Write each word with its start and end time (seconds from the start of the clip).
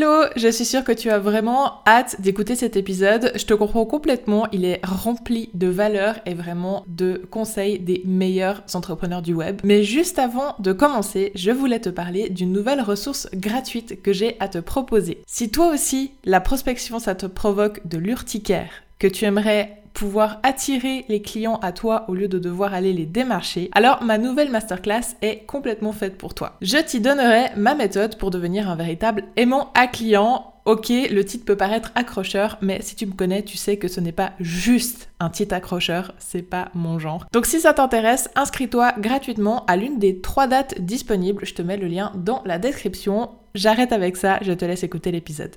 Hello, 0.00 0.26
je 0.36 0.46
suis 0.46 0.64
sûre 0.64 0.84
que 0.84 0.92
tu 0.92 1.10
as 1.10 1.18
vraiment 1.18 1.82
hâte 1.84 2.20
d'écouter 2.20 2.54
cet 2.54 2.76
épisode. 2.76 3.32
Je 3.34 3.44
te 3.44 3.52
comprends 3.52 3.84
complètement, 3.84 4.46
il 4.52 4.64
est 4.64 4.80
rempli 4.86 5.50
de 5.54 5.66
valeurs 5.66 6.20
et 6.24 6.34
vraiment 6.34 6.84
de 6.86 7.20
conseils 7.32 7.80
des 7.80 8.02
meilleurs 8.04 8.62
entrepreneurs 8.74 9.22
du 9.22 9.34
web. 9.34 9.60
Mais 9.64 9.82
juste 9.82 10.20
avant 10.20 10.54
de 10.60 10.72
commencer, 10.72 11.32
je 11.34 11.50
voulais 11.50 11.80
te 11.80 11.88
parler 11.88 12.28
d'une 12.28 12.52
nouvelle 12.52 12.80
ressource 12.80 13.26
gratuite 13.34 14.00
que 14.00 14.12
j'ai 14.12 14.36
à 14.38 14.46
te 14.46 14.58
proposer. 14.58 15.24
Si 15.26 15.50
toi 15.50 15.72
aussi, 15.74 16.12
la 16.22 16.40
prospection, 16.40 17.00
ça 17.00 17.16
te 17.16 17.26
provoque 17.26 17.84
de 17.84 17.98
l'urticaire, 17.98 18.70
que 19.00 19.08
tu 19.08 19.24
aimerais 19.24 19.82
pouvoir 19.98 20.38
attirer 20.44 21.04
les 21.08 21.20
clients 21.20 21.58
à 21.60 21.72
toi 21.72 22.04
au 22.06 22.14
lieu 22.14 22.28
de 22.28 22.38
devoir 22.38 22.72
aller 22.72 22.92
les 22.92 23.04
démarcher, 23.04 23.68
alors 23.72 24.04
ma 24.04 24.16
nouvelle 24.16 24.48
masterclass 24.48 25.16
est 25.22 25.44
complètement 25.44 25.90
faite 25.90 26.16
pour 26.16 26.34
toi. 26.34 26.56
Je 26.62 26.76
t'y 26.76 27.00
donnerai 27.00 27.46
ma 27.56 27.74
méthode 27.74 28.16
pour 28.16 28.30
devenir 28.30 28.70
un 28.70 28.76
véritable 28.76 29.24
aimant 29.36 29.72
à 29.74 29.88
client. 29.88 30.54
Ok, 30.66 30.90
le 30.90 31.24
titre 31.24 31.44
peut 31.44 31.56
paraître 31.56 31.90
accrocheur, 31.96 32.58
mais 32.60 32.80
si 32.80 32.94
tu 32.94 33.06
me 33.06 33.12
connais, 33.14 33.42
tu 33.42 33.56
sais 33.56 33.76
que 33.76 33.88
ce 33.88 33.98
n'est 33.98 34.12
pas 34.12 34.34
juste 34.38 35.08
un 35.18 35.30
titre 35.30 35.56
accrocheur, 35.56 36.14
c'est 36.18 36.42
pas 36.42 36.68
mon 36.74 37.00
genre. 37.00 37.26
Donc 37.32 37.46
si 37.46 37.58
ça 37.58 37.74
t'intéresse, 37.74 38.30
inscris-toi 38.36 38.92
gratuitement 38.98 39.64
à 39.66 39.76
l'une 39.76 39.98
des 39.98 40.20
trois 40.20 40.46
dates 40.46 40.80
disponibles, 40.80 41.44
je 41.44 41.54
te 41.54 41.62
mets 41.62 41.76
le 41.76 41.88
lien 41.88 42.12
dans 42.14 42.42
la 42.44 42.58
description. 42.58 43.30
J'arrête 43.56 43.92
avec 43.92 44.16
ça, 44.16 44.38
je 44.42 44.52
te 44.52 44.64
laisse 44.64 44.84
écouter 44.84 45.10
l'épisode. 45.10 45.56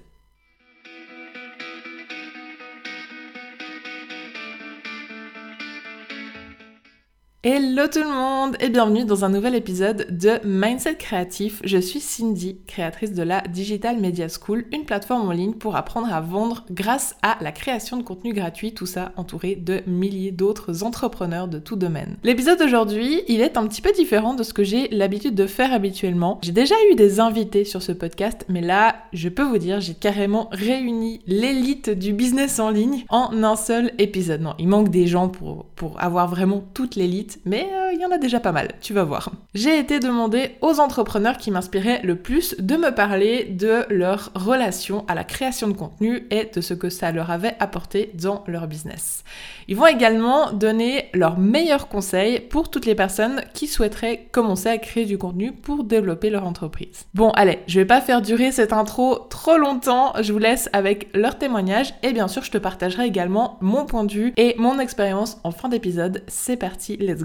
Hello 7.44 7.88
tout 7.92 8.04
le 8.04 8.08
monde 8.08 8.56
et 8.60 8.70
bienvenue 8.70 9.04
dans 9.04 9.26
un 9.26 9.30
nouvel 9.30 9.56
épisode 9.56 10.06
de 10.16 10.34
Mindset 10.44 10.98
Créatif. 10.98 11.60
Je 11.64 11.80
suis 11.80 12.00
Cindy, 12.00 12.60
créatrice 12.68 13.14
de 13.14 13.24
la 13.24 13.42
Digital 13.42 14.00
Media 14.00 14.28
School, 14.30 14.66
une 14.72 14.86
plateforme 14.86 15.28
en 15.28 15.32
ligne 15.32 15.54
pour 15.54 15.76
apprendre 15.76 16.14
à 16.14 16.22
vendre 16.22 16.64
grâce 16.70 17.16
à 17.24 17.40
la 17.42 17.52
création 17.52 17.98
de 17.98 18.04
contenu 18.04 18.34
gratuit, 18.34 18.76
tout 18.76 18.86
ça 18.86 19.12
entouré 19.18 19.56
de 19.56 19.82
milliers 19.88 20.30
d'autres 20.30 20.84
entrepreneurs 20.84 21.48
de 21.48 21.58
tout 21.58 21.76
domaine. 21.76 22.16
L'épisode 22.24 22.60
d'aujourd'hui, 22.60 23.24
il 23.28 23.42
est 23.42 23.58
un 23.58 23.66
petit 23.66 23.82
peu 23.82 23.92
différent 23.92 24.36
de 24.36 24.44
ce 24.44 24.54
que 24.54 24.64
j'ai 24.64 24.88
l'habitude 24.90 25.34
de 25.34 25.48
faire 25.48 25.74
habituellement. 25.74 26.38
J'ai 26.44 26.52
déjà 26.52 26.76
eu 26.92 26.96
des 26.96 27.20
invités 27.20 27.66
sur 27.66 27.82
ce 27.82 27.92
podcast, 27.92 28.46
mais 28.50 28.62
là, 28.62 28.98
je 29.14 29.30
peux 29.30 29.42
vous 29.42 29.58
dire, 29.58 29.82
j'ai 29.82 29.96
carrément 29.96 30.48
réuni 30.52 31.22
l'élite 31.26 31.90
du 31.90 32.14
business 32.14 32.60
en 32.60 32.70
ligne 32.70 33.04
en 33.10 33.44
un 33.44 33.56
seul 33.56 33.94
épisode. 33.98 34.42
Non, 34.42 34.54
il 34.60 34.68
manque 34.68 34.90
des 34.90 35.08
gens 35.08 35.28
pour, 35.28 35.66
pour 35.76 36.00
avoir 36.04 36.28
vraiment 36.28 36.64
toute 36.76 36.96
l'élite 36.96 37.31
mais 37.46 37.68
euh, 37.72 37.94
il 37.94 38.00
y 38.00 38.06
en 38.06 38.12
a 38.12 38.18
déjà 38.18 38.40
pas 38.40 38.52
mal, 38.52 38.70
tu 38.82 38.94
vas 38.94 39.04
voir. 39.04 39.32
J'ai 39.54 39.80
été 39.80 40.00
demander 40.00 40.52
aux 40.62 40.80
entrepreneurs 40.80 41.38
qui 41.38 41.52
m'inspiraient 41.52 42.02
le 42.04 42.16
plus 42.16 42.56
de 42.60 42.76
me 42.76 42.92
parler 42.92 43.46
de 43.46 43.86
leur 43.90 44.32
relation 44.36 45.06
à 45.08 45.16
la 45.16 45.24
création 45.24 45.68
de 45.68 45.74
contenu 45.74 46.28
et 46.32 46.50
de 46.54 46.62
ce 46.62 46.74
que 46.74 46.90
ça 46.90 47.12
leur 47.12 47.32
avait 47.32 47.56
apporté 47.60 48.12
dans 48.14 48.44
leur 48.48 48.68
business. 48.68 49.24
Ils 49.68 49.78
vont 49.78 49.88
également 49.88 50.52
donner 50.52 51.10
leurs 51.14 51.38
meilleurs 51.38 51.88
conseils 51.88 52.40
pour 52.40 52.70
toutes 52.70 52.86
les 52.86 52.96
personnes 52.96 53.42
qui 53.54 53.68
souhaiteraient 53.68 54.28
commencer 54.32 54.70
à 54.70 54.78
créer 54.78 55.06
du 55.06 55.18
contenu 55.18 55.52
pour 55.54 55.84
développer 55.84 56.30
leur 56.30 56.46
entreprise. 56.46 57.06
Bon, 57.14 57.32
allez, 57.32 57.60
je 57.68 57.80
vais 57.80 57.86
pas 57.86 58.02
faire 58.02 58.22
durer 58.22 58.52
cette 58.52 58.74
intro 58.74 59.16
trop 59.30 59.58
longtemps, 59.58 60.14
je 60.22 60.34
vous 60.34 60.40
laisse 60.40 60.70
avec 60.74 61.10
leurs 61.16 61.38
témoignages 61.38 61.94
et 62.04 62.14
bien 62.14 62.28
sûr, 62.28 62.44
je 62.44 62.52
te 62.52 62.58
partagerai 62.58 63.06
également 63.06 63.58
mon 63.62 63.86
point 63.86 64.04
de 64.04 64.12
vue 64.12 64.34
et 64.38 64.56
mon 64.58 64.80
expérience 64.80 65.40
en 65.44 65.52
fin 65.52 65.70
d'épisode. 65.70 66.24
C'est 66.28 66.58
parti, 66.58 66.98
let's 66.98 67.21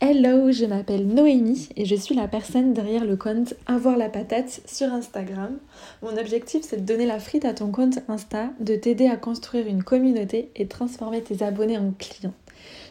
Hello, 0.00 0.50
je 0.50 0.64
m'appelle 0.64 1.06
Noémie 1.06 1.68
et 1.76 1.84
je 1.84 1.94
suis 1.94 2.14
la 2.14 2.26
personne 2.26 2.72
derrière 2.72 3.04
le 3.04 3.16
compte 3.16 3.54
Avoir 3.66 3.96
la 3.96 4.08
patate 4.08 4.60
sur 4.64 4.92
Instagram. 4.92 5.58
Mon 6.02 6.16
objectif 6.16 6.62
c'est 6.62 6.78
de 6.78 6.86
donner 6.86 7.06
la 7.06 7.18
frite 7.18 7.44
à 7.44 7.52
ton 7.52 7.70
compte 7.70 7.98
Insta, 8.08 8.50
de 8.60 8.76
t'aider 8.76 9.08
à 9.08 9.16
construire 9.16 9.66
une 9.66 9.82
communauté 9.82 10.50
et 10.56 10.66
transformer 10.66 11.20
tes 11.20 11.44
abonnés 11.44 11.78
en 11.78 11.92
clients. 11.98 12.34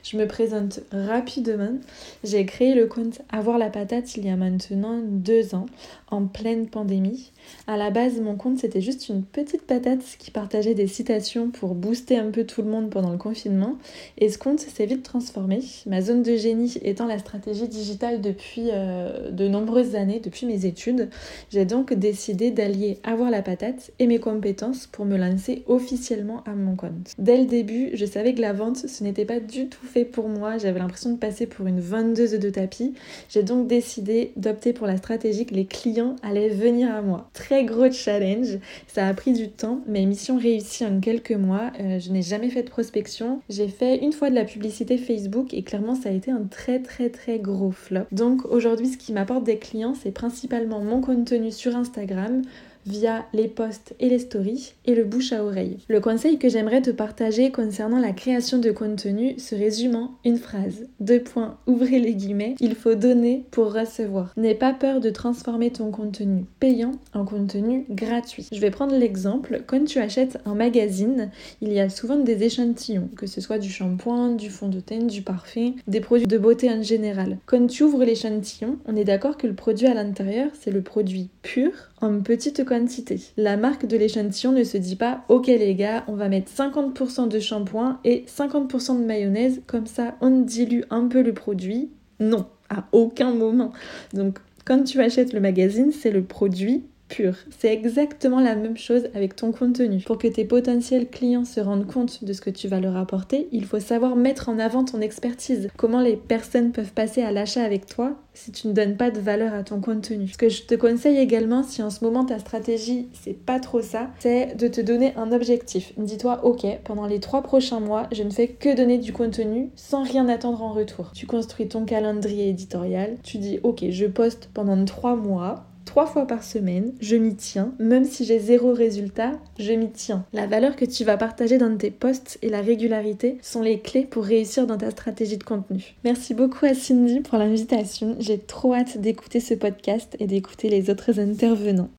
Je 0.03 0.17
me 0.17 0.27
présente 0.27 0.81
rapidement. 0.91 1.77
J'ai 2.23 2.45
créé 2.45 2.75
le 2.75 2.87
compte 2.87 3.21
Avoir 3.29 3.57
la 3.57 3.69
patate 3.69 4.15
il 4.15 4.25
y 4.25 4.29
a 4.29 4.35
maintenant 4.35 4.99
deux 5.03 5.55
ans, 5.55 5.65
en 6.11 6.25
pleine 6.25 6.67
pandémie. 6.67 7.31
À 7.67 7.77
la 7.77 7.89
base, 7.89 8.19
mon 8.19 8.35
compte 8.35 8.59
c'était 8.59 8.81
juste 8.81 9.09
une 9.09 9.23
petite 9.23 9.63
patate 9.63 10.03
qui 10.17 10.31
partageait 10.31 10.73
des 10.73 10.87
citations 10.87 11.49
pour 11.49 11.75
booster 11.75 12.17
un 12.17 12.31
peu 12.31 12.43
tout 12.45 12.61
le 12.61 12.69
monde 12.69 12.89
pendant 12.89 13.11
le 13.11 13.17
confinement. 13.17 13.75
Et 14.17 14.29
ce 14.29 14.37
compte 14.37 14.59
s'est 14.59 14.85
vite 14.85 15.03
transformé. 15.03 15.61
Ma 15.85 16.01
zone 16.01 16.23
de 16.23 16.35
génie 16.35 16.75
étant 16.81 17.05
la 17.05 17.19
stratégie 17.19 17.67
digitale 17.67 18.21
depuis 18.21 18.69
euh, 18.71 19.31
de 19.31 19.47
nombreuses 19.47 19.95
années, 19.95 20.19
depuis 20.23 20.45
mes 20.45 20.65
études, 20.65 21.09
j'ai 21.51 21.65
donc 21.65 21.93
décidé 21.93 22.51
d'allier 22.51 22.99
Avoir 23.03 23.31
la 23.31 23.41
patate 23.41 23.91
et 23.99 24.07
mes 24.07 24.19
compétences 24.19 24.87
pour 24.87 25.05
me 25.05 25.17
lancer 25.17 25.63
officiellement 25.67 26.43
à 26.45 26.51
mon 26.51 26.75
compte. 26.75 27.13
Dès 27.17 27.37
le 27.37 27.45
début, 27.45 27.91
je 27.93 28.05
savais 28.05 28.33
que 28.33 28.41
la 28.41 28.53
vente, 28.53 28.77
ce 28.77 29.03
n'était 29.03 29.25
pas 29.25 29.39
du 29.39 29.67
tout 29.67 29.85
fait 29.85 30.05
pour 30.05 30.27
moi. 30.29 30.57
J'avais 30.57 30.79
l'impression 30.79 31.11
de 31.11 31.17
passer 31.17 31.45
pour 31.45 31.67
une 31.67 31.79
vendeuse 31.79 32.31
de 32.31 32.49
tapis. 32.49 32.93
J'ai 33.29 33.43
donc 33.43 33.67
décidé 33.67 34.31
d'opter 34.35 34.73
pour 34.73 34.87
la 34.87 34.97
stratégie 34.97 35.45
que 35.45 35.53
les 35.53 35.65
clients 35.65 35.98
allaient 36.23 36.49
venir 36.49 36.93
à 36.93 37.01
moi. 37.01 37.29
Très 37.33 37.63
gros 37.63 37.91
challenge. 37.91 38.57
Ça 38.87 39.07
a 39.07 39.13
pris 39.13 39.33
du 39.33 39.49
temps, 39.49 39.81
mais 39.87 40.05
mission 40.05 40.37
réussie 40.37 40.85
en 40.85 40.99
quelques 40.99 41.31
mois. 41.31 41.71
Euh, 41.79 41.99
je 41.99 42.11
n'ai 42.11 42.21
jamais 42.21 42.49
fait 42.49 42.63
de 42.63 42.69
prospection. 42.69 43.41
J'ai 43.49 43.67
fait 43.67 43.97
une 43.97 44.13
fois 44.13 44.29
de 44.29 44.35
la 44.35 44.45
publicité 44.45 44.97
Facebook 44.97 45.53
et 45.53 45.63
clairement 45.63 45.95
ça 45.95 46.09
a 46.09 46.11
été 46.11 46.31
un 46.31 46.43
très 46.49 46.79
très 46.79 47.09
très 47.09 47.39
gros 47.39 47.71
flop. 47.71 48.05
Donc 48.11 48.45
aujourd'hui 48.45 48.87
ce 48.87 48.97
qui 48.97 49.13
m'apporte 49.13 49.43
des 49.43 49.57
clients 49.57 49.93
c'est 49.93 50.11
principalement 50.11 50.79
mon 50.79 51.01
contenu 51.01 51.51
sur 51.51 51.75
Instagram, 51.75 52.41
via 52.89 53.25
les 53.33 53.47
posts 53.47 53.93
et 53.99 54.09
les 54.09 54.19
stories 54.19 54.73
et 54.85 54.95
le 54.95 55.03
bouche 55.03 55.31
à 55.31 55.43
oreille. 55.43 55.77
Le 55.87 55.99
conseil 55.99 56.39
que 56.39 56.49
j'aimerais 56.49 56.81
te 56.81 56.89
partager 56.89 57.51
concernant 57.51 57.99
la 57.99 58.11
création 58.11 58.57
de 58.57 58.71
contenu 58.71 59.37
se 59.37 59.55
résume 59.55 59.95
en 59.95 60.11
une 60.25 60.37
phrase. 60.37 60.87
Deux 60.99 61.21
points, 61.21 61.57
ouvrez 61.67 61.99
les 61.99 62.15
guillemets, 62.15 62.55
il 62.59 62.75
faut 62.75 62.95
donner 62.95 63.45
pour 63.51 63.73
recevoir. 63.73 64.33
N'aie 64.37 64.55
pas 64.55 64.73
peur 64.73 64.99
de 64.99 65.09
transformer 65.09 65.71
ton 65.71 65.91
contenu 65.91 66.45
payant 66.59 66.93
en 67.13 67.25
contenu 67.25 67.85
gratuit. 67.89 68.47
Je 68.51 68.59
vais 68.59 68.71
prendre 68.71 68.95
l'exemple, 68.95 69.61
quand 69.67 69.85
tu 69.85 69.99
achètes 69.99 70.39
un 70.45 70.55
magazine, 70.55 71.29
il 71.61 71.71
y 71.71 71.79
a 71.79 71.89
souvent 71.89 72.17
des 72.17 72.43
échantillons, 72.43 73.09
que 73.15 73.27
ce 73.27 73.41
soit 73.41 73.59
du 73.59 73.69
shampoing, 73.69 74.35
du 74.35 74.49
fond 74.49 74.67
de 74.67 74.79
teint, 74.79 75.05
du 75.05 75.21
parfum, 75.21 75.73
des 75.87 76.01
produits 76.01 76.27
de 76.27 76.37
beauté 76.37 76.69
en 76.71 76.81
général. 76.81 77.37
Quand 77.45 77.67
tu 77.67 77.83
ouvres 77.83 78.03
l'échantillon, 78.03 78.77
on 78.85 78.95
est 78.95 79.03
d'accord 79.03 79.37
que 79.37 79.47
le 79.47 79.53
produit 79.53 79.87
à 79.87 79.93
l'intérieur, 79.93 80.49
c'est 80.59 80.71
le 80.71 80.81
produit 80.81 81.29
pur 81.41 81.71
en 82.01 82.21
petite 82.21 82.65
quantité. 82.65 83.19
La 83.37 83.57
marque 83.57 83.85
de 83.85 83.97
l'échantillon 83.97 84.51
ne 84.51 84.63
se 84.63 84.77
dit 84.77 84.95
pas 84.95 85.23
ok 85.29 85.47
les 85.47 85.75
gars, 85.75 86.03
on 86.07 86.13
va 86.13 86.29
mettre 86.29 86.51
50% 86.51 87.27
de 87.27 87.39
shampoing 87.39 87.99
et 88.03 88.25
50% 88.27 88.99
de 88.99 89.05
mayonnaise, 89.05 89.61
comme 89.67 89.87
ça 89.87 90.15
on 90.21 90.41
dilue 90.41 90.83
un 90.89 91.07
peu 91.07 91.21
le 91.21 91.33
produit. 91.33 91.89
Non, 92.19 92.45
à 92.69 92.87
aucun 92.91 93.33
moment. 93.33 93.71
Donc 94.13 94.39
quand 94.65 94.83
tu 94.83 95.01
achètes 95.01 95.33
le 95.33 95.39
magazine, 95.39 95.91
c'est 95.91 96.11
le 96.11 96.23
produit 96.23 96.83
pur. 97.09 97.35
C'est 97.57 97.73
exactement 97.73 98.39
la 98.39 98.55
même 98.55 98.77
chose 98.77 99.09
avec 99.13 99.35
ton 99.35 99.51
contenu. 99.51 100.01
Pour 100.05 100.17
que 100.17 100.27
tes 100.27 100.45
potentiels 100.45 101.09
clients 101.09 101.43
se 101.43 101.59
rendent 101.59 101.87
compte 101.87 102.23
de 102.23 102.31
ce 102.31 102.39
que 102.39 102.49
tu 102.49 102.69
vas 102.69 102.79
leur 102.79 102.95
apporter, 102.95 103.49
il 103.51 103.65
faut 103.65 103.79
savoir 103.79 104.15
mettre 104.15 104.47
en 104.47 104.59
avant 104.59 104.85
ton 104.85 105.01
expertise. 105.01 105.69
Comment 105.75 106.01
les 106.01 106.15
personnes 106.15 106.71
peuvent 106.71 106.93
passer 106.93 107.21
à 107.21 107.31
l'achat 107.31 107.63
avec 107.63 107.85
toi 107.85 108.15
si 108.39 108.51
tu 108.53 108.67
ne 108.67 108.73
donnes 108.73 108.95
pas 108.95 109.11
de 109.11 109.19
valeur 109.19 109.53
à 109.53 109.63
ton 109.63 109.81
contenu. 109.81 110.27
Ce 110.29 110.37
que 110.37 110.47
je 110.47 110.63
te 110.63 110.75
conseille 110.75 111.17
également, 111.17 111.61
si 111.61 111.83
en 111.83 111.89
ce 111.89 112.05
moment 112.05 112.23
ta 112.23 112.39
stratégie 112.39 113.09
c'est 113.11 113.33
pas 113.33 113.59
trop 113.59 113.81
ça, 113.81 114.11
c'est 114.19 114.55
de 114.55 114.67
te 114.69 114.79
donner 114.79 115.13
un 115.17 115.33
objectif. 115.33 115.91
Dis-toi, 115.97 116.45
ok, 116.45 116.65
pendant 116.85 117.05
les 117.05 117.19
trois 117.19 117.41
prochains 117.41 117.81
mois, 117.81 118.07
je 118.13 118.23
ne 118.23 118.29
fais 118.29 118.47
que 118.47 118.75
donner 118.75 118.97
du 118.97 119.11
contenu 119.11 119.71
sans 119.75 120.03
rien 120.03 120.29
attendre 120.29 120.63
en 120.63 120.71
retour. 120.71 121.11
Tu 121.13 121.25
construis 121.25 121.67
ton 121.67 121.83
calendrier 121.83 122.49
éditorial, 122.49 123.17
tu 123.23 123.39
dis, 123.39 123.59
ok, 123.63 123.83
je 123.89 124.05
poste 124.05 124.49
pendant 124.53 124.83
trois 124.85 125.15
mois, 125.15 125.65
trois 125.89 126.05
fois 126.05 126.27
par 126.27 126.43
semaine, 126.43 126.93
je 127.01 127.15
m'y 127.15 127.33
tiens. 127.35 127.73
Même 127.79 128.05
si 128.05 128.23
j'ai 128.23 128.37
zéro 128.37 128.73
résultat, 128.73 129.31
je 129.57 129.73
m'y 129.73 129.89
tiens. 129.89 130.23
La 130.33 130.45
valeur 130.45 130.75
que 130.75 130.85
tu 130.85 131.03
vas 131.03 131.17
partager 131.17 131.57
dans 131.57 131.75
tes 131.75 131.89
posts 131.89 132.37
et 132.43 132.49
la 132.49 132.61
régularité 132.61 133.39
sont 133.41 133.63
les 133.63 133.79
clés 133.79 134.05
pour 134.05 134.23
réussir 134.23 134.67
dans 134.67 134.77
ta 134.77 134.91
stratégie 134.91 135.39
de 135.39 135.43
contenu. 135.43 135.95
Merci 136.03 136.35
beaucoup 136.35 136.67
à 136.67 136.75
Cindy 136.75 137.21
pour 137.21 137.39
l'invitation. 137.39 138.15
J'ai 138.19 138.37
trop 138.37 138.75
hâte 138.75 138.99
d'écouter 138.99 139.39
ce 139.39 139.55
podcast 139.55 140.15
et 140.19 140.27
d'écouter 140.27 140.69
les 140.69 140.91
autres 140.91 141.19
intervenants. 141.19 141.89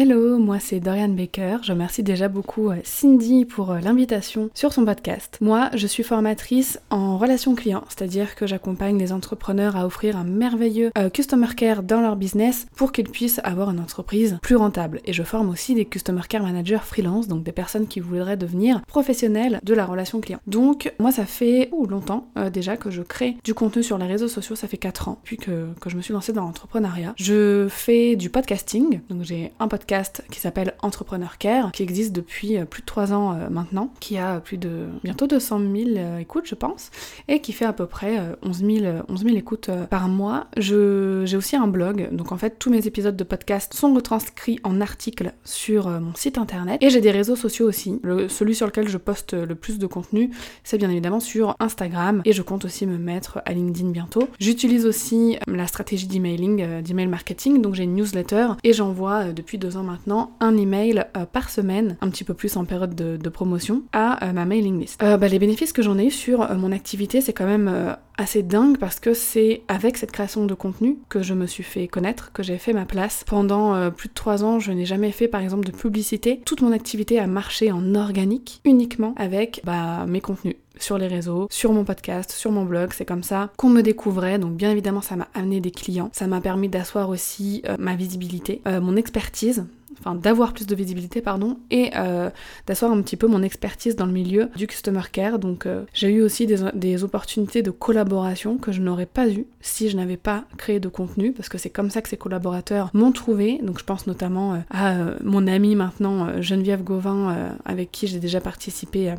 Hello, 0.00 0.38
moi 0.38 0.60
c'est 0.60 0.78
Dorian 0.78 1.08
Baker. 1.08 1.56
Je 1.64 1.72
remercie 1.72 2.04
déjà 2.04 2.28
beaucoup 2.28 2.70
euh, 2.70 2.76
Cindy 2.84 3.44
pour 3.44 3.72
euh, 3.72 3.80
l'invitation 3.80 4.48
sur 4.54 4.72
son 4.72 4.84
podcast. 4.84 5.38
Moi, 5.40 5.70
je 5.74 5.88
suis 5.88 6.04
formatrice 6.04 6.78
en 6.90 7.18
relation 7.18 7.56
client, 7.56 7.82
c'est-à-dire 7.88 8.36
que 8.36 8.46
j'accompagne 8.46 8.96
les 8.96 9.12
entrepreneurs 9.12 9.74
à 9.74 9.84
offrir 9.84 10.16
un 10.16 10.22
merveilleux 10.22 10.92
euh, 10.96 11.10
customer 11.10 11.48
care 11.56 11.82
dans 11.82 12.00
leur 12.00 12.14
business 12.14 12.66
pour 12.76 12.92
qu'ils 12.92 13.08
puissent 13.08 13.40
avoir 13.42 13.70
une 13.70 13.80
entreprise 13.80 14.38
plus 14.40 14.54
rentable. 14.54 15.00
Et 15.04 15.12
je 15.12 15.24
forme 15.24 15.50
aussi 15.50 15.74
des 15.74 15.84
customer 15.84 16.22
care 16.28 16.44
managers 16.44 16.78
freelance, 16.84 17.26
donc 17.26 17.42
des 17.42 17.50
personnes 17.50 17.88
qui 17.88 17.98
voudraient 17.98 18.36
devenir 18.36 18.82
professionnels 18.82 19.58
de 19.64 19.74
la 19.74 19.84
relation 19.84 20.20
client. 20.20 20.38
Donc 20.46 20.92
moi 21.00 21.10
ça 21.10 21.26
fait 21.26 21.70
longtemps 21.88 22.28
déjà 22.52 22.76
que 22.76 22.92
je 22.92 23.02
crée 23.02 23.36
du 23.42 23.52
contenu 23.52 23.82
sur 23.82 23.98
les 23.98 24.06
réseaux 24.06 24.28
sociaux, 24.28 24.54
ça 24.54 24.68
fait 24.68 24.76
4 24.76 25.08
ans, 25.08 25.18
puis 25.24 25.38
que, 25.38 25.66
que 25.80 25.90
je 25.90 25.96
me 25.96 26.02
suis 26.02 26.12
lancée 26.12 26.32
dans 26.32 26.42
l'entrepreneuriat. 26.42 27.14
Je 27.16 27.66
fais 27.68 28.14
du 28.14 28.30
podcasting, 28.30 29.00
donc 29.08 29.22
j'ai 29.22 29.50
un 29.58 29.66
podcast 29.66 29.87
qui 30.30 30.40
s'appelle 30.40 30.74
Entrepreneur 30.82 31.38
Care, 31.38 31.72
qui 31.72 31.82
existe 31.82 32.12
depuis 32.12 32.58
plus 32.66 32.82
de 32.82 32.86
3 32.86 33.12
ans 33.12 33.38
maintenant, 33.50 33.92
qui 34.00 34.18
a 34.18 34.40
plus 34.40 34.58
de 34.58 34.86
bientôt 35.02 35.26
200 35.26 35.60
000 35.60 36.18
écoutes, 36.20 36.46
je 36.46 36.54
pense, 36.54 36.90
et 37.26 37.40
qui 37.40 37.52
fait 37.52 37.64
à 37.64 37.72
peu 37.72 37.86
près 37.86 38.20
11 38.42 38.64
000, 38.64 39.36
écoutes 39.36 39.70
par 39.88 40.08
mois. 40.08 40.46
J'ai 40.56 41.36
aussi 41.36 41.56
un 41.56 41.66
blog, 41.66 42.08
donc 42.12 42.32
en 42.32 42.36
fait 42.36 42.58
tous 42.58 42.70
mes 42.70 42.86
épisodes 42.86 43.16
de 43.16 43.24
podcast 43.24 43.72
sont 43.74 43.94
retranscrits 43.94 44.60
en 44.62 44.80
articles 44.80 45.32
sur 45.44 45.88
mon 45.88 46.14
site 46.14 46.38
internet, 46.38 46.82
et 46.82 46.90
j'ai 46.90 47.00
des 47.00 47.10
réseaux 47.10 47.36
sociaux 47.36 47.66
aussi. 47.66 47.98
Le, 48.02 48.28
celui 48.28 48.54
sur 48.54 48.66
lequel 48.66 48.88
je 48.88 48.98
poste 48.98 49.32
le 49.32 49.54
plus 49.54 49.78
de 49.78 49.86
contenu, 49.86 50.30
c'est 50.64 50.78
bien 50.78 50.90
évidemment 50.90 51.20
sur 51.20 51.56
Instagram, 51.60 52.20
et 52.24 52.32
je 52.32 52.42
compte 52.42 52.64
aussi 52.66 52.86
me 52.86 52.98
mettre 52.98 53.40
à 53.46 53.52
LinkedIn 53.52 53.90
bientôt. 53.90 54.28
J'utilise 54.38 54.84
aussi 54.84 55.38
la 55.46 55.66
stratégie 55.66 56.06
d'emailing, 56.06 56.82
d'email 56.82 57.06
marketing, 57.06 57.62
donc 57.62 57.74
j'ai 57.74 57.84
une 57.84 57.94
newsletter, 57.94 58.48
et 58.64 58.74
j'envoie 58.74 59.32
depuis 59.32 59.56
deux 59.56 59.76
ans 59.76 59.77
maintenant 59.82 60.32
un 60.40 60.56
email 60.56 61.04
par 61.32 61.50
semaine, 61.50 61.96
un 62.00 62.10
petit 62.10 62.24
peu 62.24 62.34
plus 62.34 62.56
en 62.56 62.64
période 62.64 62.94
de, 62.94 63.28
promotion, 63.28 63.82
à 63.92 64.32
ma 64.32 64.44
mailing 64.44 64.80
list. 64.80 65.00
Bah, 65.00 65.28
les 65.28 65.38
bénéfices 65.38 65.72
que 65.72 65.82
j'en 65.82 65.98
ai 65.98 66.06
eu 66.06 66.10
sur 66.10 66.48
mon 66.54 66.72
activité, 66.72 67.20
c'est 67.20 67.32
quand 67.32 67.46
même 67.46 67.96
assez 68.18 68.42
dingue 68.42 68.76
parce 68.76 69.00
que 69.00 69.14
c'est 69.14 69.62
avec 69.68 69.96
cette 69.96 70.12
création 70.12 70.44
de 70.44 70.54
contenu 70.54 70.98
que 71.08 71.22
je 71.22 71.32
me 71.32 71.46
suis 71.46 71.62
fait 71.62 71.88
connaître, 71.88 72.32
que 72.32 72.42
j'ai 72.42 72.58
fait 72.58 72.72
ma 72.72 72.84
place. 72.84 73.24
Pendant 73.26 73.74
euh, 73.74 73.90
plus 73.90 74.08
de 74.08 74.14
trois 74.14 74.44
ans, 74.44 74.58
je 74.58 74.72
n'ai 74.72 74.84
jamais 74.84 75.12
fait 75.12 75.28
par 75.28 75.40
exemple 75.40 75.66
de 75.66 75.72
publicité. 75.72 76.42
Toute 76.44 76.60
mon 76.60 76.72
activité 76.72 77.18
a 77.18 77.26
marché 77.26 77.72
en 77.72 77.94
organique 77.94 78.60
uniquement 78.64 79.14
avec 79.16 79.62
bah, 79.64 80.04
mes 80.06 80.20
contenus 80.20 80.56
sur 80.80 80.98
les 80.98 81.06
réseaux, 81.06 81.48
sur 81.50 81.72
mon 81.72 81.84
podcast, 81.84 82.32
sur 82.32 82.52
mon 82.52 82.64
blog, 82.64 82.92
c'est 82.92 83.04
comme 83.04 83.22
ça 83.22 83.50
qu'on 83.56 83.68
me 83.68 83.82
découvrait, 83.82 84.38
donc 84.38 84.54
bien 84.54 84.70
évidemment 84.70 85.00
ça 85.00 85.16
m'a 85.16 85.28
amené 85.34 85.60
des 85.60 85.70
clients, 85.70 86.10
ça 86.12 86.26
m'a 86.26 86.40
permis 86.40 86.68
d'asseoir 86.68 87.08
aussi 87.08 87.62
euh, 87.68 87.76
ma 87.78 87.96
visibilité, 87.96 88.62
euh, 88.66 88.80
mon 88.80 88.96
expertise, 88.96 89.66
enfin 90.00 90.14
d'avoir 90.14 90.52
plus 90.52 90.66
de 90.66 90.74
visibilité 90.74 91.20
pardon 91.20 91.58
et 91.70 91.90
euh, 91.96 92.30
d'asseoir 92.66 92.92
un 92.92 93.00
petit 93.02 93.16
peu 93.16 93.26
mon 93.26 93.42
expertise 93.42 93.96
dans 93.96 94.06
le 94.06 94.12
milieu 94.12 94.48
du 94.56 94.66
customer 94.66 95.02
care. 95.10 95.38
Donc 95.38 95.66
euh, 95.66 95.84
j'ai 95.92 96.10
eu 96.10 96.22
aussi 96.22 96.46
des, 96.46 97.04
opportunités 97.04 97.62
de 97.62 97.70
collaboration 97.70 98.58
que 98.58 98.72
je 98.72 98.80
n'aurais 98.80 99.06
pas 99.06 99.28
eu 99.28 99.46
si 99.60 99.88
je 99.88 99.96
n'avais 99.96 100.16
pas 100.16 100.44
créé 100.56 100.80
de 100.80 100.88
contenu 100.88 101.32
parce 101.32 101.48
que 101.48 101.58
c'est 101.58 101.70
comme 101.70 101.90
ça 101.90 102.02
que 102.02 102.08
ces 102.08 102.16
collaborateurs 102.16 102.90
m'ont 102.92 103.12
trouvé. 103.12 103.60
Donc 103.62 103.78
je 103.78 103.84
pense 103.84 104.06
notamment 104.06 104.54
euh, 104.54 104.58
à 104.70 104.94
mon 105.22 105.46
amie 105.46 105.76
maintenant 105.76 106.40
Geneviève 106.40 106.82
Gauvin 106.82 107.56
avec 107.64 107.92
qui 107.92 108.06
j'ai 108.06 108.18
déjà 108.18 108.40
participé 108.40 109.14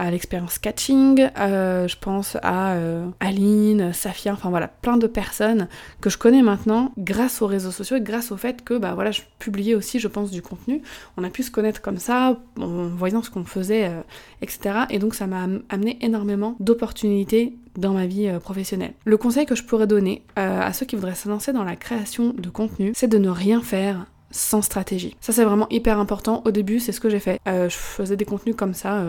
à 0.00 0.10
l'expérience 0.10 0.58
catching, 0.58 1.28
euh, 1.38 1.86
je 1.86 1.96
pense 2.00 2.38
à 2.42 2.72
euh, 2.72 3.06
Aline, 3.20 3.92
Safia, 3.92 4.32
enfin 4.32 4.48
voilà, 4.48 4.66
plein 4.66 4.96
de 4.96 5.06
personnes 5.06 5.68
que 6.00 6.08
je 6.08 6.16
connais 6.16 6.40
maintenant 6.40 6.92
grâce 6.96 7.42
aux 7.42 7.46
réseaux 7.46 7.70
sociaux 7.70 7.98
et 7.98 8.00
grâce 8.00 8.32
au 8.32 8.38
fait 8.38 8.64
que 8.64 8.78
bah 8.78 8.94
voilà, 8.94 9.10
je 9.10 9.20
publiais 9.38 9.74
aussi, 9.74 9.98
je 9.98 10.08
pense, 10.08 10.30
du 10.30 10.40
contenu. 10.40 10.80
On 11.18 11.24
a 11.24 11.28
pu 11.28 11.42
se 11.42 11.50
connaître 11.50 11.82
comme 11.82 11.98
ça, 11.98 12.38
en 12.58 12.86
voyant 12.88 13.22
ce 13.22 13.28
qu'on 13.28 13.44
faisait, 13.44 13.88
euh, 13.88 14.00
etc. 14.40 14.86
Et 14.88 14.98
donc 14.98 15.14
ça 15.14 15.26
m'a 15.26 15.46
amené 15.68 15.98
énormément 16.00 16.56
d'opportunités 16.60 17.54
dans 17.76 17.92
ma 17.92 18.06
vie 18.06 18.32
professionnelle. 18.42 18.94
Le 19.04 19.18
conseil 19.18 19.44
que 19.44 19.54
je 19.54 19.64
pourrais 19.64 19.86
donner 19.86 20.24
à 20.34 20.72
ceux 20.72 20.86
qui 20.86 20.96
voudraient 20.96 21.14
se 21.14 21.28
lancer 21.28 21.52
dans 21.52 21.62
la 21.62 21.76
création 21.76 22.34
de 22.36 22.48
contenu, 22.48 22.92
c'est 22.96 23.06
de 23.06 23.18
ne 23.18 23.28
rien 23.28 23.60
faire 23.60 24.06
sans 24.32 24.60
stratégie. 24.60 25.16
Ça 25.20 25.32
c'est 25.32 25.44
vraiment 25.44 25.68
hyper 25.70 25.98
important. 26.00 26.42
Au 26.46 26.50
début, 26.50 26.80
c'est 26.80 26.90
ce 26.90 27.00
que 27.00 27.08
j'ai 27.08 27.20
fait. 27.20 27.40
je 27.46 27.68
faisais 27.68 28.16
des 28.16 28.24
contenus 28.24 28.56
comme 28.56 28.74
ça 28.74 29.04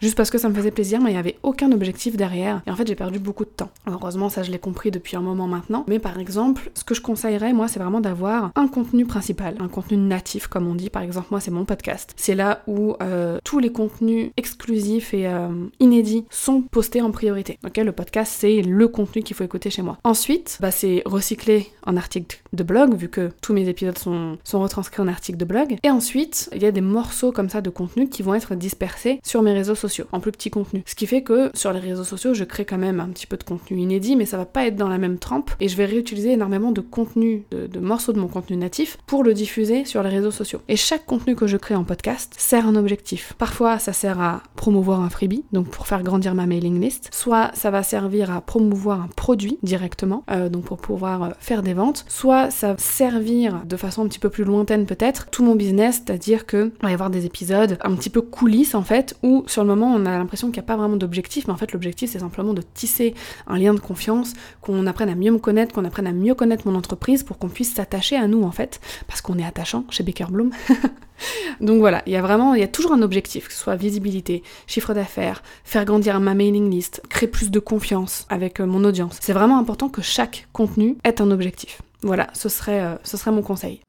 juste 0.00 0.16
parce 0.16 0.30
que 0.30 0.38
ça 0.38 0.48
me 0.48 0.54
faisait 0.54 0.70
plaisir, 0.70 1.00
mais 1.00 1.10
il 1.10 1.14
n'y 1.14 1.18
avait 1.18 1.38
aucun 1.42 1.72
objectif 1.72 2.16
derrière. 2.16 2.62
Et 2.66 2.70
en 2.70 2.76
fait, 2.76 2.86
j'ai 2.86 2.94
perdu 2.94 3.18
beaucoup 3.18 3.44
de 3.44 3.50
temps. 3.50 3.70
Heureusement, 3.86 4.28
ça 4.28 4.42
je 4.42 4.50
l'ai 4.50 4.58
compris 4.58 4.90
depuis 4.90 5.16
un 5.16 5.20
moment 5.20 5.46
maintenant. 5.46 5.84
Mais 5.88 5.98
par 5.98 6.18
exemple, 6.18 6.70
ce 6.74 6.84
que 6.84 6.94
je 6.94 7.00
conseillerais, 7.00 7.52
moi, 7.52 7.68
c'est 7.68 7.80
vraiment 7.80 8.00
d'avoir 8.00 8.52
un 8.54 8.68
contenu 8.68 9.04
principal, 9.04 9.56
un 9.60 9.68
contenu 9.68 9.96
natif, 9.96 10.46
comme 10.46 10.66
on 10.66 10.74
dit. 10.74 10.90
Par 10.90 11.02
exemple, 11.02 11.28
moi, 11.30 11.40
c'est 11.40 11.50
mon 11.50 11.64
podcast. 11.64 12.14
C'est 12.16 12.34
là 12.34 12.62
où 12.66 12.94
euh, 13.02 13.38
tous 13.44 13.58
les 13.58 13.72
contenus 13.72 14.30
exclusifs 14.36 15.14
et 15.14 15.26
euh, 15.26 15.48
inédits 15.80 16.24
sont 16.30 16.62
postés 16.62 17.02
en 17.02 17.10
priorité. 17.10 17.58
Le 17.62 17.92
podcast, 17.92 18.34
c'est 18.36 18.60
le 18.60 18.88
contenu 18.88 19.22
qu'il 19.22 19.36
faut 19.36 19.44
écouter 19.44 19.70
chez 19.70 19.82
moi. 19.82 19.98
Ensuite, 20.02 20.58
bah, 20.60 20.72
c'est 20.72 21.02
recyclé 21.06 21.68
en 21.86 21.96
article 21.96 22.42
de 22.52 22.64
blog, 22.64 22.94
vu 22.94 23.08
que 23.08 23.30
tous 23.40 23.52
mes 23.52 23.68
épisodes 23.68 23.96
sont, 23.96 24.36
sont 24.42 24.60
retranscrits 24.60 25.00
en 25.00 25.08
article 25.08 25.38
de 25.38 25.44
blog. 25.44 25.76
Et 25.84 25.90
ensuite, 25.90 26.50
il 26.54 26.62
y 26.62 26.66
a 26.66 26.72
des 26.72 26.80
morceaux 26.80 27.30
comme 27.30 27.48
ça 27.48 27.60
de 27.60 27.70
contenu 27.70 28.08
qui 28.08 28.22
vont 28.22 28.34
être 28.34 28.56
dispersés 28.56 29.20
sur 29.22 29.42
mes 29.42 29.52
réseaux 29.52 29.76
sociaux 29.76 29.87
en 30.12 30.20
plus 30.20 30.32
petit 30.32 30.50
contenu. 30.50 30.82
Ce 30.86 30.94
qui 30.94 31.06
fait 31.06 31.22
que 31.22 31.50
sur 31.54 31.72
les 31.72 31.80
réseaux 31.80 32.04
sociaux, 32.04 32.34
je 32.34 32.44
crée 32.44 32.64
quand 32.64 32.78
même 32.78 33.00
un 33.00 33.08
petit 33.08 33.26
peu 33.26 33.36
de 33.36 33.44
contenu 33.44 33.78
inédit, 33.78 34.16
mais 34.16 34.26
ça 34.26 34.36
va 34.36 34.46
pas 34.46 34.66
être 34.66 34.76
dans 34.76 34.88
la 34.88 34.98
même 34.98 35.18
trempe 35.18 35.50
et 35.60 35.68
je 35.68 35.76
vais 35.76 35.84
réutiliser 35.84 36.32
énormément 36.32 36.72
de 36.72 36.80
contenu, 36.80 37.44
de, 37.50 37.78
morceaux 37.78 38.12
de 38.12 38.18
mon 38.18 38.28
contenu 38.28 38.56
natif 38.56 38.98
pour 39.06 39.22
le 39.22 39.34
diffuser 39.34 39.84
sur 39.84 40.02
les 40.02 40.10
réseaux 40.10 40.30
sociaux. 40.30 40.60
Et 40.68 40.76
chaque 40.76 41.06
contenu 41.06 41.34
que 41.34 41.46
je 41.46 41.56
crée 41.56 41.74
en 41.74 41.84
podcast 41.84 42.34
sert 42.36 42.66
un 42.66 42.76
objectif. 42.76 43.34
Parfois, 43.38 43.78
ça 43.78 43.92
sert 43.92 44.20
à 44.20 44.42
promouvoir 44.56 45.00
un 45.00 45.10
freebie, 45.10 45.44
donc 45.52 45.68
pour 45.68 45.86
faire 45.86 46.02
grandir 46.02 46.34
ma 46.34 46.46
mailing 46.46 46.80
list. 46.80 47.08
Soit 47.12 47.50
ça 47.54 47.70
va 47.70 47.82
servir 47.82 48.30
à 48.30 48.40
promouvoir 48.40 49.02
un 49.02 49.08
produit 49.14 49.58
directement, 49.62 50.24
euh, 50.30 50.48
donc 50.48 50.64
pour 50.64 50.78
pouvoir 50.78 51.22
euh, 51.22 51.28
faire 51.38 51.62
des 51.62 51.74
ventes. 51.74 52.04
Soit 52.08 52.50
ça 52.50 52.72
va 52.72 52.78
servir 52.78 53.62
de 53.64 53.76
façon 53.76 54.04
un 54.04 54.08
petit 54.08 54.18
peu 54.18 54.30
plus 54.30 54.44
lointaine 54.44 54.86
peut-être 54.86 55.28
tout 55.30 55.44
mon 55.44 55.54
business, 55.54 56.02
c'est-à-dire 56.04 56.46
que 56.46 56.72
va 56.82 56.90
y 56.90 56.94
avoir 56.94 57.10
des 57.10 57.26
épisodes 57.26 57.78
un 57.82 57.94
petit 57.94 58.10
peu 58.10 58.22
coulisses 58.22 58.74
en 58.74 58.82
fait, 58.82 59.16
où 59.22 59.44
sur 59.46 59.62
le 59.62 59.68
moment 59.68 59.77
on 59.86 60.06
a 60.06 60.18
l'impression 60.18 60.48
qu'il 60.48 60.60
n'y 60.60 60.66
a 60.66 60.66
pas 60.66 60.76
vraiment 60.76 60.96
d'objectif, 60.96 61.46
mais 61.46 61.52
en 61.52 61.56
fait, 61.56 61.72
l'objectif, 61.72 62.10
c'est 62.10 62.18
simplement 62.18 62.54
de 62.54 62.62
tisser 62.62 63.14
un 63.46 63.58
lien 63.58 63.74
de 63.74 63.80
confiance, 63.80 64.34
qu'on 64.60 64.86
apprenne 64.86 65.08
à 65.08 65.14
mieux 65.14 65.30
me 65.30 65.38
connaître, 65.38 65.74
qu'on 65.74 65.84
apprenne 65.84 66.06
à 66.06 66.12
mieux 66.12 66.34
connaître 66.34 66.68
mon 66.68 66.76
entreprise 66.76 67.22
pour 67.22 67.38
qu'on 67.38 67.48
puisse 67.48 67.74
s'attacher 67.74 68.16
à 68.16 68.26
nous, 68.26 68.42
en 68.42 68.52
fait, 68.52 68.80
parce 69.06 69.20
qu'on 69.20 69.38
est 69.38 69.44
attachant 69.44 69.84
chez 69.90 70.02
Baker 70.02 70.26
Bloom. 70.30 70.50
Donc 71.60 71.78
voilà, 71.80 72.02
il 72.06 72.12
y 72.12 72.16
a 72.16 72.22
vraiment, 72.22 72.54
il 72.54 72.60
y 72.60 72.64
a 72.64 72.68
toujours 72.68 72.92
un 72.92 73.02
objectif, 73.02 73.48
que 73.48 73.52
ce 73.52 73.60
soit 73.60 73.76
visibilité, 73.76 74.42
chiffre 74.66 74.94
d'affaires, 74.94 75.42
faire 75.64 75.84
grandir 75.84 76.20
ma 76.20 76.34
mailing 76.34 76.70
list, 76.70 77.02
créer 77.08 77.28
plus 77.28 77.50
de 77.50 77.58
confiance 77.58 78.26
avec 78.28 78.60
euh, 78.60 78.66
mon 78.66 78.84
audience. 78.84 79.18
C'est 79.20 79.32
vraiment 79.32 79.58
important 79.58 79.88
que 79.88 80.02
chaque 80.02 80.48
contenu 80.52 80.96
ait 81.04 81.20
un 81.20 81.30
objectif. 81.30 81.82
Voilà, 82.02 82.28
ce 82.32 82.48
serait, 82.48 82.80
euh, 82.80 82.94
ce 83.02 83.16
serait 83.16 83.32
mon 83.32 83.42
conseil. 83.42 83.80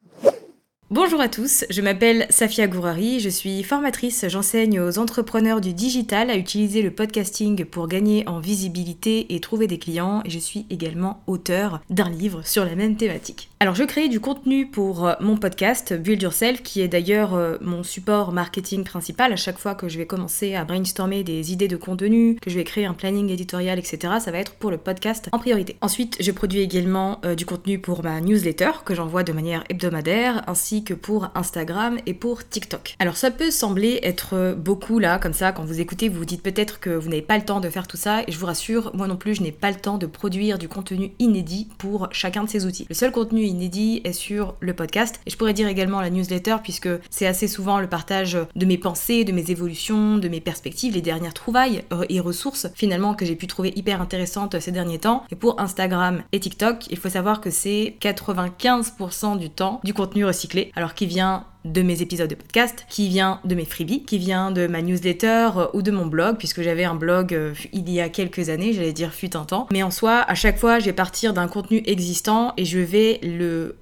Bonjour 0.92 1.22
à 1.22 1.30
tous, 1.30 1.66
je 1.70 1.84
m'appelle 1.84 2.26
Safia 2.32 2.66
Gourari, 2.66 3.20
je 3.20 3.30
suis 3.30 3.62
formatrice, 3.62 4.26
j'enseigne 4.28 4.80
aux 4.80 4.98
entrepreneurs 4.98 5.62
du 5.62 5.72
digital 5.72 6.32
à 6.32 6.36
utiliser 6.36 6.82
le 6.82 6.90
podcasting 6.90 7.64
pour 7.64 7.88
gagner 7.88 8.28
en 8.28 8.40
visibilité 8.40 9.36
et 9.36 9.40
trouver 9.40 9.68
des 9.68 9.78
clients 9.78 10.24
et 10.26 10.32
je 10.32 10.40
suis 10.40 10.66
également 10.72 11.22
auteur 11.28 11.80
d'un 11.92 12.10
livre 12.10 12.42
sur 12.44 12.66
la 12.66 12.74
même 12.74 12.96
thématique. 12.96 13.50
Alors 13.60 13.76
je 13.76 13.84
crée 13.84 14.10
du 14.10 14.20
contenu 14.20 14.66
pour 14.66 15.06
euh, 15.06 15.14
mon 15.20 15.38
podcast 15.38 15.94
Build 15.94 16.24
Yourself 16.24 16.64
qui 16.64 16.82
est 16.82 16.88
d'ailleurs 16.88 17.36
euh, 17.36 17.58
mon 17.62 17.84
support 17.84 18.32
marketing 18.32 18.84
principal 18.84 19.32
à 19.32 19.36
chaque 19.36 19.60
fois 19.60 19.76
que 19.76 19.90
je 19.90 20.00
vais 20.00 20.08
commencer 20.08 20.56
à 20.56 20.66
brainstormer 20.66 21.24
des 21.24 21.54
idées 21.54 21.68
de 21.68 21.78
contenu, 21.78 22.36
que 22.42 22.50
je 22.50 22.56
vais 22.56 22.64
créer 22.64 22.88
un 22.88 22.96
planning 22.96 23.30
éditorial 23.30 23.78
etc. 23.78 24.14
ça 24.20 24.32
va 24.32 24.40
être 24.40 24.54
pour 24.54 24.72
le 24.72 24.78
podcast 24.80 25.30
en 25.34 25.38
priorité. 25.38 25.76
Ensuite 25.82 26.18
je 26.20 26.32
produis 26.32 26.62
également 26.62 27.22
euh, 27.26 27.36
du 27.36 27.46
contenu 27.46 27.78
pour 27.78 28.04
ma 28.04 28.22
newsletter 28.22 28.72
que 28.86 28.96
j'envoie 28.96 29.22
de 29.22 29.34
manière 29.34 29.64
hebdomadaire 29.70 30.42
ainsi 30.48 30.79
que 30.84 30.94
pour 30.94 31.30
Instagram 31.36 31.98
et 32.06 32.14
pour 32.14 32.48
TikTok. 32.48 32.96
Alors 33.00 33.18
ça 33.18 33.32
peut 33.32 33.52
sembler 33.52 34.00
être 34.04 34.56
beaucoup 34.56 35.00
là, 35.00 35.20
comme 35.20 35.34
ça, 35.34 35.52
quand 35.52 35.66
vous 35.66 35.80
écoutez, 35.80 36.10
vous 36.10 36.20
vous 36.20 36.26
dites 36.26 36.44
peut-être 36.44 36.80
que 36.80 36.90
vous 36.90 37.10
n'avez 37.10 37.22
pas 37.22 37.38
le 37.38 37.46
temps 37.46 37.60
de 37.60 37.70
faire 37.70 37.88
tout 37.88 37.98
ça, 37.98 38.22
et 38.28 38.32
je 38.32 38.38
vous 38.38 38.46
rassure, 38.46 38.92
moi 38.94 39.08
non 39.08 39.16
plus, 39.16 39.36
je 39.36 39.42
n'ai 39.42 39.52
pas 39.52 39.72
le 39.72 39.78
temps 39.78 39.98
de 39.98 40.06
produire 40.06 40.58
du 40.58 40.68
contenu 40.68 41.12
inédit 41.20 41.68
pour 41.78 42.10
chacun 42.12 42.44
de 42.44 42.50
ces 42.50 42.66
outils. 42.66 42.86
Le 42.90 42.96
seul 42.96 43.12
contenu 43.12 43.44
inédit 43.44 44.02
est 44.04 44.14
sur 44.14 44.56
le 44.60 44.74
podcast, 44.74 45.20
et 45.26 45.30
je 45.30 45.38
pourrais 45.38 45.54
dire 45.54 45.68
également 45.68 46.02
la 46.02 46.10
newsletter, 46.10 46.58
puisque 46.64 46.90
c'est 47.10 47.28
assez 47.28 47.48
souvent 47.48 47.80
le 47.80 47.88
partage 47.88 48.38
de 48.56 48.66
mes 48.66 48.78
pensées, 48.78 49.24
de 49.24 49.32
mes 49.32 49.52
évolutions, 49.52 50.18
de 50.18 50.28
mes 50.28 50.42
perspectives, 50.42 50.94
les 50.94 51.02
dernières 51.02 51.34
trouvailles 51.34 51.84
et 52.10 52.20
ressources 52.20 52.68
finalement 52.76 53.14
que 53.14 53.26
j'ai 53.26 53.36
pu 53.36 53.48
trouver 53.48 53.74
hyper 53.76 54.02
intéressantes 54.02 54.60
ces 54.60 54.72
derniers 54.72 55.00
temps. 55.00 55.24
Et 55.32 55.36
pour 55.36 55.60
Instagram 55.60 56.22
et 56.32 56.40
TikTok, 56.40 56.88
il 56.90 56.98
faut 56.98 57.10
savoir 57.10 57.42
que 57.42 57.50
c'est 57.50 57.96
95% 58.02 59.38
du 59.38 59.50
temps 59.50 59.80
du 59.84 59.94
contenu 59.94 60.26
recyclé 60.26 60.69
alors 60.76 60.94
qui 60.94 61.06
vient 61.06 61.46
de 61.66 61.82
mes 61.82 62.02
épisodes 62.02 62.30
de 62.30 62.36
podcast, 62.36 62.86
qui 62.90 63.10
vient 63.10 63.42
de 63.44 63.54
mes 63.54 63.66
freebies, 63.66 64.04
qui 64.04 64.18
vient 64.18 64.52
de 64.52 64.68
ma 64.68 64.82
newsletter 64.82 65.50
euh, 65.58 65.68
ou 65.74 65.82
de 65.82 65.92
mon 65.92 66.06
blog, 66.06 66.38
puisque 66.38 66.62
j'avais 66.62 66.86
un 66.86 66.96
blog 66.96 67.34
euh, 67.34 67.54
il 67.74 67.90
y 67.90 68.00
a 68.00 68.10
quelques 68.10 68.50
années, 68.50 68.74
j'allais 68.74 68.94
dire 68.94 69.14
fut 69.14 69.36
un 69.36 69.44
temps. 69.44 69.68
Mais 69.72 69.84
en 69.84 69.92
soi, 69.92 70.24
à 70.28 70.36
chaque 70.36 70.58
fois, 70.58 70.80
je 70.80 70.86
vais 70.86 70.94
partir 70.94 71.34
d'un 71.34 71.48
contenu 71.48 71.84
existant 71.86 72.54
et 72.58 72.66
je 72.66 72.80
vais 72.80 73.20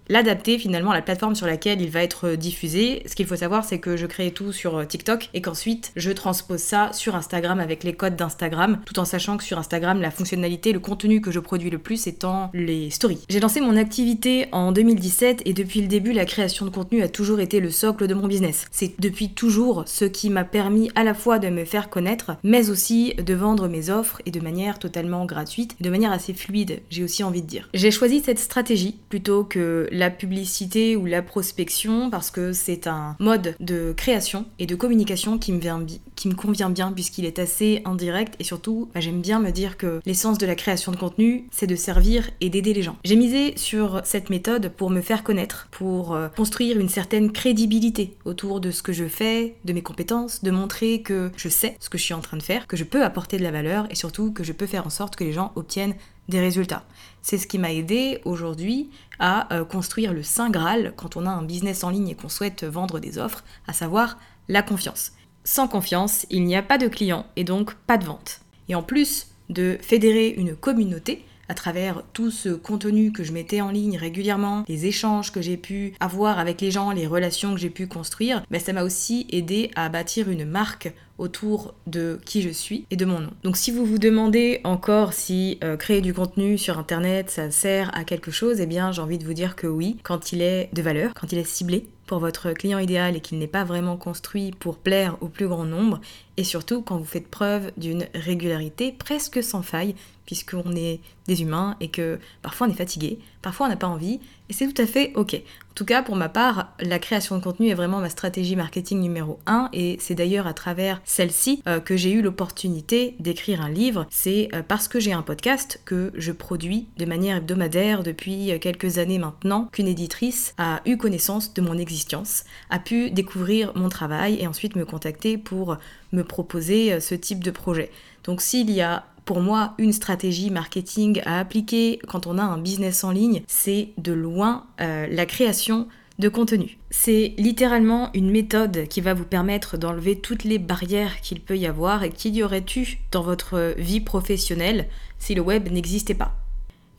l'adapter 0.09 0.57
finalement 0.57 0.91
à 0.91 0.95
la 0.95 1.01
plateforme 1.01 1.35
sur 1.35 1.45
laquelle 1.45 1.81
il 1.81 1.89
va 1.89 2.01
être 2.01 2.29
euh, 2.29 2.35
diffusé. 2.35 3.03
Ce 3.05 3.15
qu'il 3.15 3.27
faut 3.27 3.35
savoir, 3.35 3.63
c'est 3.63 3.79
que 3.79 3.95
je 3.95 4.05
crée 4.05 4.31
tout 4.31 4.51
sur 4.51 4.85
TikTok 4.87 5.29
et 5.33 5.41
qu'ensuite 5.41 5.91
je 5.95 6.11
transpose 6.11 6.59
ça 6.59 6.91
sur 6.93 7.15
Instagram 7.15 7.59
avec 7.59 7.83
les 7.83 7.93
codes 7.93 8.15
d'Instagram, 8.15 8.79
tout 8.85 8.99
en 8.99 9.05
sachant 9.05 9.37
que 9.37 9.43
sur 9.43 9.59
Instagram, 9.59 10.01
la 10.01 10.11
fonctionnalité, 10.11 10.73
le 10.73 10.79
contenu 10.79 11.21
que 11.21 11.31
je 11.31 11.39
produis 11.39 11.69
le 11.69 11.77
plus 11.77 12.07
étant 12.07 12.49
les 12.53 12.89
stories. 12.89 13.19
J'ai 13.29 13.39
lancé 13.39 13.61
mon 13.61 13.77
activité 13.77 14.47
en 14.51 14.71
2017 14.71 15.43
et 15.45 15.53
depuis 15.53 15.81
le 15.81 15.87
début, 15.87 16.13
la 16.13 16.25
création 16.25 16.65
de 16.65 16.71
contenu 16.71 17.03
a 17.03 17.07
toujours 17.07 17.39
été 17.39 17.59
le 17.59 17.66
le 17.67 17.71
socle 17.71 18.07
de 18.07 18.13
mon 18.13 18.27
business. 18.27 18.65
C'est 18.71 18.93
depuis 18.97 19.33
toujours 19.33 19.83
ce 19.87 20.05
qui 20.05 20.29
m'a 20.29 20.45
permis 20.45 20.89
à 20.95 21.03
la 21.03 21.13
fois 21.13 21.37
de 21.37 21.49
me 21.49 21.65
faire 21.65 21.89
connaître, 21.89 22.37
mais 22.41 22.69
aussi 22.69 23.13
de 23.15 23.33
vendre 23.33 23.67
mes 23.67 23.89
offres 23.89 24.21
et 24.25 24.31
de 24.31 24.39
manière 24.39 24.79
totalement 24.79 25.25
gratuite, 25.25 25.75
de 25.81 25.89
manière 25.89 26.13
assez 26.13 26.33
fluide, 26.33 26.79
j'ai 26.89 27.03
aussi 27.03 27.25
envie 27.25 27.41
de 27.41 27.47
dire. 27.47 27.67
J'ai 27.73 27.91
choisi 27.91 28.21
cette 28.23 28.39
stratégie 28.39 28.97
plutôt 29.09 29.43
que 29.43 29.89
la 29.91 30.09
publicité 30.09 30.95
ou 30.95 31.05
la 31.05 31.21
prospection 31.21 32.09
parce 32.09 32.31
que 32.31 32.53
c'est 32.53 32.87
un 32.87 33.17
mode 33.19 33.55
de 33.59 33.93
création 33.97 34.45
et 34.59 34.65
de 34.65 34.75
communication 34.75 35.37
qui 35.37 35.51
me, 35.51 35.59
vient, 35.59 35.85
qui 36.17 36.27
me 36.27 36.33
convient 36.33 36.69
bien 36.69 36.91
puisqu'il 36.91 37.23
est 37.23 37.39
assez 37.39 37.81
indirect 37.85 38.35
et 38.39 38.43
surtout 38.43 38.89
bah, 38.93 38.99
j'aime 38.99 39.21
bien 39.21 39.39
me 39.39 39.51
dire 39.51 39.77
que 39.77 40.01
l'essence 40.05 40.37
de 40.37 40.45
la 40.45 40.55
création 40.55 40.91
de 40.91 40.97
contenu 40.97 41.47
c'est 41.51 41.67
de 41.67 41.75
servir 41.77 42.29
et 42.41 42.49
d'aider 42.49 42.73
les 42.73 42.81
gens. 42.81 42.97
J'ai 43.05 43.15
misé 43.15 43.53
sur 43.55 44.01
cette 44.03 44.29
méthode 44.29 44.69
pour 44.75 44.89
me 44.89 45.01
faire 45.01 45.23
connaître, 45.23 45.67
pour 45.71 46.13
euh, 46.13 46.27
construire 46.27 46.79
une 46.79 46.89
certaine 46.89 47.31
crédibilité 47.31 48.17
autour 48.25 48.59
de 48.59 48.71
ce 48.71 48.81
que 48.83 48.91
je 48.91 49.07
fais, 49.07 49.55
de 49.63 49.73
mes 49.73 49.83
compétences, 49.83 50.43
de 50.43 50.51
montrer 50.51 51.01
que 51.01 51.31
je 51.37 51.47
sais 51.47 51.77
ce 51.79 51.89
que 51.89 51.97
je 51.97 52.03
suis 52.03 52.13
en 52.13 52.21
train 52.21 52.37
de 52.37 52.43
faire, 52.43 52.67
que 52.67 52.75
je 52.75 52.83
peux 52.83 53.03
apporter 53.03 53.37
de 53.37 53.43
la 53.43 53.51
valeur 53.51 53.87
et 53.91 53.95
surtout 53.95 54.33
que 54.33 54.43
je 54.43 54.51
peux 54.51 54.65
faire 54.65 54.85
en 54.85 54.89
sorte 54.89 55.15
que 55.15 55.23
les 55.23 55.33
gens 55.33 55.51
obtiennent 55.55 55.95
des 56.29 56.39
résultats. 56.39 56.83
C'est 57.21 57.37
ce 57.37 57.47
qui 57.47 57.59
m'a 57.59 57.71
aidé 57.71 58.19
aujourd'hui 58.25 58.89
à 59.19 59.53
euh, 59.53 59.65
construire 59.65 60.13
le 60.13 60.23
Saint 60.23 60.49
Graal 60.49 60.93
quand 60.95 61.15
on 61.15 61.25
a 61.25 61.29
un 61.29 61.43
business 61.43 61.83
en 61.83 61.89
ligne 61.89 62.09
et 62.09 62.15
qu'on 62.15 62.29
souhaite 62.29 62.63
vendre 62.63 62.99
des 62.99 63.17
offres, 63.17 63.43
à 63.67 63.73
savoir 63.73 64.17
la 64.49 64.61
confiance. 64.61 65.11
Sans 65.49 65.69
confiance, 65.69 66.25
il 66.29 66.43
n'y 66.43 66.57
a 66.57 66.61
pas 66.61 66.77
de 66.77 66.89
clients 66.89 67.25
et 67.37 67.45
donc 67.45 67.73
pas 67.73 67.97
de 67.97 68.03
vente. 68.03 68.41
Et 68.67 68.75
en 68.75 68.83
plus 68.83 69.27
de 69.47 69.77
fédérer 69.79 70.27
une 70.27 70.57
communauté, 70.57 71.23
à 71.47 71.53
travers 71.53 72.03
tout 72.11 72.31
ce 72.31 72.49
contenu 72.49 73.13
que 73.13 73.23
je 73.23 73.31
mettais 73.31 73.61
en 73.61 73.71
ligne 73.71 73.95
régulièrement, 73.95 74.65
les 74.67 74.87
échanges 74.87 75.31
que 75.31 75.41
j'ai 75.41 75.55
pu 75.55 75.93
avoir 76.01 76.37
avec 76.37 76.59
les 76.59 76.69
gens, 76.69 76.91
les 76.91 77.07
relations 77.07 77.53
que 77.53 77.61
j'ai 77.61 77.69
pu 77.69 77.87
construire, 77.87 78.43
ben 78.51 78.59
ça 78.59 78.73
m'a 78.73 78.83
aussi 78.83 79.25
aidé 79.29 79.71
à 79.77 79.87
bâtir 79.87 80.29
une 80.29 80.43
marque 80.43 80.93
autour 81.17 81.75
de 81.87 82.19
qui 82.25 82.41
je 82.41 82.49
suis 82.49 82.85
et 82.91 82.97
de 82.97 83.05
mon 83.05 83.21
nom. 83.21 83.31
Donc 83.43 83.55
si 83.55 83.71
vous 83.71 83.85
vous 83.85 83.99
demandez 83.99 84.59
encore 84.65 85.13
si 85.13 85.59
euh, 85.63 85.77
créer 85.77 86.01
du 86.01 86.13
contenu 86.13 86.57
sur 86.57 86.77
internet 86.77 87.29
ça 87.29 87.51
sert 87.51 87.89
à 87.97 88.03
quelque 88.03 88.31
chose, 88.31 88.59
eh 88.59 88.65
bien 88.65 88.91
j'ai 88.91 89.01
envie 89.01 89.17
de 89.17 89.23
vous 89.23 89.33
dire 89.33 89.55
que 89.55 89.67
oui, 89.67 89.95
quand 90.03 90.33
il 90.33 90.41
est 90.41 90.69
de 90.73 90.81
valeur, 90.81 91.13
quand 91.13 91.31
il 91.31 91.37
est 91.37 91.47
ciblé 91.47 91.87
pour 92.07 92.19
votre 92.19 92.53
client 92.53 92.79
idéal 92.79 93.15
et 93.15 93.19
qu'il 93.19 93.37
n'est 93.37 93.45
pas 93.45 93.63
vraiment 93.63 93.97
construit 93.97 94.51
pour 94.51 94.77
plaire 94.77 95.17
au 95.21 95.27
plus 95.27 95.47
grand 95.47 95.65
nombre, 95.65 96.01
et 96.37 96.43
surtout 96.43 96.81
quand 96.81 96.97
vous 96.97 97.05
faites 97.05 97.27
preuve 97.27 97.71
d'une 97.77 98.07
régularité 98.15 98.91
presque 98.91 99.43
sans 99.43 99.61
faille, 99.61 99.93
puisqu'on 100.25 100.75
est 100.75 100.99
des 101.27 101.41
humains 101.41 101.75
et 101.79 101.89
que 101.89 102.19
parfois 102.41 102.67
on 102.67 102.71
est 102.71 102.75
fatigué, 102.75 103.19
parfois 103.41 103.67
on 103.67 103.69
n'a 103.69 103.75
pas 103.75 103.87
envie, 103.87 104.19
et 104.49 104.53
c'est 104.53 104.71
tout 104.71 104.81
à 104.81 104.85
fait 104.87 105.11
ok. 105.15 105.41
Tout 105.77 105.85
cas, 105.85 106.01
pour 106.01 106.15
ma 106.15 106.27
part, 106.27 106.73
la 106.79 106.97
création 106.97 107.37
de 107.37 107.43
contenu 107.43 107.69
est 107.69 107.75
vraiment 107.75 107.99
ma 107.99 108.09
stratégie 108.09 108.55
marketing 108.55 108.99
numéro 108.99 109.37
1, 109.45 109.69
et 109.73 109.97
c'est 109.99 110.15
d'ailleurs 110.15 110.47
à 110.47 110.55
travers 110.55 110.99
celle-ci 111.05 111.61
euh, 111.67 111.79
que 111.79 111.95
j'ai 111.95 112.11
eu 112.13 112.23
l'opportunité 112.23 113.15
d'écrire 113.19 113.61
un 113.61 113.69
livre. 113.69 114.07
C'est 114.09 114.49
euh, 114.55 114.63
parce 114.67 114.87
que 114.87 114.99
j'ai 114.99 115.13
un 115.13 115.21
podcast 115.21 115.79
que 115.85 116.11
je 116.15 116.31
produis 116.31 116.87
de 116.97 117.05
manière 117.05 117.37
hebdomadaire 117.37 118.01
depuis 118.01 118.51
euh, 118.51 118.57
quelques 118.57 118.97
années 118.97 119.19
maintenant 119.19 119.69
qu'une 119.71 119.87
éditrice 119.87 120.55
a 120.57 120.81
eu 120.87 120.97
connaissance 120.97 121.53
de 121.53 121.61
mon 121.61 121.77
existence, 121.77 122.45
a 122.71 122.79
pu 122.79 123.11
découvrir 123.11 123.71
mon 123.75 123.89
travail 123.89 124.41
et 124.41 124.47
ensuite 124.47 124.75
me 124.75 124.83
contacter 124.83 125.37
pour 125.37 125.77
me 126.11 126.23
proposer 126.23 126.99
ce 126.99 127.13
type 127.13 127.43
de 127.43 127.51
projet. 127.51 127.91
Donc 128.23 128.41
s'il 128.41 128.71
y 128.71 128.81
a 128.81 129.03
pour 129.27 129.41
moi, 129.41 129.73
une 129.77 129.91
stratégie 129.91 130.49
marketing 130.49 131.21
à 131.25 131.39
appliquer 131.39 131.99
quand 132.07 132.25
on 132.27 132.37
a 132.37 132.41
un 132.41 132.57
business 132.57 133.03
en 133.03 133.11
ligne, 133.11 133.43
c'est 133.45 133.89
de 133.97 134.13
loin 134.13 134.65
euh, 134.79 135.05
la 135.11 135.25
création 135.25 135.89
de 136.17 136.29
contenu. 136.29 136.77
C'est 136.89 137.35
littéralement 137.37 138.09
une 138.13 138.31
méthode 138.31 138.87
qui 138.87 139.01
va 139.01 139.13
vous 139.13 139.25
permettre 139.25 139.77
d'enlever 139.77 140.17
toutes 140.17 140.45
les 140.45 140.59
barrières 140.59 141.19
qu'il 141.19 141.41
peut 141.41 141.57
y 141.57 141.67
avoir 141.67 142.03
et 142.03 142.09
qu'il 142.09 142.35
y 142.35 142.41
aurait 142.41 142.65
eu 142.77 142.99
dans 143.11 143.21
votre 143.21 143.75
vie 143.77 143.99
professionnelle 143.99 144.87
si 145.19 145.35
le 145.35 145.41
web 145.41 145.69
n'existait 145.71 146.15
pas. 146.15 146.33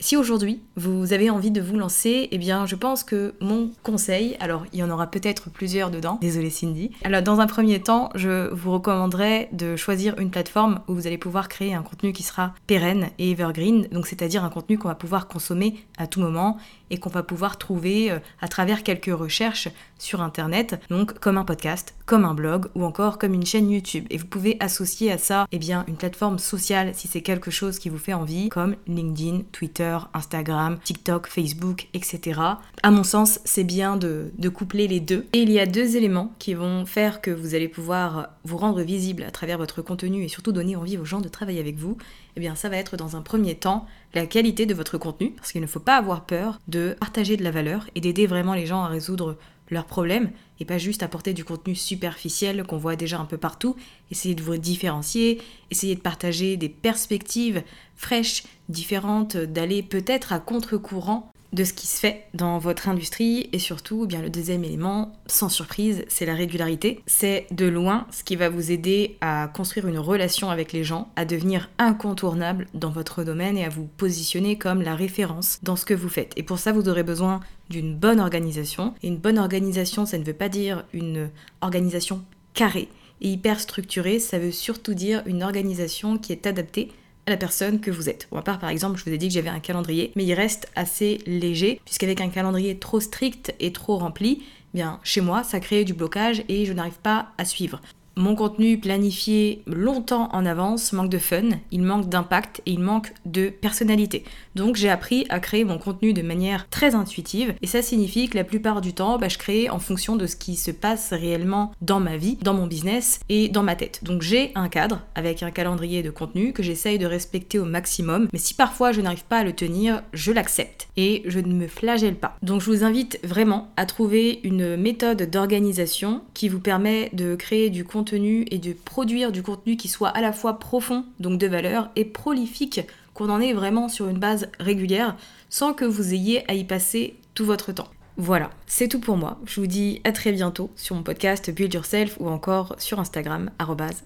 Si 0.00 0.16
aujourd'hui 0.16 0.62
vous 0.76 1.12
avez 1.12 1.28
envie 1.28 1.50
de 1.50 1.60
vous 1.60 1.76
lancer, 1.76 2.28
eh 2.30 2.38
bien 2.38 2.66
je 2.66 2.76
pense 2.76 3.02
que 3.02 3.34
mon 3.40 3.72
conseil, 3.82 4.36
alors 4.38 4.64
il 4.72 4.78
y 4.78 4.82
en 4.84 4.90
aura 4.90 5.08
peut-être 5.08 5.50
plusieurs 5.50 5.90
dedans, 5.90 6.18
désolé 6.20 6.50
Cindy. 6.50 6.92
Alors 7.02 7.22
dans 7.22 7.40
un 7.40 7.48
premier 7.48 7.80
temps, 7.80 8.10
je 8.14 8.48
vous 8.54 8.72
recommanderais 8.72 9.48
de 9.52 9.74
choisir 9.74 10.16
une 10.20 10.30
plateforme 10.30 10.80
où 10.86 10.94
vous 10.94 11.08
allez 11.08 11.18
pouvoir 11.18 11.48
créer 11.48 11.74
un 11.74 11.82
contenu 11.82 12.12
qui 12.12 12.22
sera 12.22 12.54
pérenne 12.68 13.08
et 13.18 13.32
evergreen, 13.32 13.88
donc 13.90 14.06
c'est-à-dire 14.06 14.44
un 14.44 14.50
contenu 14.50 14.78
qu'on 14.78 14.88
va 14.88 14.94
pouvoir 14.94 15.26
consommer 15.26 15.74
à 15.96 16.06
tout 16.06 16.20
moment 16.20 16.58
et 16.90 16.98
qu'on 16.98 17.10
va 17.10 17.22
pouvoir 17.22 17.58
trouver 17.58 18.10
euh, 18.10 18.18
à 18.40 18.48
travers 18.48 18.82
quelques 18.82 19.12
recherches 19.12 19.68
sur 19.98 20.22
internet, 20.22 20.80
donc 20.90 21.18
comme 21.18 21.38
un 21.38 21.44
podcast, 21.44 21.94
comme 22.06 22.24
un 22.24 22.34
blog 22.34 22.66
ou 22.74 22.84
encore 22.84 23.18
comme 23.18 23.34
une 23.34 23.44
chaîne 23.44 23.70
YouTube. 23.70 24.06
Et 24.10 24.16
vous 24.16 24.26
pouvez 24.26 24.56
associer 24.60 25.12
à 25.12 25.18
ça 25.18 25.46
eh 25.52 25.58
bien, 25.58 25.84
une 25.88 25.96
plateforme 25.96 26.38
sociale 26.38 26.92
si 26.94 27.08
c'est 27.08 27.20
quelque 27.20 27.50
chose 27.50 27.78
qui 27.78 27.88
vous 27.88 27.98
fait 27.98 28.14
envie, 28.14 28.48
comme 28.48 28.76
LinkedIn, 28.86 29.42
Twitter, 29.52 29.87
Instagram, 30.14 30.78
TikTok, 30.82 31.26
Facebook, 31.26 31.88
etc. 31.94 32.40
À 32.82 32.90
mon 32.90 33.04
sens, 33.04 33.40
c'est 33.44 33.64
bien 33.64 33.96
de, 33.96 34.30
de 34.38 34.48
coupler 34.48 34.88
les 34.88 35.00
deux. 35.00 35.26
Et 35.32 35.40
il 35.40 35.50
y 35.50 35.58
a 35.58 35.66
deux 35.66 35.96
éléments 35.96 36.32
qui 36.38 36.54
vont 36.54 36.86
faire 36.86 37.20
que 37.20 37.30
vous 37.30 37.54
allez 37.54 37.68
pouvoir 37.68 38.30
vous 38.44 38.56
rendre 38.56 38.82
visible 38.82 39.22
à 39.22 39.30
travers 39.30 39.58
votre 39.58 39.82
contenu 39.82 40.22
et 40.22 40.28
surtout 40.28 40.52
donner 40.52 40.76
envie 40.76 40.98
aux 40.98 41.04
gens 41.04 41.20
de 41.20 41.28
travailler 41.28 41.60
avec 41.60 41.76
vous. 41.76 41.96
Eh 42.36 42.40
bien, 42.40 42.54
ça 42.54 42.68
va 42.68 42.76
être 42.76 42.96
dans 42.96 43.16
un 43.16 43.22
premier 43.22 43.56
temps 43.56 43.86
la 44.14 44.26
qualité 44.26 44.64
de 44.64 44.74
votre 44.74 44.96
contenu, 44.98 45.30
parce 45.32 45.52
qu'il 45.52 45.60
ne 45.60 45.66
faut 45.66 45.80
pas 45.80 45.96
avoir 45.96 46.24
peur 46.24 46.60
de 46.68 46.96
partager 46.98 47.36
de 47.36 47.44
la 47.44 47.50
valeur 47.50 47.86
et 47.94 48.00
d'aider 48.00 48.26
vraiment 48.26 48.54
les 48.54 48.66
gens 48.66 48.82
à 48.82 48.88
résoudre 48.88 49.36
leurs 49.70 49.86
problèmes 49.86 50.30
et 50.60 50.64
pas 50.64 50.78
juste 50.78 51.02
apporter 51.02 51.34
du 51.34 51.44
contenu 51.44 51.74
superficiel 51.74 52.64
qu'on 52.64 52.78
voit 52.78 52.96
déjà 52.96 53.18
un 53.18 53.24
peu 53.24 53.36
partout. 53.36 53.76
Essayez 54.10 54.34
de 54.34 54.42
vous 54.42 54.56
différencier, 54.56 55.40
essayez 55.70 55.94
de 55.94 56.00
partager 56.00 56.56
des 56.56 56.68
perspectives 56.68 57.62
fraîches, 57.96 58.44
différentes, 58.68 59.36
d'aller 59.36 59.82
peut-être 59.82 60.32
à 60.32 60.40
contre-courant 60.40 61.30
de 61.52 61.64
ce 61.64 61.72
qui 61.72 61.86
se 61.86 61.98
fait 61.98 62.24
dans 62.34 62.58
votre 62.58 62.88
industrie 62.88 63.48
et 63.52 63.58
surtout, 63.58 64.02
eh 64.04 64.06
bien 64.06 64.20
le 64.20 64.30
deuxième 64.30 64.64
élément, 64.64 65.12
sans 65.26 65.48
surprise, 65.48 66.04
c'est 66.08 66.26
la 66.26 66.34
régularité. 66.34 67.02
C'est 67.06 67.46
de 67.50 67.66
loin 67.66 68.06
ce 68.10 68.22
qui 68.22 68.36
va 68.36 68.48
vous 68.48 68.70
aider 68.70 69.16
à 69.20 69.48
construire 69.48 69.88
une 69.88 69.98
relation 69.98 70.50
avec 70.50 70.72
les 70.72 70.84
gens, 70.84 71.08
à 71.16 71.24
devenir 71.24 71.70
incontournable 71.78 72.66
dans 72.74 72.90
votre 72.90 73.24
domaine 73.24 73.56
et 73.56 73.64
à 73.64 73.70
vous 73.70 73.86
positionner 73.96 74.58
comme 74.58 74.82
la 74.82 74.94
référence 74.94 75.58
dans 75.62 75.76
ce 75.76 75.84
que 75.84 75.94
vous 75.94 76.08
faites. 76.08 76.32
Et 76.36 76.42
pour 76.42 76.58
ça, 76.58 76.72
vous 76.72 76.88
aurez 76.88 77.02
besoin 77.02 77.40
d'une 77.70 77.96
bonne 77.96 78.20
organisation. 78.20 78.94
Et 79.02 79.08
une 79.08 79.18
bonne 79.18 79.38
organisation, 79.38 80.06
ça 80.06 80.18
ne 80.18 80.24
veut 80.24 80.32
pas 80.32 80.48
dire 80.48 80.84
une 80.92 81.30
organisation 81.60 82.22
carrée 82.54 82.88
et 83.20 83.30
hyper 83.30 83.60
structurée, 83.60 84.18
ça 84.18 84.38
veut 84.38 84.52
surtout 84.52 84.94
dire 84.94 85.22
une 85.26 85.42
organisation 85.42 86.18
qui 86.18 86.32
est 86.32 86.46
adaptée 86.46 86.92
la 87.28 87.36
personne 87.36 87.80
que 87.80 87.90
vous 87.90 88.08
êtes. 88.08 88.26
Pour 88.26 88.36
ma 88.36 88.42
part, 88.42 88.58
par 88.58 88.70
exemple, 88.70 88.98
je 88.98 89.04
vous 89.04 89.12
ai 89.12 89.18
dit 89.18 89.28
que 89.28 89.34
j'avais 89.34 89.48
un 89.48 89.60
calendrier, 89.60 90.12
mais 90.16 90.24
il 90.24 90.34
reste 90.34 90.68
assez 90.76 91.18
léger, 91.26 91.80
puisqu'avec 91.84 92.20
un 92.20 92.28
calendrier 92.28 92.78
trop 92.78 93.00
strict 93.00 93.54
et 93.60 93.72
trop 93.72 93.98
rempli, 93.98 94.42
eh 94.42 94.76
bien, 94.76 95.00
chez 95.02 95.20
moi, 95.20 95.42
ça 95.44 95.60
crée 95.60 95.84
du 95.84 95.94
blocage 95.94 96.42
et 96.48 96.66
je 96.66 96.72
n'arrive 96.72 96.98
pas 97.02 97.28
à 97.38 97.44
suivre 97.44 97.80
mon 98.18 98.34
contenu 98.34 98.78
planifié 98.78 99.62
longtemps 99.66 100.28
en 100.32 100.44
avance 100.44 100.92
manque 100.92 101.08
de 101.08 101.18
fun, 101.18 101.50
il 101.70 101.82
manque 101.82 102.08
d'impact 102.08 102.60
et 102.66 102.72
il 102.72 102.80
manque 102.80 103.12
de 103.24 103.48
personnalité. 103.48 104.24
Donc 104.56 104.74
j'ai 104.74 104.90
appris 104.90 105.24
à 105.28 105.38
créer 105.38 105.64
mon 105.64 105.78
contenu 105.78 106.12
de 106.12 106.22
manière 106.22 106.68
très 106.68 106.96
intuitive 106.96 107.54
et 107.62 107.68
ça 107.68 107.80
signifie 107.80 108.28
que 108.28 108.36
la 108.36 108.42
plupart 108.42 108.80
du 108.80 108.92
temps, 108.92 109.18
bah, 109.18 109.28
je 109.28 109.38
crée 109.38 109.70
en 109.70 109.78
fonction 109.78 110.16
de 110.16 110.26
ce 110.26 110.34
qui 110.34 110.56
se 110.56 110.72
passe 110.72 111.12
réellement 111.12 111.72
dans 111.80 112.00
ma 112.00 112.16
vie, 112.16 112.36
dans 112.42 112.54
mon 112.54 112.66
business 112.66 113.20
et 113.28 113.48
dans 113.48 113.62
ma 113.62 113.76
tête. 113.76 114.00
Donc 114.02 114.22
j'ai 114.22 114.50
un 114.56 114.68
cadre 114.68 115.00
avec 115.14 115.44
un 115.44 115.52
calendrier 115.52 116.02
de 116.02 116.10
contenu 116.10 116.52
que 116.52 116.64
j'essaye 116.64 116.98
de 116.98 117.06
respecter 117.06 117.60
au 117.60 117.64
maximum, 117.64 118.28
mais 118.32 118.40
si 118.40 118.54
parfois 118.54 118.90
je 118.90 119.00
n'arrive 119.00 119.24
pas 119.24 119.38
à 119.38 119.44
le 119.44 119.52
tenir, 119.52 120.02
je 120.12 120.32
l'accepte 120.32 120.88
et 120.96 121.22
je 121.26 121.38
ne 121.38 121.54
me 121.54 121.68
flagelle 121.68 122.16
pas. 122.16 122.36
Donc 122.42 122.62
je 122.62 122.70
vous 122.70 122.82
invite 122.82 123.20
vraiment 123.22 123.68
à 123.76 123.86
trouver 123.86 124.40
une 124.42 124.76
méthode 124.76 125.30
d'organisation 125.30 126.22
qui 126.34 126.48
vous 126.48 126.58
permet 126.58 127.10
de 127.12 127.36
créer 127.36 127.70
du 127.70 127.84
contenu 127.84 128.07
et 128.14 128.58
de 128.58 128.72
produire 128.72 129.32
du 129.32 129.42
contenu 129.42 129.76
qui 129.76 129.88
soit 129.88 130.08
à 130.08 130.20
la 130.20 130.32
fois 130.32 130.58
profond, 130.58 131.04
donc 131.20 131.38
de 131.38 131.46
valeur, 131.46 131.90
et 131.96 132.04
prolifique, 132.04 132.80
qu'on 133.14 133.30
en 133.30 133.40
ait 133.40 133.52
vraiment 133.52 133.88
sur 133.88 134.08
une 134.08 134.18
base 134.18 134.48
régulière, 134.60 135.16
sans 135.50 135.74
que 135.74 135.84
vous 135.84 136.14
ayez 136.14 136.48
à 136.50 136.54
y 136.54 136.64
passer 136.64 137.16
tout 137.34 137.44
votre 137.44 137.72
temps. 137.72 137.88
Voilà, 138.16 138.50
c'est 138.66 138.88
tout 138.88 139.00
pour 139.00 139.16
moi. 139.16 139.38
Je 139.46 139.60
vous 139.60 139.66
dis 139.66 140.00
à 140.04 140.12
très 140.12 140.32
bientôt 140.32 140.70
sur 140.74 140.96
mon 140.96 141.02
podcast 141.02 141.50
Build 141.50 141.72
Yourself 141.72 142.16
ou 142.18 142.28
encore 142.28 142.74
sur 142.78 142.98
Instagram, 142.98 143.50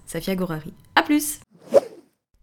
Safia 0.07 0.35
Gorari. 0.35 0.73
A 0.97 1.03
plus 1.03 1.41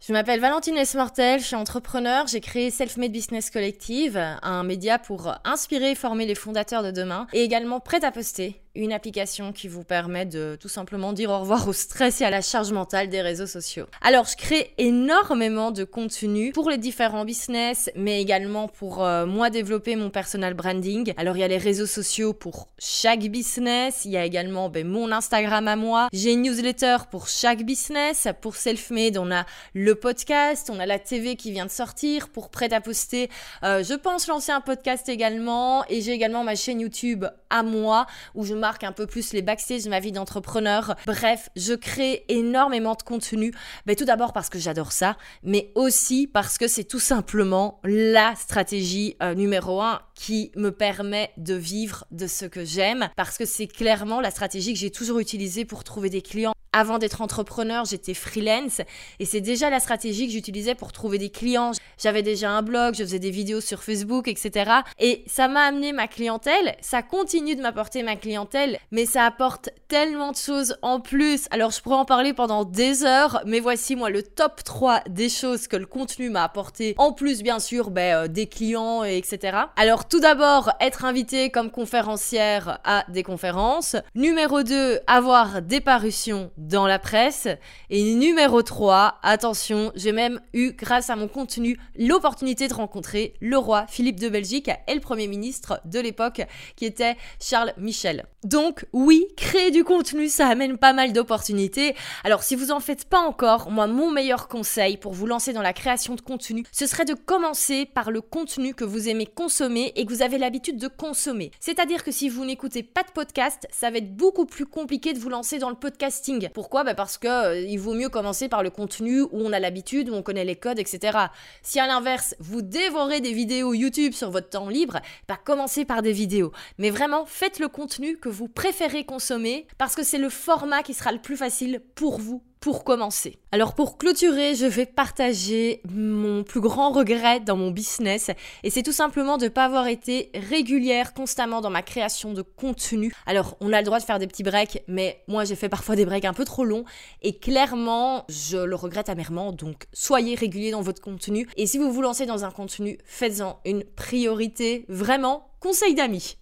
je 0.09 0.13
m'appelle 0.13 0.39
Valentine 0.39 0.77
Esmartel, 0.77 1.39
je 1.39 1.45
suis 1.45 1.55
entrepreneur, 1.55 2.25
j'ai 2.25 2.39
créé 2.39 2.71
Self-Made 2.71 3.11
Business 3.11 3.51
Collective, 3.51 4.17
un 4.41 4.63
média 4.63 4.97
pour 4.97 5.33
inspirer 5.43 5.91
et 5.91 5.95
former 5.95 6.25
les 6.25 6.33
fondateurs 6.33 6.81
de 6.83 6.89
demain, 6.89 7.27
et 7.31 7.43
également 7.43 7.79
prêt 7.79 8.03
à 8.03 8.11
poster, 8.11 8.59
une 8.79 8.93
application 8.93 9.51
qui 9.51 9.67
vous 9.67 9.83
permet 9.83 10.25
de 10.25 10.57
tout 10.59 10.69
simplement 10.69 11.13
dire 11.13 11.29
au 11.29 11.39
revoir 11.39 11.67
au 11.67 11.73
stress 11.73 12.21
et 12.21 12.25
à 12.25 12.29
la 12.29 12.41
charge 12.41 12.71
mentale 12.71 13.09
des 13.09 13.21
réseaux 13.21 13.45
sociaux. 13.45 13.85
Alors, 14.01 14.25
je 14.25 14.37
crée 14.37 14.73
énormément 14.77 15.71
de 15.71 15.83
contenu 15.83 16.51
pour 16.53 16.69
les 16.69 16.77
différents 16.77 17.25
business, 17.25 17.89
mais 17.95 18.21
également 18.21 18.67
pour 18.67 19.03
euh, 19.03 19.25
moi 19.25 19.49
développer 19.49 19.95
mon 19.95 20.09
personal 20.09 20.53
branding. 20.53 21.13
Alors, 21.17 21.35
il 21.35 21.41
y 21.41 21.43
a 21.43 21.47
les 21.47 21.57
réseaux 21.57 21.85
sociaux 21.85 22.33
pour 22.33 22.69
chaque 22.79 23.23
business, 23.23 24.05
il 24.05 24.11
y 24.11 24.17
a 24.17 24.25
également 24.25 24.69
ben, 24.69 24.87
mon 24.87 25.11
Instagram 25.11 25.67
à 25.67 25.75
moi, 25.75 26.07
j'ai 26.13 26.31
une 26.31 26.43
newsletter 26.43 26.97
pour 27.11 27.27
chaque 27.27 27.63
business, 27.63 28.27
pour 28.41 28.55
Selfmade, 28.55 29.17
on 29.17 29.31
a 29.31 29.45
le 29.73 29.95
podcast, 29.95 30.69
on 30.73 30.79
a 30.79 30.85
la 30.85 30.99
TV 30.99 31.35
qui 31.35 31.51
vient 31.51 31.65
de 31.65 31.71
sortir, 31.71 32.29
pour 32.29 32.49
Prêt 32.49 32.73
à 32.73 32.81
poster, 32.81 33.29
euh, 33.63 33.83
je 33.83 33.93
pense 33.93 34.27
lancer 34.27 34.51
un 34.51 34.61
podcast 34.61 35.09
également, 35.09 35.83
et 35.89 36.01
j'ai 36.01 36.13
également 36.13 36.43
ma 36.43 36.55
chaîne 36.55 36.79
YouTube 36.79 37.25
à 37.49 37.63
moi, 37.63 38.05
où 38.35 38.45
je 38.45 38.53
marque 38.69 38.83
un 38.83 38.91
peu 38.91 39.07
plus 39.07 39.33
les 39.33 39.41
backstage 39.41 39.85
de 39.85 39.89
ma 39.89 39.99
vie 39.99 40.11
d'entrepreneur. 40.11 40.95
Bref, 41.07 41.49
je 41.55 41.73
crée 41.73 42.23
énormément 42.27 42.93
de 42.93 43.01
contenu. 43.01 43.51
Ben, 43.87 43.95
tout 43.95 44.05
d'abord 44.05 44.31
parce 44.31 44.47
que 44.47 44.59
j'adore 44.59 44.91
ça, 44.91 45.17
mais 45.41 45.71
aussi 45.73 46.27
parce 46.27 46.59
que 46.59 46.67
c'est 46.67 46.83
tout 46.83 46.99
simplement 46.99 47.79
la 47.83 48.35
stratégie 48.35 49.15
euh, 49.23 49.33
numéro 49.33 49.81
un 49.81 50.01
qui 50.13 50.51
me 50.55 50.69
permet 50.69 51.31
de 51.37 51.55
vivre 51.55 52.05
de 52.11 52.27
ce 52.27 52.45
que 52.45 52.63
j'aime, 52.63 53.09
parce 53.15 53.39
que 53.39 53.45
c'est 53.45 53.65
clairement 53.65 54.21
la 54.21 54.29
stratégie 54.29 54.73
que 54.73 54.79
j'ai 54.79 54.91
toujours 54.91 55.17
utilisée 55.17 55.65
pour 55.65 55.83
trouver 55.83 56.11
des 56.11 56.21
clients. 56.21 56.53
Avant 56.71 56.99
d'être 56.99 57.21
entrepreneur, 57.21 57.83
j'étais 57.85 58.13
freelance 58.13 58.81
et 59.19 59.25
c'est 59.25 59.41
déjà 59.41 59.71
la 59.71 59.79
stratégie 59.79 60.27
que 60.27 60.33
j'utilisais 60.33 60.75
pour 60.75 60.91
trouver 60.91 61.17
des 61.17 61.31
clients. 61.31 61.71
J'avais 61.97 62.21
déjà 62.21 62.51
un 62.51 62.61
blog, 62.61 62.93
je 62.93 63.03
faisais 63.03 63.19
des 63.19 63.31
vidéos 63.31 63.61
sur 63.61 63.81
Facebook, 63.81 64.27
etc. 64.27 64.71
Et 64.99 65.23
ça 65.25 65.47
m'a 65.47 65.61
amené 65.61 65.93
ma 65.93 66.07
clientèle, 66.07 66.75
ça 66.81 67.01
continue 67.01 67.55
de 67.55 67.61
m'apporter 67.61 68.03
ma 68.03 68.15
clientèle, 68.15 68.77
mais 68.91 69.05
ça 69.05 69.25
apporte 69.25 69.69
tellement 69.89 70.31
de 70.31 70.37
choses 70.37 70.77
en 70.83 71.01
plus. 71.01 71.47
Alors 71.49 71.71
je 71.71 71.81
pourrais 71.81 71.95
en 71.95 72.05
parler 72.05 72.33
pendant 72.33 72.63
des 72.63 73.03
heures, 73.03 73.41
mais 73.45 73.59
voici 73.59 73.95
moi 73.95 74.11
le 74.11 74.21
top 74.21 74.63
3 74.63 75.01
des 75.09 75.29
choses 75.29 75.67
que 75.67 75.75
le 75.75 75.87
contenu 75.87 76.29
m'a 76.29 76.43
apporté. 76.43 76.93
En 76.97 77.11
plus, 77.11 77.41
bien 77.41 77.59
sûr, 77.59 77.89
ben, 77.89 78.15
euh, 78.15 78.27
des 78.27 78.45
clients, 78.45 79.03
etc. 79.03 79.57
Alors 79.75 80.07
tout 80.07 80.19
d'abord, 80.19 80.71
être 80.79 81.05
invité 81.05 81.49
comme 81.49 81.71
conférencière 81.71 82.79
à 82.83 83.03
des 83.09 83.23
conférences. 83.23 83.95
Numéro 84.13 84.61
2, 84.61 84.99
avoir 85.07 85.63
des 85.63 85.81
parutions 85.81 86.51
dans 86.57 86.85
la 86.85 86.99
presse. 86.99 87.47
Et 87.89 88.13
numéro 88.13 88.61
3, 88.61 89.15
attention, 89.23 89.91
j'ai 89.95 90.11
même 90.11 90.39
eu, 90.53 90.73
grâce 90.73 91.09
à 91.09 91.15
mon 91.15 91.27
contenu, 91.27 91.79
l'opportunité 91.97 92.67
de 92.67 92.75
rencontrer 92.75 93.33
le 93.41 93.57
roi 93.57 93.85
Philippe 93.87 94.19
de 94.19 94.29
Belgique 94.29 94.69
et 94.87 94.93
le 94.93 95.01
Premier 95.01 95.25
ministre 95.25 95.81
de 95.85 95.99
l'époque, 95.99 96.43
qui 96.75 96.85
était 96.85 97.17
Charles 97.41 97.73
Michel. 97.77 98.27
Donc 98.43 98.85
oui, 98.93 99.25
créer 99.35 99.71
du 99.71 99.78
contenu, 99.83 100.27
ça 100.27 100.47
amène 100.47 100.77
pas 100.77 100.93
mal 100.93 101.13
d'opportunités. 101.13 101.95
Alors 102.23 102.43
si 102.43 102.55
vous 102.55 102.71
en 102.71 102.79
faites 102.79 103.05
pas 103.05 103.19
encore, 103.19 103.71
moi 103.71 103.87
mon 103.87 104.11
meilleur 104.11 104.47
conseil 104.47 104.97
pour 104.97 105.13
vous 105.13 105.25
lancer 105.25 105.53
dans 105.53 105.61
la 105.61 105.73
création 105.73 106.15
de 106.15 106.21
contenu, 106.21 106.65
ce 106.71 106.85
serait 106.87 107.05
de 107.05 107.13
commencer 107.13 107.85
par 107.85 108.11
le 108.11 108.21
contenu 108.21 108.73
que 108.73 108.83
vous 108.83 109.09
aimez 109.09 109.25
consommer 109.25 109.93
et 109.95 110.05
que 110.05 110.13
vous 110.13 110.21
avez 110.21 110.37
l'habitude 110.37 110.77
de 110.77 110.87
consommer. 110.87 111.51
C'est-à-dire 111.59 112.03
que 112.03 112.11
si 112.11 112.29
vous 112.29 112.45
n'écoutez 112.45 112.83
pas 112.83 113.03
de 113.03 113.11
podcast, 113.11 113.67
ça 113.71 113.89
va 113.89 113.97
être 113.97 114.15
beaucoup 114.15 114.45
plus 114.45 114.65
compliqué 114.65 115.13
de 115.13 115.19
vous 115.19 115.29
lancer 115.29 115.59
dans 115.59 115.69
le 115.69 115.75
podcasting. 115.75 116.49
Pourquoi? 116.53 116.83
Bah 116.83 116.95
Parce 116.95 117.17
que 117.17 117.27
euh, 117.27 117.59
il 117.59 117.77
vaut 117.77 117.93
mieux 117.93 118.09
commencer 118.09 118.49
par 118.49 118.63
le 118.63 118.69
contenu 118.69 119.21
où 119.21 119.29
on 119.33 119.53
a 119.53 119.59
l'habitude, 119.59 120.09
où 120.09 120.13
on 120.13 120.23
connaît 120.23 120.45
les 120.45 120.55
codes, 120.55 120.79
etc. 120.79 121.17
Si 121.61 121.79
à 121.79 121.87
l'inverse, 121.87 122.35
vous 122.39 122.61
dévorez 122.61 123.21
des 123.21 123.33
vidéos 123.33 123.73
YouTube 123.73 124.13
sur 124.13 124.31
votre 124.31 124.49
temps 124.49 124.69
libre, 124.69 124.99
bah 125.27 125.37
commencez 125.43 125.85
par 125.85 126.01
des 126.01 126.11
vidéos. 126.11 126.51
Mais 126.77 126.89
vraiment, 126.89 127.25
faites 127.25 127.59
le 127.59 127.67
contenu 127.67 128.17
que 128.17 128.29
vous 128.29 128.47
préférez 128.47 129.03
consommer 129.03 129.67
parce 129.77 129.95
que 129.95 130.03
c'est 130.03 130.17
le 130.17 130.29
format 130.29 130.83
qui 130.83 130.93
sera 130.93 131.11
le 131.11 131.19
plus 131.19 131.37
facile 131.37 131.81
pour 131.95 132.19
vous 132.19 132.43
pour 132.59 132.83
commencer. 132.83 133.39
Alors 133.51 133.73
pour 133.73 133.97
clôturer, 133.97 134.53
je 134.53 134.65
vais 134.65 134.85
partager 134.85 135.81
mon 135.89 136.43
plus 136.43 136.59
grand 136.59 136.91
regret 136.91 137.39
dans 137.39 137.55
mon 137.55 137.71
business 137.71 138.31
et 138.63 138.69
c'est 138.69 138.83
tout 138.83 138.91
simplement 138.91 139.37
de 139.37 139.45
ne 139.45 139.49
pas 139.49 139.65
avoir 139.65 139.87
été 139.87 140.29
régulière 140.33 141.13
constamment 141.13 141.61
dans 141.61 141.69
ma 141.69 141.81
création 141.81 142.33
de 142.33 142.41
contenu. 142.41 143.13
Alors 143.25 143.55
on 143.61 143.71
a 143.71 143.79
le 143.79 143.85
droit 143.85 143.99
de 143.99 144.03
faire 144.03 144.19
des 144.19 144.27
petits 144.27 144.43
breaks, 144.43 144.83
mais 144.87 145.23
moi 145.27 145.45
j'ai 145.45 145.55
fait 145.55 145.69
parfois 145.69 145.95
des 145.95 146.05
breaks 146.05 146.25
un 146.25 146.33
peu 146.33 146.45
trop 146.45 146.65
longs 146.65 146.83
et 147.21 147.37
clairement 147.37 148.25
je 148.27 148.57
le 148.57 148.75
regrette 148.75 149.09
amèrement. 149.09 149.51
Donc 149.53 149.87
soyez 149.93 150.35
régulier 150.35 150.71
dans 150.71 150.81
votre 150.81 151.01
contenu 151.01 151.47
et 151.55 151.65
si 151.65 151.77
vous 151.77 151.91
vous 151.91 152.01
lancez 152.01 152.25
dans 152.25 152.43
un 152.43 152.51
contenu, 152.51 152.97
faites-en 153.05 153.59
une 153.65 153.83
priorité. 153.83 154.85
Vraiment, 154.89 155.49
conseil 155.59 155.95
d'amis. 155.95 156.35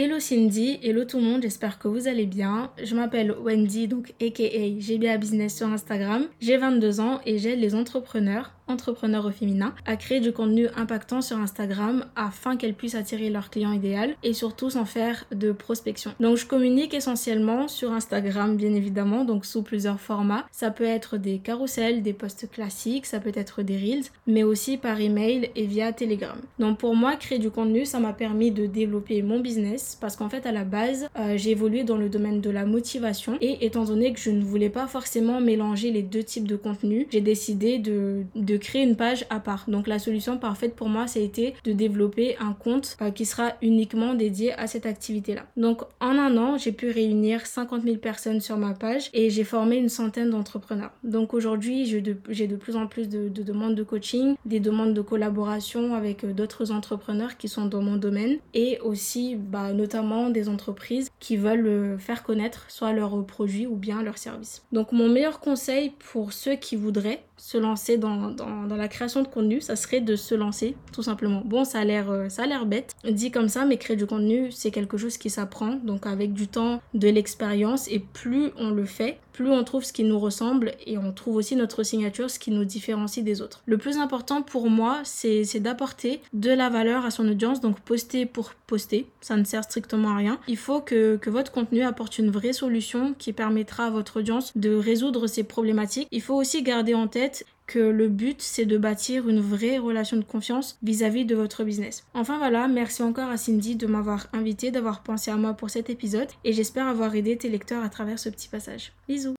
Hello 0.00 0.20
Cindy, 0.20 0.78
hello 0.84 1.04
tout 1.04 1.16
le 1.16 1.24
monde, 1.24 1.42
j'espère 1.42 1.80
que 1.80 1.88
vous 1.88 2.06
allez 2.06 2.26
bien. 2.26 2.70
Je 2.80 2.94
m'appelle 2.94 3.32
Wendy, 3.32 3.88
donc 3.88 4.14
aka 4.22 4.68
GBA 4.78 5.16
Business 5.18 5.56
sur 5.56 5.66
Instagram. 5.66 6.28
J'ai 6.40 6.56
22 6.56 7.00
ans 7.00 7.20
et 7.26 7.38
j'aide 7.38 7.58
les 7.58 7.74
entrepreneurs 7.74 8.52
entrepreneurs 8.68 9.26
au 9.26 9.30
féminin 9.30 9.74
à 9.86 9.96
créer 9.96 10.20
du 10.20 10.32
contenu 10.32 10.68
impactant 10.76 11.20
sur 11.20 11.38
Instagram 11.38 12.04
afin 12.16 12.56
qu'elles 12.56 12.74
puissent 12.74 12.94
attirer 12.94 13.30
leur 13.30 13.50
client 13.50 13.72
idéal 13.72 14.14
et 14.22 14.32
surtout 14.32 14.70
sans 14.70 14.84
faire 14.84 15.24
de 15.34 15.52
prospection. 15.52 16.12
Donc 16.20 16.36
je 16.36 16.46
communique 16.46 16.94
essentiellement 16.94 17.68
sur 17.68 17.92
Instagram 17.92 18.56
bien 18.56 18.74
évidemment, 18.74 19.24
donc 19.24 19.44
sous 19.44 19.62
plusieurs 19.62 20.00
formats. 20.00 20.46
Ça 20.52 20.70
peut 20.70 20.84
être 20.84 21.16
des 21.16 21.38
carousels, 21.38 22.02
des 22.02 22.12
posts 22.12 22.50
classiques, 22.50 23.06
ça 23.06 23.20
peut 23.20 23.32
être 23.34 23.62
des 23.62 23.76
reels, 23.76 24.04
mais 24.26 24.42
aussi 24.42 24.76
par 24.76 25.00
email 25.00 25.50
et 25.56 25.66
via 25.66 25.92
Telegram. 25.92 26.38
Donc 26.58 26.78
pour 26.78 26.94
moi, 26.94 27.16
créer 27.16 27.38
du 27.38 27.50
contenu, 27.50 27.84
ça 27.84 28.00
m'a 28.00 28.12
permis 28.12 28.50
de 28.50 28.66
développer 28.66 29.22
mon 29.22 29.40
business 29.40 29.96
parce 30.00 30.16
qu'en 30.16 30.28
fait 30.28 30.46
à 30.46 30.52
la 30.52 30.64
base, 30.64 31.08
euh, 31.18 31.36
j'ai 31.36 31.50
évolué 31.50 31.84
dans 31.84 31.96
le 31.96 32.08
domaine 32.08 32.40
de 32.40 32.50
la 32.50 32.64
motivation 32.64 33.38
et 33.40 33.64
étant 33.64 33.84
donné 33.84 34.12
que 34.12 34.20
je 34.20 34.30
ne 34.30 34.42
voulais 34.42 34.70
pas 34.70 34.86
forcément 34.86 35.40
mélanger 35.40 35.90
les 35.90 36.02
deux 36.02 36.22
types 36.22 36.46
de 36.46 36.56
contenu, 36.56 37.06
j'ai 37.10 37.20
décidé 37.20 37.78
de 37.78 38.24
créer 38.58 38.82
une 38.82 38.96
page 38.96 39.24
à 39.30 39.40
part. 39.40 39.64
Donc 39.68 39.86
la 39.86 39.98
solution 39.98 40.38
parfaite 40.38 40.76
pour 40.76 40.88
moi, 40.88 41.06
ça 41.06 41.20
a 41.20 41.22
été 41.22 41.54
de 41.64 41.72
développer 41.72 42.36
un 42.38 42.52
compte 42.52 42.96
euh, 43.00 43.10
qui 43.10 43.24
sera 43.24 43.52
uniquement 43.62 44.14
dédié 44.14 44.52
à 44.54 44.66
cette 44.66 44.86
activité-là. 44.86 45.46
Donc 45.56 45.82
en 46.00 46.18
un 46.18 46.36
an, 46.36 46.58
j'ai 46.58 46.72
pu 46.72 46.90
réunir 46.90 47.46
50 47.46 47.82
000 47.82 47.96
personnes 47.96 48.40
sur 48.40 48.56
ma 48.56 48.74
page 48.74 49.10
et 49.14 49.30
j'ai 49.30 49.44
formé 49.44 49.76
une 49.76 49.88
centaine 49.88 50.30
d'entrepreneurs. 50.30 50.90
Donc 51.02 51.34
aujourd'hui, 51.34 51.86
j'ai 51.86 52.00
de, 52.00 52.56
plus 52.56 52.76
en 52.76 52.86
plus 52.86 53.08
de, 53.08 53.28
demandes 53.28 53.74
de 53.74 53.82
coaching, 53.82 54.34
des 54.44 54.60
demandes 54.60 54.94
de 54.94 55.00
collaboration 55.00 55.94
avec 55.94 56.24
euh, 56.24 56.32
d'autres 56.32 56.72
entrepreneurs 56.72 57.36
qui 57.36 57.48
sont 57.48 57.66
dans 57.66 57.82
mon 57.82 57.96
domaine 57.96 58.38
et 58.54 58.78
aussi 58.80 59.36
bah, 59.36 59.72
notamment 59.72 60.30
des 60.30 60.48
entreprises 60.48 61.10
qui 61.20 61.36
veulent 61.36 61.66
euh, 61.66 61.98
faire 61.98 62.22
connaître 62.22 62.66
soit 62.68 62.92
leurs 62.92 63.24
produits 63.24 63.66
ou 63.66 63.76
bien 63.76 64.02
leurs 64.02 64.18
services. 64.18 64.62
Donc 64.72 64.92
mon 64.92 65.08
meilleur 65.08 65.40
conseil 65.40 65.92
pour 65.98 66.32
ceux 66.32 66.56
qui 66.56 66.76
voudraient 66.76 67.22
se 67.36 67.56
lancer 67.56 67.98
dans, 67.98 68.34
dans, 68.66 68.76
la 68.76 68.88
création 68.88 69.22
de 69.22 69.28
contenu, 69.28 69.60
ça 69.60 69.76
serait 69.76 70.00
de 70.00 70.16
se 70.16 70.34
lancer, 70.34 70.76
tout 70.92 71.02
simplement. 71.02 71.42
Bon, 71.44 71.64
ça 71.64 71.80
a 71.80 71.84
l'air, 71.84 72.10
euh, 72.10 72.28
ça 72.28 72.42
a 72.42 72.46
l'air 72.46 72.66
bête, 72.66 72.94
dit 73.04 73.30
comme 73.30 73.48
ça, 73.48 73.64
mais 73.64 73.76
créer 73.76 73.96
du 73.96 74.06
contenu, 74.06 74.50
c'est 74.50 74.70
quelque 74.70 74.96
chose 74.96 75.16
qui 75.18 75.30
s'apprend, 75.30 75.74
donc 75.82 76.06
avec 76.06 76.32
du 76.32 76.48
temps, 76.48 76.80
de 76.94 77.08
l'expérience, 77.08 77.88
et 77.88 77.98
plus 77.98 78.50
on 78.56 78.70
le 78.70 78.84
fait, 78.84 79.18
plus 79.32 79.50
on 79.50 79.62
trouve 79.64 79.84
ce 79.84 79.92
qui 79.92 80.04
nous 80.04 80.18
ressemble, 80.18 80.72
et 80.86 80.98
on 80.98 81.12
trouve 81.12 81.36
aussi 81.36 81.56
notre 81.56 81.82
signature, 81.82 82.30
ce 82.30 82.38
qui 82.38 82.50
nous 82.50 82.64
différencie 82.64 83.24
des 83.24 83.40
autres. 83.40 83.62
Le 83.66 83.78
plus 83.78 83.98
important 83.98 84.42
pour 84.42 84.70
moi, 84.70 85.00
c'est, 85.04 85.44
d'apporter 85.58 86.20
de 86.32 86.50
la 86.50 86.68
valeur 86.68 87.04
à 87.04 87.10
son 87.10 87.26
audience, 87.28 87.60
donc 87.60 87.80
poster 87.80 88.26
pour 88.26 88.52
poster, 88.66 89.06
ça 89.20 89.36
ne 89.36 89.44
sert 89.44 89.64
strictement 89.64 90.10
à 90.10 90.16
rien. 90.16 90.38
Il 90.46 90.56
faut 90.56 90.80
que 90.80 91.18
votre 91.26 91.52
contenu 91.52 91.82
apporte 91.82 92.18
une 92.18 92.30
vraie 92.30 92.52
solution 92.52 93.14
qui 93.18 93.32
permettra 93.32 93.86
à 93.86 93.90
votre 93.90 94.20
audience 94.20 94.52
de 94.56 94.74
résoudre 94.74 95.26
ses 95.26 95.44
problématiques. 95.44 96.08
Il 96.10 96.22
faut 96.22 96.34
aussi 96.34 96.62
garder 96.62 96.94
en 96.94 97.08
tête 97.08 97.44
que 97.68 97.78
le 97.78 98.08
but 98.08 98.42
c'est 98.42 98.66
de 98.66 98.76
bâtir 98.76 99.28
une 99.28 99.40
vraie 99.40 99.78
relation 99.78 100.16
de 100.16 100.24
confiance 100.24 100.78
vis-à-vis 100.82 101.24
de 101.24 101.36
votre 101.36 101.62
business. 101.62 102.04
Enfin 102.14 102.38
voilà, 102.38 102.66
merci 102.66 103.04
encore 103.04 103.30
à 103.30 103.36
Cindy 103.36 103.76
de 103.76 103.86
m'avoir 103.86 104.26
invité, 104.32 104.72
d'avoir 104.72 105.04
pensé 105.04 105.30
à 105.30 105.36
moi 105.36 105.54
pour 105.54 105.70
cet 105.70 105.88
épisode 105.90 106.28
et 106.42 106.52
j'espère 106.52 106.88
avoir 106.88 107.14
aidé 107.14 107.36
tes 107.36 107.48
lecteurs 107.48 107.84
à 107.84 107.88
travers 107.88 108.18
ce 108.18 108.28
petit 108.28 108.48
passage. 108.48 108.92
Bisous 109.06 109.34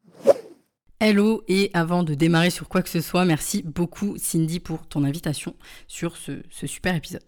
Hello 1.02 1.44
et 1.48 1.72
avant 1.74 2.04
de 2.04 2.14
démarrer 2.14 2.50
sur 2.50 2.68
quoi 2.68 2.82
que 2.82 2.90
ce 2.90 3.00
soit, 3.00 3.24
merci 3.24 3.64
beaucoup 3.64 4.18
Cindy 4.18 4.60
pour 4.60 4.86
ton 4.86 5.06
invitation 5.06 5.56
sur 5.88 6.18
ce, 6.18 6.42
super 6.68 6.94
épisode. 6.94 7.24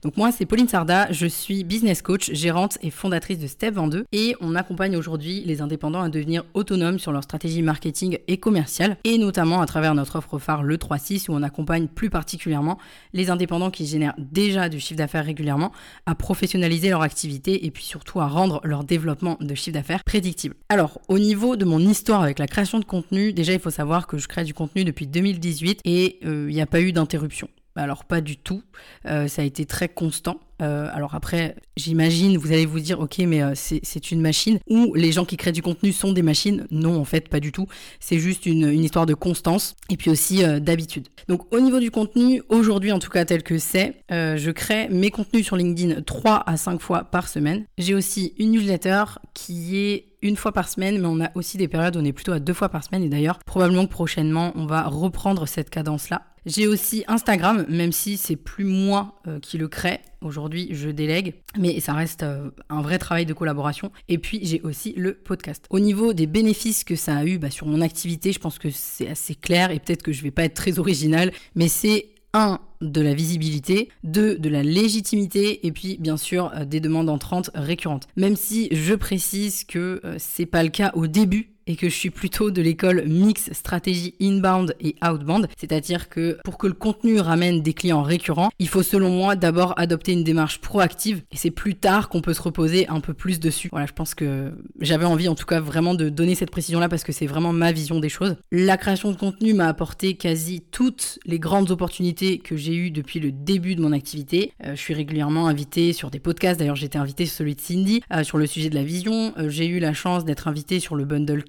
Donc 0.00 0.16
moi 0.16 0.32
c'est 0.32 0.46
Pauline 0.46 0.68
Sarda, 0.68 1.12
je 1.12 1.26
suis 1.26 1.62
business 1.62 2.00
coach, 2.00 2.30
gérante 2.32 2.78
et 2.80 2.88
fondatrice 2.88 3.38
de 3.38 3.46
Step 3.46 3.74
22 3.74 4.06
et 4.12 4.36
on 4.40 4.54
accompagne 4.54 4.96
aujourd'hui 4.96 5.42
les 5.44 5.60
indépendants 5.60 6.00
à 6.00 6.08
devenir 6.08 6.46
autonomes 6.54 6.98
sur 6.98 7.12
leur 7.12 7.22
stratégie 7.22 7.60
marketing 7.60 8.16
et 8.26 8.38
commerciale 8.38 8.96
et 9.04 9.18
notamment 9.18 9.60
à 9.60 9.66
travers 9.66 9.94
notre 9.94 10.16
offre 10.16 10.38
phare 10.38 10.62
le 10.62 10.78
3.6 10.78 11.28
où 11.28 11.34
on 11.34 11.42
accompagne 11.42 11.88
plus 11.88 12.08
particulièrement 12.08 12.78
les 13.12 13.28
indépendants 13.28 13.70
qui 13.70 13.84
génèrent 13.84 14.14
déjà 14.16 14.70
du 14.70 14.80
chiffre 14.80 14.96
d'affaires 14.96 15.26
régulièrement 15.26 15.72
à 16.06 16.14
professionnaliser 16.14 16.88
leur 16.88 17.02
activité 17.02 17.66
et 17.66 17.70
puis 17.70 17.84
surtout 17.84 18.18
à 18.20 18.28
rendre 18.28 18.62
leur 18.64 18.82
développement 18.82 19.36
de 19.42 19.54
chiffre 19.54 19.74
d'affaires 19.74 20.04
prédictible. 20.04 20.54
Alors 20.70 21.02
au 21.08 21.18
niveau 21.18 21.56
de 21.56 21.66
mon 21.66 21.80
histoire 21.80 22.22
avec 22.22 22.38
la 22.38 22.46
création 22.46 22.78
de 22.78 22.84
contenu 22.86 23.09
Déjà, 23.10 23.52
il 23.52 23.60
faut 23.60 23.70
savoir 23.70 24.06
que 24.06 24.18
je 24.18 24.28
crée 24.28 24.44
du 24.44 24.54
contenu 24.54 24.84
depuis 24.84 25.06
2018 25.06 25.80
et 25.84 26.18
euh, 26.24 26.46
il 26.48 26.54
n'y 26.54 26.60
a 26.60 26.66
pas 26.66 26.80
eu 26.80 26.92
d'interruption. 26.92 27.48
Alors 27.76 28.04
pas 28.04 28.20
du 28.20 28.36
tout, 28.36 28.62
ça 29.04 29.42
a 29.42 29.42
été 29.44 29.64
très 29.64 29.88
constant. 29.88 30.40
Euh, 30.60 30.88
alors 30.92 31.14
après, 31.14 31.56
j'imagine, 31.76 32.36
vous 32.36 32.52
allez 32.52 32.66
vous 32.66 32.80
dire, 32.80 33.00
ok, 33.00 33.18
mais 33.20 33.42
euh, 33.42 33.52
c'est 33.54 34.10
une 34.10 34.20
machine, 34.20 34.58
ou 34.68 34.94
les 34.94 35.12
gens 35.12 35.24
qui 35.24 35.36
créent 35.36 35.52
du 35.52 35.62
contenu 35.62 35.92
sont 35.92 36.12
des 36.12 36.22
machines. 36.22 36.66
Non, 36.70 36.98
en 36.98 37.04
fait, 37.04 37.28
pas 37.28 37.40
du 37.40 37.52
tout. 37.52 37.66
C'est 37.98 38.18
juste 38.18 38.46
une, 38.46 38.70
histoire 38.80 39.06
de 39.06 39.14
constance 39.14 39.76
et 39.88 39.96
puis 39.96 40.10
aussi 40.10 40.42
euh, 40.42 40.58
d'habitude. 40.58 41.08
Donc 41.28 41.52
au 41.54 41.60
niveau 41.60 41.80
du 41.80 41.90
contenu, 41.90 42.42
aujourd'hui 42.48 42.92
en 42.92 42.98
tout 42.98 43.10
cas 43.10 43.24
tel 43.24 43.42
que 43.42 43.58
c'est, 43.58 44.02
je 44.10 44.50
crée 44.50 44.88
mes 44.88 45.10
contenus 45.10 45.44
sur 45.44 45.56
LinkedIn 45.56 46.02
3 46.02 46.42
à 46.46 46.56
5 46.56 46.80
fois 46.80 47.04
par 47.04 47.28
semaine. 47.28 47.64
J'ai 47.78 47.94
aussi 47.94 48.34
une 48.38 48.52
newsletter 48.52 49.04
qui 49.34 49.76
est 49.76 50.09
une 50.22 50.36
fois 50.36 50.52
par 50.52 50.68
semaine, 50.68 51.00
mais 51.00 51.06
on 51.06 51.20
a 51.20 51.30
aussi 51.34 51.56
des 51.56 51.68
périodes 51.68 51.96
où 51.96 52.00
on 52.00 52.04
est 52.04 52.12
plutôt 52.12 52.32
à 52.32 52.40
deux 52.40 52.52
fois 52.52 52.68
par 52.68 52.84
semaine. 52.84 53.02
Et 53.02 53.08
d'ailleurs, 53.08 53.38
probablement 53.38 53.86
que 53.86 53.90
prochainement, 53.90 54.52
on 54.54 54.66
va 54.66 54.82
reprendre 54.82 55.46
cette 55.46 55.70
cadence-là. 55.70 56.22
J'ai 56.46 56.66
aussi 56.66 57.04
Instagram, 57.06 57.66
même 57.68 57.92
si 57.92 58.16
c'est 58.16 58.36
plus 58.36 58.64
moi 58.64 59.20
euh, 59.26 59.40
qui 59.40 59.58
le 59.58 59.68
crée. 59.68 60.00
Aujourd'hui, 60.22 60.68
je 60.72 60.88
délègue, 60.88 61.34
mais 61.58 61.80
ça 61.80 61.92
reste 61.92 62.22
euh, 62.22 62.50
un 62.70 62.80
vrai 62.80 62.98
travail 62.98 63.26
de 63.26 63.34
collaboration. 63.34 63.92
Et 64.08 64.16
puis, 64.18 64.40
j'ai 64.42 64.60
aussi 64.62 64.94
le 64.96 65.14
podcast. 65.14 65.66
Au 65.68 65.80
niveau 65.80 66.14
des 66.14 66.26
bénéfices 66.26 66.84
que 66.84 66.96
ça 66.96 67.16
a 67.16 67.24
eu 67.24 67.38
bah, 67.38 67.50
sur 67.50 67.66
mon 67.66 67.82
activité, 67.82 68.32
je 68.32 68.38
pense 68.38 68.58
que 68.58 68.70
c'est 68.70 69.08
assez 69.08 69.34
clair 69.34 69.70
et 69.70 69.80
peut-être 69.80 70.02
que 70.02 70.12
je 70.12 70.22
vais 70.22 70.30
pas 70.30 70.44
être 70.44 70.54
très 70.54 70.78
original, 70.78 71.30
mais 71.54 71.68
c'est 71.68 72.06
un 72.32 72.58
de 72.80 73.00
la 73.00 73.14
visibilité, 73.14 73.90
de 74.04 74.48
la 74.48 74.62
légitimité 74.62 75.66
et 75.66 75.72
puis 75.72 75.98
bien 76.00 76.16
sûr 76.16 76.52
euh, 76.54 76.64
des 76.64 76.80
demandes 76.80 77.08
entrantes 77.08 77.50
récurrentes. 77.54 78.08
Même 78.16 78.36
si 78.36 78.68
je 78.72 78.94
précise 78.94 79.64
que 79.64 80.00
c'est 80.18 80.46
pas 80.46 80.62
le 80.62 80.70
cas 80.70 80.92
au 80.94 81.06
début 81.06 81.50
et 81.70 81.76
que 81.76 81.88
je 81.88 81.94
suis 81.94 82.10
plutôt 82.10 82.50
de 82.50 82.60
l'école 82.60 83.04
mix 83.06 83.52
stratégie 83.52 84.14
inbound 84.20 84.74
et 84.80 84.96
outbound, 85.06 85.46
c'est-à-dire 85.56 86.08
que 86.08 86.38
pour 86.44 86.58
que 86.58 86.66
le 86.66 86.72
contenu 86.72 87.20
ramène 87.20 87.62
des 87.62 87.74
clients 87.74 88.02
récurrents, 88.02 88.50
il 88.58 88.66
faut 88.66 88.82
selon 88.82 89.10
moi 89.10 89.36
d'abord 89.36 89.74
adopter 89.76 90.12
une 90.12 90.24
démarche 90.24 90.60
proactive 90.60 91.22
et 91.30 91.36
c'est 91.36 91.52
plus 91.52 91.76
tard 91.76 92.08
qu'on 92.08 92.22
peut 92.22 92.34
se 92.34 92.42
reposer 92.42 92.88
un 92.88 93.00
peu 93.00 93.14
plus 93.14 93.38
dessus. 93.38 93.68
Voilà, 93.70 93.86
je 93.86 93.92
pense 93.92 94.14
que 94.14 94.52
j'avais 94.80 95.04
envie 95.04 95.28
en 95.28 95.36
tout 95.36 95.46
cas 95.46 95.60
vraiment 95.60 95.94
de 95.94 96.08
donner 96.08 96.34
cette 96.34 96.50
précision 96.50 96.80
là 96.80 96.88
parce 96.88 97.04
que 97.04 97.12
c'est 97.12 97.26
vraiment 97.26 97.52
ma 97.52 97.70
vision 97.70 98.00
des 98.00 98.08
choses. 98.08 98.34
La 98.50 98.76
création 98.76 99.12
de 99.12 99.16
contenu 99.16 99.54
m'a 99.54 99.68
apporté 99.68 100.14
quasi 100.14 100.62
toutes 100.72 101.20
les 101.24 101.38
grandes 101.38 101.70
opportunités 101.70 102.38
que 102.38 102.56
j'ai 102.56 102.74
eues 102.74 102.90
depuis 102.90 103.20
le 103.20 103.30
début 103.30 103.76
de 103.76 103.80
mon 103.80 103.92
activité. 103.92 104.52
Euh, 104.64 104.74
je 104.74 104.80
suis 104.80 104.94
régulièrement 104.94 105.46
invitée 105.46 105.92
sur 105.92 106.10
des 106.10 106.18
podcasts, 106.18 106.58
d'ailleurs 106.58 106.74
j'étais 106.74 106.98
invitée 106.98 107.26
sur 107.26 107.36
celui 107.36 107.54
de 107.54 107.60
Cindy 107.60 108.02
euh, 108.12 108.24
sur 108.24 108.38
le 108.38 108.46
sujet 108.46 108.70
de 108.70 108.74
la 108.74 108.82
vision. 108.82 109.32
Euh, 109.38 109.48
j'ai 109.48 109.66
eu 109.66 109.78
la 109.78 109.92
chance 109.92 110.24
d'être 110.24 110.48
invitée 110.48 110.80
sur 110.80 110.96
le 110.96 111.04
bundle 111.04 111.44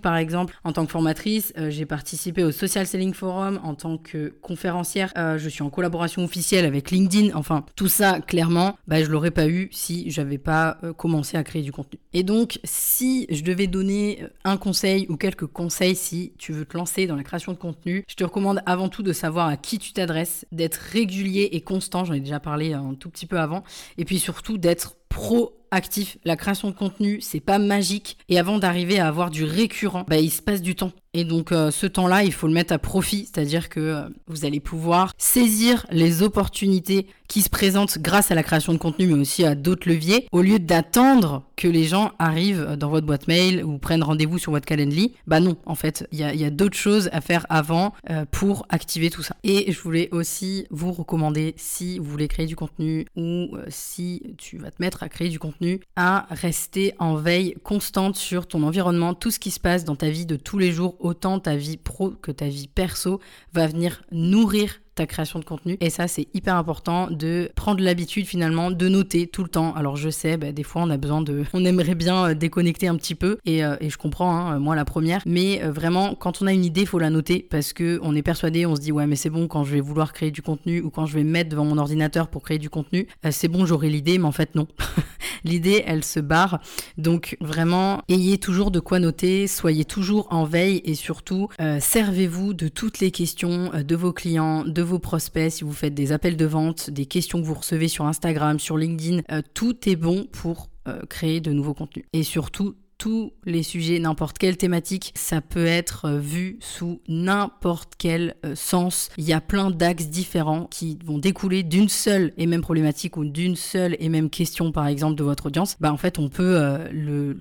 par 0.00 0.16
exemple 0.16 0.54
en 0.64 0.72
tant 0.72 0.84
que 0.84 0.90
formatrice. 0.90 1.52
Euh, 1.56 1.70
j'ai 1.70 1.86
participé 1.86 2.42
au 2.42 2.50
Social 2.50 2.86
Selling 2.86 3.14
Forum 3.14 3.60
en 3.62 3.74
tant 3.74 3.96
que 3.96 4.34
conférencière. 4.42 5.12
Euh, 5.16 5.38
je 5.38 5.48
suis 5.48 5.62
en 5.62 5.70
collaboration 5.70 6.24
officielle 6.24 6.64
avec 6.64 6.90
LinkedIn. 6.90 7.34
Enfin, 7.34 7.64
tout 7.76 7.88
ça, 7.88 8.20
clairement, 8.20 8.76
bah, 8.86 9.02
je 9.02 9.10
l'aurais 9.10 9.30
pas 9.30 9.46
eu 9.46 9.68
si 9.70 10.10
j'avais 10.10 10.38
pas 10.38 10.78
euh, 10.82 10.92
commencé 10.92 11.36
à 11.36 11.44
créer 11.44 11.62
du 11.62 11.72
contenu. 11.72 12.00
Et 12.12 12.22
donc, 12.22 12.58
si 12.64 13.26
je 13.30 13.42
devais 13.42 13.66
donner 13.66 14.24
un 14.44 14.56
conseil 14.56 15.06
ou 15.08 15.16
quelques 15.16 15.46
conseils 15.46 15.96
si 15.96 16.32
tu 16.38 16.52
veux 16.52 16.64
te 16.64 16.76
lancer 16.76 17.06
dans 17.06 17.16
la 17.16 17.22
création 17.22 17.52
de 17.52 17.58
contenu, 17.58 18.04
je 18.08 18.14
te 18.14 18.24
recommande 18.24 18.62
avant 18.66 18.88
tout 18.88 19.02
de 19.02 19.12
savoir 19.12 19.46
à 19.46 19.56
qui 19.56 19.78
tu 19.78 19.92
t'adresses, 19.92 20.44
d'être 20.52 20.76
régulier 20.76 21.50
et 21.52 21.60
constant. 21.60 22.04
J'en 22.04 22.14
ai 22.14 22.20
déjà 22.20 22.40
parlé 22.40 22.72
un 22.72 22.94
tout 22.94 23.10
petit 23.10 23.26
peu 23.26 23.38
avant. 23.38 23.62
Et 23.96 24.04
puis 24.04 24.18
surtout 24.18 24.58
d'être 24.58 24.96
pro 25.08 25.61
actif. 25.72 26.18
La 26.24 26.36
création 26.36 26.70
de 26.70 26.74
contenu, 26.74 27.20
c'est 27.20 27.40
pas 27.40 27.58
magique. 27.58 28.18
Et 28.28 28.38
avant 28.38 28.58
d'arriver 28.58 29.00
à 29.00 29.08
avoir 29.08 29.30
du 29.30 29.44
récurrent, 29.44 30.04
bah, 30.06 30.18
il 30.18 30.30
se 30.30 30.42
passe 30.42 30.62
du 30.62 30.76
temps. 30.76 30.92
Et 31.14 31.24
donc 31.24 31.52
euh, 31.52 31.70
ce 31.70 31.86
temps-là, 31.86 32.24
il 32.24 32.32
faut 32.32 32.46
le 32.46 32.54
mettre 32.54 32.72
à 32.72 32.78
profit, 32.78 33.28
c'est-à-dire 33.30 33.68
que 33.68 33.80
euh, 33.80 34.08
vous 34.28 34.46
allez 34.46 34.60
pouvoir 34.60 35.12
saisir 35.18 35.86
les 35.90 36.22
opportunités 36.22 37.06
qui 37.28 37.42
se 37.42 37.50
présentent 37.50 37.98
grâce 37.98 38.30
à 38.30 38.34
la 38.34 38.42
création 38.42 38.72
de 38.72 38.78
contenu, 38.78 39.06
mais 39.06 39.20
aussi 39.20 39.44
à 39.44 39.54
d'autres 39.54 39.88
leviers, 39.88 40.26
au 40.32 40.42
lieu 40.42 40.58
d'attendre 40.58 41.44
que 41.56 41.68
les 41.68 41.84
gens 41.84 42.12
arrivent 42.18 42.76
dans 42.78 42.90
votre 42.90 43.06
boîte 43.06 43.26
mail 43.26 43.64
ou 43.64 43.78
prennent 43.78 44.02
rendez-vous 44.02 44.38
sur 44.38 44.52
votre 44.52 44.66
calendrier. 44.66 45.14
Bah 45.26 45.40
non, 45.40 45.56
en 45.64 45.74
fait, 45.74 46.06
il 46.12 46.18
y 46.18 46.44
a, 46.44 46.50
d'autres 46.50 46.76
choses 46.76 47.08
à 47.12 47.20
faire 47.20 47.46
avant 47.48 47.94
euh, 48.10 48.24
pour 48.30 48.66
activer 48.68 49.08
tout 49.08 49.22
ça. 49.22 49.36
Et 49.44 49.72
je 49.72 49.80
voulais 49.80 50.08
aussi 50.12 50.66
vous 50.70 50.92
recommander, 50.92 51.54
si 51.56 51.98
vous 51.98 52.04
voulez 52.04 52.28
créer 52.28 52.46
du 52.46 52.56
contenu 52.56 53.06
ou 53.16 53.56
si 53.68 54.34
tu 54.36 54.58
vas 54.58 54.70
te 54.70 54.76
mettre 54.80 55.02
à 55.02 55.08
créer 55.08 55.28
du 55.28 55.38
contenu, 55.38 55.80
à 55.96 56.26
rester 56.30 56.94
en 56.98 57.14
veille 57.14 57.54
constante 57.62 58.16
sur 58.16 58.46
ton 58.46 58.62
environnement, 58.62 59.14
tout 59.14 59.30
ce 59.30 59.38
qui 59.38 59.50
se 59.50 59.60
passe 59.60 59.84
dans 59.84 59.96
ta 59.96 60.10
vie 60.10 60.26
de 60.26 60.36
tous 60.36 60.58
les 60.58 60.72
jours 60.72 60.96
autant 61.02 61.40
ta 61.40 61.56
vie 61.56 61.76
pro 61.76 62.10
que 62.10 62.32
ta 62.32 62.48
vie 62.48 62.68
perso 62.68 63.20
va 63.52 63.66
venir 63.66 64.02
nourrir 64.10 64.81
ta 64.94 65.06
création 65.06 65.38
de 65.38 65.44
contenu. 65.44 65.76
Et 65.80 65.90
ça, 65.90 66.08
c'est 66.08 66.28
hyper 66.34 66.56
important 66.56 67.08
de 67.10 67.50
prendre 67.54 67.82
l'habitude 67.82 68.26
finalement 68.26 68.70
de 68.70 68.88
noter 68.88 69.26
tout 69.26 69.42
le 69.42 69.48
temps. 69.48 69.74
Alors 69.74 69.96
je 69.96 70.10
sais, 70.10 70.36
bah, 70.36 70.52
des 70.52 70.62
fois 70.62 70.82
on 70.82 70.90
a 70.90 70.96
besoin 70.96 71.22
de... 71.22 71.44
On 71.54 71.64
aimerait 71.64 71.94
bien 71.94 72.28
euh, 72.30 72.34
déconnecter 72.34 72.88
un 72.88 72.96
petit 72.96 73.14
peu 73.14 73.38
et, 73.44 73.64
euh, 73.64 73.76
je 73.80 73.96
comprends, 73.96 74.36
hein, 74.36 74.58
moi 74.58 74.74
la 74.74 74.84
première. 74.84 75.22
Mais 75.26 75.62
euh, 75.62 75.70
vraiment, 75.70 76.14
quand 76.14 76.42
on 76.42 76.46
a 76.46 76.52
une 76.52 76.64
idée, 76.64 76.86
faut 76.86 76.98
la 76.98 77.10
noter 77.10 77.46
parce 77.48 77.72
que 77.72 78.00
on 78.02 78.14
est 78.16 78.22
persuadé, 78.22 78.66
on 78.66 78.74
se 78.76 78.80
dit 78.80 78.92
ouais 78.92 79.06
mais 79.06 79.16
c'est 79.16 79.30
bon 79.30 79.48
quand 79.48 79.64
je 79.64 79.72
vais 79.72 79.80
vouloir 79.80 80.12
créer 80.12 80.30
du 80.30 80.42
contenu 80.42 80.80
ou 80.80 80.90
quand 80.90 81.06
je 81.06 81.14
vais 81.14 81.24
me 81.24 81.30
mettre 81.30 81.50
devant 81.50 81.64
mon 81.64 81.78
ordinateur 81.78 82.28
pour 82.28 82.42
créer 82.42 82.58
du 82.58 82.70
contenu, 82.70 83.06
c'est 83.30 83.48
bon 83.48 83.66
j'aurai 83.66 83.88
l'idée, 83.88 84.18
mais 84.18 84.26
en 84.26 84.32
fait 84.32 84.54
non. 84.54 84.66
L'idée, 85.44 85.82
elle 85.86 86.04
se 86.04 86.20
barre. 86.20 86.60
Donc 86.98 87.36
vraiment, 87.40 88.02
ayez 88.08 88.38
toujours 88.38 88.70
de 88.70 88.78
quoi 88.78 89.00
noter, 89.00 89.48
soyez 89.48 89.84
toujours 89.84 90.28
en 90.30 90.44
veille 90.44 90.80
et 90.84 90.94
surtout 90.94 91.48
servez-vous 91.80 92.54
de 92.54 92.68
toutes 92.68 93.00
les 93.00 93.10
questions 93.10 93.70
de 93.74 93.96
vos 93.96 94.12
clients, 94.12 94.64
de 94.64 94.81
vos 94.82 94.98
prospects, 94.98 95.50
si 95.50 95.64
vous 95.64 95.72
faites 95.72 95.94
des 95.94 96.12
appels 96.12 96.36
de 96.36 96.46
vente, 96.46 96.90
des 96.90 97.06
questions 97.06 97.40
que 97.40 97.46
vous 97.46 97.54
recevez 97.54 97.88
sur 97.88 98.06
Instagram, 98.06 98.58
sur 98.58 98.76
LinkedIn, 98.76 99.22
euh, 99.30 99.42
tout 99.54 99.88
est 99.88 99.96
bon 99.96 100.26
pour 100.30 100.68
euh, 100.88 101.00
créer 101.08 101.40
de 101.40 101.52
nouveaux 101.52 101.74
contenus. 101.74 102.04
Et 102.12 102.22
surtout, 102.22 102.74
tous 102.98 103.32
les 103.44 103.64
sujets, 103.64 103.98
n'importe 103.98 104.38
quelle 104.38 104.56
thématique, 104.56 105.12
ça 105.16 105.40
peut 105.40 105.66
être 105.66 106.04
euh, 106.04 106.18
vu 106.18 106.58
sous 106.60 107.00
n'importe 107.08 107.94
quel 107.98 108.36
sens. 108.54 109.08
Il 109.18 109.24
y 109.24 109.32
a 109.32 109.40
plein 109.40 109.72
d'axes 109.72 110.08
différents 110.08 110.66
qui 110.66 110.98
vont 111.04 111.18
découler 111.18 111.64
d'une 111.64 111.88
seule 111.88 112.32
et 112.36 112.46
même 112.46 112.60
problématique 112.60 113.16
ou 113.16 113.24
d'une 113.24 113.56
seule 113.56 113.96
et 113.98 114.08
même 114.08 114.30
question, 114.30 114.70
par 114.70 114.86
exemple, 114.86 115.16
de 115.16 115.24
votre 115.24 115.46
audience. 115.46 115.76
Bah, 115.80 115.92
en 115.92 115.96
fait, 115.96 116.18
on 116.20 116.28
peut 116.28 116.78
le, 116.92 117.36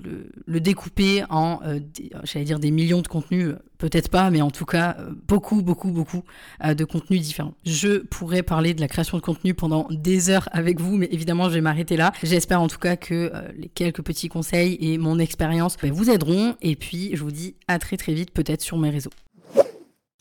le, 0.46 0.60
découper 0.60 1.24
en, 1.30 1.60
j'allais 2.24 2.46
dire, 2.46 2.60
des 2.60 2.72
millions 2.72 3.02
de 3.02 3.08
contenus 3.08 3.54
peut-être 3.82 4.10
pas, 4.10 4.30
mais 4.30 4.42
en 4.42 4.52
tout 4.52 4.66
cas, 4.66 4.96
euh, 5.00 5.10
beaucoup, 5.28 5.64
beaucoup, 5.64 5.90
beaucoup 5.90 6.24
euh, 6.64 6.76
de 6.76 6.86
contenus 6.86 7.20
différents. 7.20 7.56
Je 7.66 7.98
pourrais 7.98 8.44
parler 8.44 8.76
de 8.76 8.80
la 8.80 8.88
création 8.88 9.18
de 9.18 9.24
contenu 9.24 9.56
pendant 9.56 9.88
des 9.90 10.30
heures 10.30 10.48
avec 10.52 10.80
vous, 10.80 10.98
mais 10.98 11.10
évidemment, 11.12 11.50
je 11.50 11.56
vais 11.56 11.62
m'arrêter 11.62 11.98
là. 11.98 12.14
J'espère 12.22 12.62
en 12.62 12.68
tout 12.68 12.78
cas 12.78 12.96
que 12.96 13.32
euh, 13.34 13.42
les 13.58 13.70
quelques 13.70 14.04
petits 14.04 14.30
conseils 14.30 14.78
et 14.80 15.00
mon 15.00 15.18
expérience 15.18 15.78
ben, 15.82 15.92
vous 15.92 16.12
aideront. 16.12 16.56
Et 16.62 16.76
puis, 16.76 17.10
je 17.14 17.24
vous 17.24 17.32
dis 17.32 17.56
à 17.68 17.80
très 17.80 17.98
très 17.98 18.14
vite, 18.14 18.32
peut-être 18.32 18.62
sur 18.62 18.78
mes 18.78 18.92
réseaux. 18.92 19.12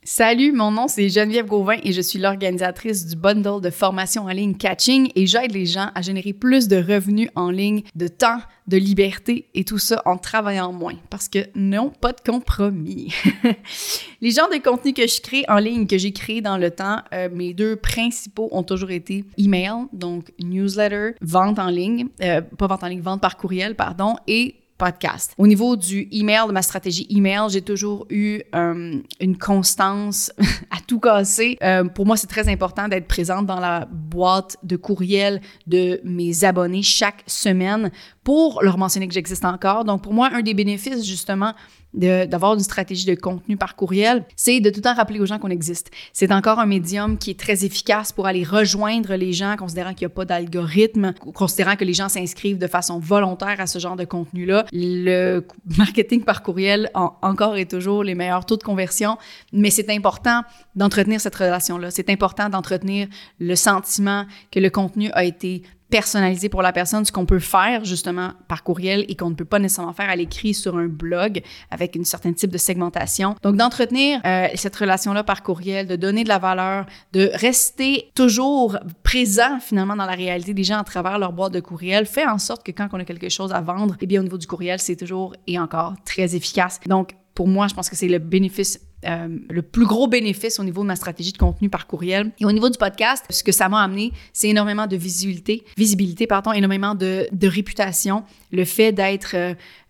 Salut, 0.02 0.52
mon 0.52 0.70
nom 0.70 0.88
c'est 0.88 1.10
Geneviève 1.10 1.44
Gauvin 1.44 1.76
et 1.84 1.92
je 1.92 2.00
suis 2.00 2.18
l'organisatrice 2.18 3.06
du 3.06 3.16
bundle 3.16 3.60
de 3.60 3.68
formation 3.68 4.22
en 4.22 4.30
ligne 4.30 4.54
Catching 4.54 5.10
et 5.14 5.26
j'aide 5.26 5.52
les 5.52 5.66
gens 5.66 5.90
à 5.94 6.00
générer 6.00 6.32
plus 6.32 6.68
de 6.68 6.76
revenus 6.76 7.28
en 7.34 7.50
ligne, 7.50 7.82
de 7.94 8.08
temps, 8.08 8.38
de 8.66 8.78
liberté 8.78 9.50
et 9.52 9.64
tout 9.64 9.76
ça 9.78 10.00
en 10.06 10.16
travaillant 10.16 10.72
moins 10.72 10.94
parce 11.10 11.28
que 11.28 11.40
non, 11.54 11.90
pas 11.90 12.12
de 12.12 12.20
compromis. 12.22 13.12
les 14.22 14.30
genres 14.30 14.48
de 14.48 14.56
contenu 14.56 14.94
que 14.94 15.06
je 15.06 15.20
crée 15.20 15.44
en 15.48 15.58
ligne, 15.58 15.86
que 15.86 15.98
j'ai 15.98 16.12
créé 16.12 16.40
dans 16.40 16.56
le 16.56 16.70
temps, 16.70 17.02
euh, 17.12 17.28
mes 17.30 17.52
deux 17.52 17.76
principaux 17.76 18.48
ont 18.52 18.62
toujours 18.62 18.92
été 18.92 19.26
email, 19.36 19.84
donc 19.92 20.32
newsletter, 20.42 21.10
vente 21.20 21.58
en 21.58 21.68
ligne, 21.68 22.06
euh, 22.22 22.40
pas 22.40 22.68
vente 22.68 22.84
en 22.84 22.88
ligne, 22.88 23.02
vente 23.02 23.20
par 23.20 23.36
courriel, 23.36 23.74
pardon, 23.74 24.16
et 24.26 24.59
podcast. 24.80 25.34
Au 25.36 25.46
niveau 25.46 25.76
du 25.76 26.08
email, 26.10 26.46
de 26.48 26.52
ma 26.52 26.62
stratégie 26.62 27.06
email, 27.10 27.50
j'ai 27.50 27.60
toujours 27.60 28.06
eu 28.08 28.40
euh, 28.54 28.98
une 29.20 29.36
constance 29.36 30.32
à 30.70 30.78
tout 30.86 30.98
casser. 30.98 31.58
Euh, 31.62 31.84
pour 31.84 32.06
moi, 32.06 32.16
c'est 32.16 32.26
très 32.26 32.48
important 32.48 32.88
d'être 32.88 33.06
présente 33.06 33.44
dans 33.44 33.60
la 33.60 33.86
boîte 33.90 34.56
de 34.62 34.76
courriel 34.76 35.42
de 35.66 36.00
mes 36.02 36.44
abonnés 36.44 36.82
chaque 36.82 37.22
semaine 37.26 37.90
pour 38.24 38.62
leur 38.62 38.78
mentionner 38.78 39.06
que 39.06 39.12
j'existe 39.12 39.44
encore. 39.44 39.84
Donc, 39.84 40.02
pour 40.02 40.14
moi, 40.14 40.30
un 40.32 40.40
des 40.40 40.54
bénéfices, 40.54 41.04
justement, 41.04 41.52
d'avoir 41.92 42.55
une 42.55 42.61
stratégie 42.61 43.05
de 43.05 43.14
contenu 43.14 43.57
par 43.57 43.76
courriel, 43.76 44.24
c'est 44.37 44.61
de 44.61 44.70
tout 44.70 44.76
le 44.76 44.83
temps 44.83 44.94
rappeler 44.94 45.20
aux 45.20 45.26
gens 45.26 45.38
qu'on 45.38 45.50
existe. 45.50 45.90
C'est 46.12 46.33
encore 46.33 46.59
un 46.59 46.66
médium 46.66 47.18
qui 47.18 47.31
est 47.31 47.38
très 47.38 47.64
efficace 47.64 48.12
pour 48.12 48.26
aller 48.26 48.44
rejoindre 48.44 49.14
les 49.14 49.33
gens, 49.33 49.57
considérant 49.57 49.94
qu'il 49.94 50.07
n'y 50.07 50.12
a 50.12 50.14
pas 50.14 50.24
d'algorithme, 50.24 51.14
considérant 51.35 51.76
que 51.76 51.85
les 51.85 51.94
gens 51.94 52.09
s'inscrivent 52.09 52.59
de 52.59 52.66
façon 52.66 52.98
volontaire 52.98 53.61
à 53.61 53.66
ce 53.66 53.79
genre 53.79 53.96
de 53.96 54.05
contenu-là. 54.05 54.66
Le 54.72 55.44
marketing 55.79 56.22
par 56.22 56.42
courriel 56.42 56.90
a 56.94 57.12
encore 57.22 57.57
et 57.57 57.66
toujours 57.66 58.05
les 58.05 58.14
meilleurs 58.14 58.46
taux 58.46 58.57
de 58.57 58.62
conversion, 58.62 59.18
mais 59.53 59.70
c'est 59.70 59.90
important 59.90 60.42
d'entretenir 60.76 61.20
cette 61.20 61.35
relation-là. 61.35 61.90
C'est 61.90 62.11
important 62.11 62.48
d'entretenir 62.48 63.09
le 63.38 63.57
sentiment 63.57 64.26
que 64.50 64.61
le 64.61 64.70
contenu 64.70 65.11
a 65.12 65.24
été 65.24 65.62
personnalisé 65.90 66.48
pour 66.48 66.62
la 66.62 66.72
personne, 66.72 67.05
ce 67.05 67.12
qu'on 67.12 67.26
peut 67.26 67.38
faire 67.38 67.85
justement 67.85 68.33
par 68.48 68.62
courriel 68.62 69.05
et 69.09 69.16
qu'on 69.16 69.31
ne 69.31 69.35
peut 69.35 69.44
pas 69.44 69.59
nécessairement 69.59 69.92
faire 69.92 70.09
à 70.09 70.16
l'écrit 70.16 70.55
sur 70.55 70.76
un 70.76 70.87
blog 70.87 71.42
avec 71.70 71.96
une 71.96 72.05
certain 72.05 72.33
type 72.33 72.50
de 72.50 72.59
segmentation. 72.59 73.35
Donc 73.42 73.57
d'entretenir 73.57 74.20
euh, 74.24 74.48
cette 74.55 74.76
relation-là 74.76 75.24
par 75.24 75.42
courriel, 75.42 75.87
de 75.87 75.96
donner 75.96 76.24
de 76.24 76.29
la 76.29 76.38
valeur, 76.38 76.87
de 77.12 77.31
rester 77.35 78.11
toujours 78.14 78.79
présent 79.03 79.59
finalement 79.61 79.96
dans 79.96 80.07
la 80.07 80.14
réalité 80.14 80.55
des 80.55 80.64
gens 80.64 80.79
à 80.79 80.85
travers 80.85 81.18
leur 81.18 81.33
boîte 81.33 81.53
de 81.53 81.61
courriel, 81.61 82.07
fait 82.07 82.26
en 82.26 82.38
sorte 82.38 82.64
que 82.64 82.72
quand 82.72 82.88
on 82.92 83.00
a 83.00 83.05
quelque 83.05 83.29
chose 83.29 83.53
à 83.53 83.61
vendre, 83.61 83.96
eh 84.00 84.07
bien 84.07 84.20
au 84.20 84.24
niveau 84.24 84.38
du 84.38 84.46
courriel, 84.46 84.79
c'est 84.79 84.96
toujours 84.96 85.35
et 85.46 85.59
encore 85.59 85.94
très 86.05 86.35
efficace. 86.35 86.81
Donc 86.87 87.16
pour 87.35 87.48
moi, 87.48 87.68
je 87.68 87.74
pense 87.74 87.88
que 87.88 87.96
c'est 87.96 88.09
le 88.09 88.18
bénéfice 88.18 88.79
euh, 89.06 89.38
le 89.48 89.62
plus 89.62 89.86
gros 89.86 90.08
bénéfice 90.08 90.58
au 90.60 90.64
niveau 90.64 90.82
de 90.82 90.86
ma 90.86 90.96
stratégie 90.96 91.32
de 91.32 91.38
contenu 91.38 91.70
par 91.70 91.86
courriel. 91.86 92.32
Et 92.38 92.44
au 92.44 92.52
niveau 92.52 92.68
du 92.68 92.78
podcast, 92.78 93.24
ce 93.30 93.42
que 93.42 93.52
ça 93.52 93.68
m'a 93.68 93.82
amené, 93.82 94.12
c'est 94.32 94.48
énormément 94.48 94.86
de 94.86 94.96
visibilité, 94.96 95.64
visibilité, 95.76 96.26
pardon, 96.26 96.52
énormément 96.52 96.94
de, 96.94 97.26
de 97.32 97.48
réputation. 97.48 98.24
Le 98.52 98.64
fait 98.64 98.92
d'être, 98.92 99.34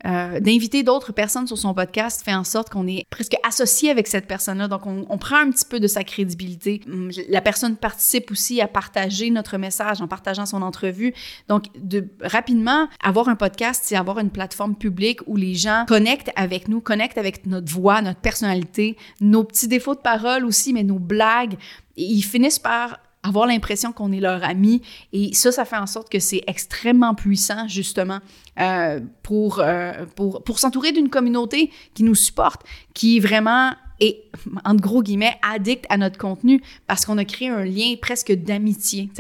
euh, 0.07 0.41
d'inviter 0.41 0.83
d'autres 0.83 1.13
personnes 1.13 1.47
sur 1.47 1.59
son 1.59 1.75
podcast 1.75 2.23
fait 2.25 2.35
en 2.35 2.45
sorte 2.45 2.71
qu'on 2.71 2.87
est 2.87 3.05
presque 3.11 3.37
associé 3.47 3.91
avec 3.91 4.07
cette 4.07 4.27
personne-là. 4.27 4.69
Donc, 4.69 4.87
on, 4.87 5.07
on, 5.09 5.19
prend 5.19 5.37
un 5.37 5.51
petit 5.51 5.65
peu 5.65 5.79
de 5.79 5.87
sa 5.87 6.05
crédibilité. 6.05 6.81
Hum, 6.87 7.11
la 7.29 7.41
personne 7.41 7.77
participe 7.77 8.31
aussi 8.31 8.61
à 8.61 8.69
partager 8.69 9.31
notre 9.31 9.59
message 9.59 10.01
en 10.01 10.09
partageant 10.09 10.47
son 10.47 10.63
entrevue. 10.63 11.13
Donc, 11.49 11.67
de 11.77 12.09
rapidement, 12.23 12.89
avoir 13.03 13.29
un 13.29 13.37
podcast, 13.37 13.83
c'est 13.85 13.97
avoir 13.97 14.19
une 14.19 14.31
plateforme 14.31 14.75
publique 14.75 15.21
où 15.27 15.37
les 15.37 15.55
gens 15.55 15.85
connectent 15.87 16.31
avec 16.35 16.69
nous, 16.69 16.81
connectent 16.81 17.19
avec 17.19 17.47
notre 17.47 17.71
voix, 17.71 18.01
notre 18.01 18.21
personnalité, 18.21 18.97
nos 19.21 19.45
petits 19.45 19.69
défauts 19.69 19.95
de 19.95 20.01
parole 20.01 20.45
aussi, 20.45 20.73
mais 20.73 20.83
nos 20.83 20.99
blagues. 20.99 21.55
Et 21.97 22.05
ils 22.05 22.23
finissent 22.23 22.59
par 22.59 22.99
avoir 23.23 23.47
l'impression 23.47 23.93
qu'on 23.93 24.13
est 24.13 24.21
leur 24.21 24.43
ami. 24.45 24.83
Et 25.13 25.35
ça, 25.35 25.53
ça 25.53 25.65
fait 25.65 25.77
en 25.77 25.87
sorte 25.87 26.11
que 26.11 26.19
c'est 26.19 26.43
extrêmement 26.47 27.15
puissant, 27.15 27.69
justement, 27.69 28.21
euh, 28.59 29.01
pour, 29.23 29.61
euh, 29.61 30.07
pour, 30.17 30.43
pour 30.43 30.59
s'entourer 30.59 30.93
d'une 30.93 31.11
communauté 31.11 31.71
qui 31.95 32.03
nous 32.03 32.15
supporte, 32.15 32.63
qui 32.95 33.21
vraiment 33.21 33.73
et, 34.01 34.25
entre 34.65 34.81
gros 34.81 35.03
guillemets, 35.03 35.37
addict 35.43 35.85
à 35.91 35.99
notre 35.99 36.19
contenu 36.19 36.63
parce 36.87 37.05
qu'on 37.05 37.19
a 37.19 37.25
créé 37.25 37.49
un 37.49 37.65
lien 37.65 37.95
presque 38.01 38.33
d'amitié. 38.33 39.11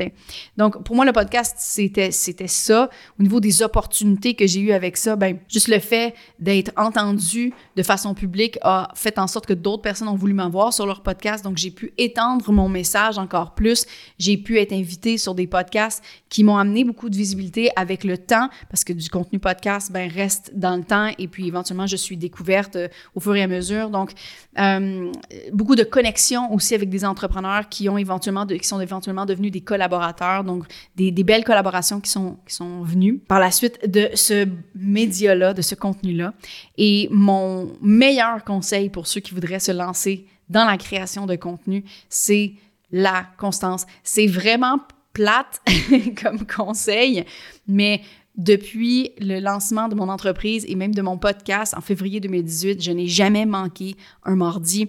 Donc, 0.56 0.82
pour 0.84 0.96
moi, 0.96 1.04
le 1.04 1.12
podcast, 1.12 1.56
c'était, 1.58 2.10
c'était 2.10 2.46
ça. 2.46 2.88
Au 3.18 3.22
niveau 3.22 3.40
des 3.40 3.62
opportunités 3.62 4.34
que 4.34 4.46
j'ai 4.46 4.60
eues 4.60 4.72
avec 4.72 4.96
ça, 4.96 5.16
ben, 5.16 5.38
juste 5.48 5.68
le 5.68 5.78
fait 5.78 6.14
d'être 6.38 6.72
entendu 6.76 7.52
de 7.76 7.82
façon 7.82 8.14
publique 8.14 8.58
a 8.62 8.88
fait 8.94 9.18
en 9.18 9.26
sorte 9.26 9.46
que 9.46 9.52
d'autres 9.52 9.82
personnes 9.82 10.08
ont 10.08 10.16
voulu 10.16 10.32
m'avoir 10.32 10.72
sur 10.72 10.86
leur 10.86 11.02
podcast. 11.02 11.44
Donc, 11.44 11.58
j'ai 11.58 11.70
pu 11.70 11.92
étendre 11.98 12.50
mon 12.50 12.68
message 12.68 13.18
encore 13.18 13.54
plus. 13.54 13.84
J'ai 14.18 14.38
pu 14.38 14.58
être 14.58 14.72
invitée 14.72 15.18
sur 15.18 15.34
des 15.34 15.46
podcasts 15.46 16.02
qui 16.30 16.44
m'ont 16.44 16.56
amené 16.56 16.84
beaucoup 16.84 17.10
de 17.10 17.16
visibilité 17.16 17.70
avec 17.76 18.04
le 18.04 18.16
temps 18.16 18.48
parce 18.70 18.84
que 18.84 18.92
du 18.92 19.10
contenu 19.10 19.38
podcast, 19.38 19.92
ben, 19.92 20.10
reste 20.10 20.52
dans 20.54 20.76
le 20.76 20.84
temps 20.84 21.10
et 21.18 21.28
puis 21.28 21.46
éventuellement, 21.46 21.86
je 21.86 21.96
suis 21.96 22.16
découverte 22.16 22.76
euh, 22.76 22.88
au 23.14 23.20
fur 23.20 23.34
et 23.36 23.42
à 23.42 23.46
mesure. 23.46 23.90
Donc, 23.90 24.12
euh, 24.58 24.69
euh, 24.78 25.12
beaucoup 25.52 25.76
de 25.76 25.82
connexions 25.82 26.52
aussi 26.52 26.74
avec 26.74 26.88
des 26.88 27.04
entrepreneurs 27.04 27.68
qui 27.68 27.88
ont 27.88 27.98
éventuellement 27.98 28.46
qui 28.46 28.66
sont 28.66 28.80
éventuellement 28.80 29.26
devenus 29.26 29.52
des 29.52 29.60
collaborateurs, 29.60 30.44
donc 30.44 30.64
des, 30.96 31.10
des, 31.10 31.24
belles 31.24 31.44
collaborations 31.44 32.00
qui 32.00 32.10
sont, 32.10 32.38
qui 32.46 32.54
sont 32.54 32.82
venues 32.82 33.18
par 33.18 33.40
la 33.40 33.50
suite 33.50 33.90
de 33.90 34.08
ce 34.14 34.46
média-là, 34.74 35.54
de 35.54 35.62
ce 35.62 35.74
contenu-là. 35.74 36.34
Et 36.78 37.08
mon 37.10 37.72
meilleur 37.80 38.44
conseil 38.44 38.90
pour 38.90 39.06
ceux 39.06 39.20
qui 39.20 39.34
voudraient 39.34 39.60
se 39.60 39.72
lancer 39.72 40.26
dans 40.48 40.64
la 40.64 40.76
création 40.76 41.26
de 41.26 41.36
contenu, 41.36 41.84
c'est 42.08 42.54
la 42.90 43.26
constance. 43.38 43.86
C'est 44.02 44.26
vraiment 44.26 44.80
plate 45.12 45.60
comme 46.22 46.46
conseil, 46.46 47.24
mais 47.66 48.02
depuis 48.40 49.12
le 49.20 49.38
lancement 49.38 49.88
de 49.88 49.94
mon 49.94 50.08
entreprise 50.08 50.64
et 50.66 50.74
même 50.74 50.94
de 50.94 51.02
mon 51.02 51.18
podcast 51.18 51.74
en 51.76 51.82
février 51.82 52.20
2018, 52.20 52.82
je 52.82 52.90
n'ai 52.90 53.06
jamais 53.06 53.44
manqué 53.44 53.96
un 54.24 54.34
mardi 54.34 54.88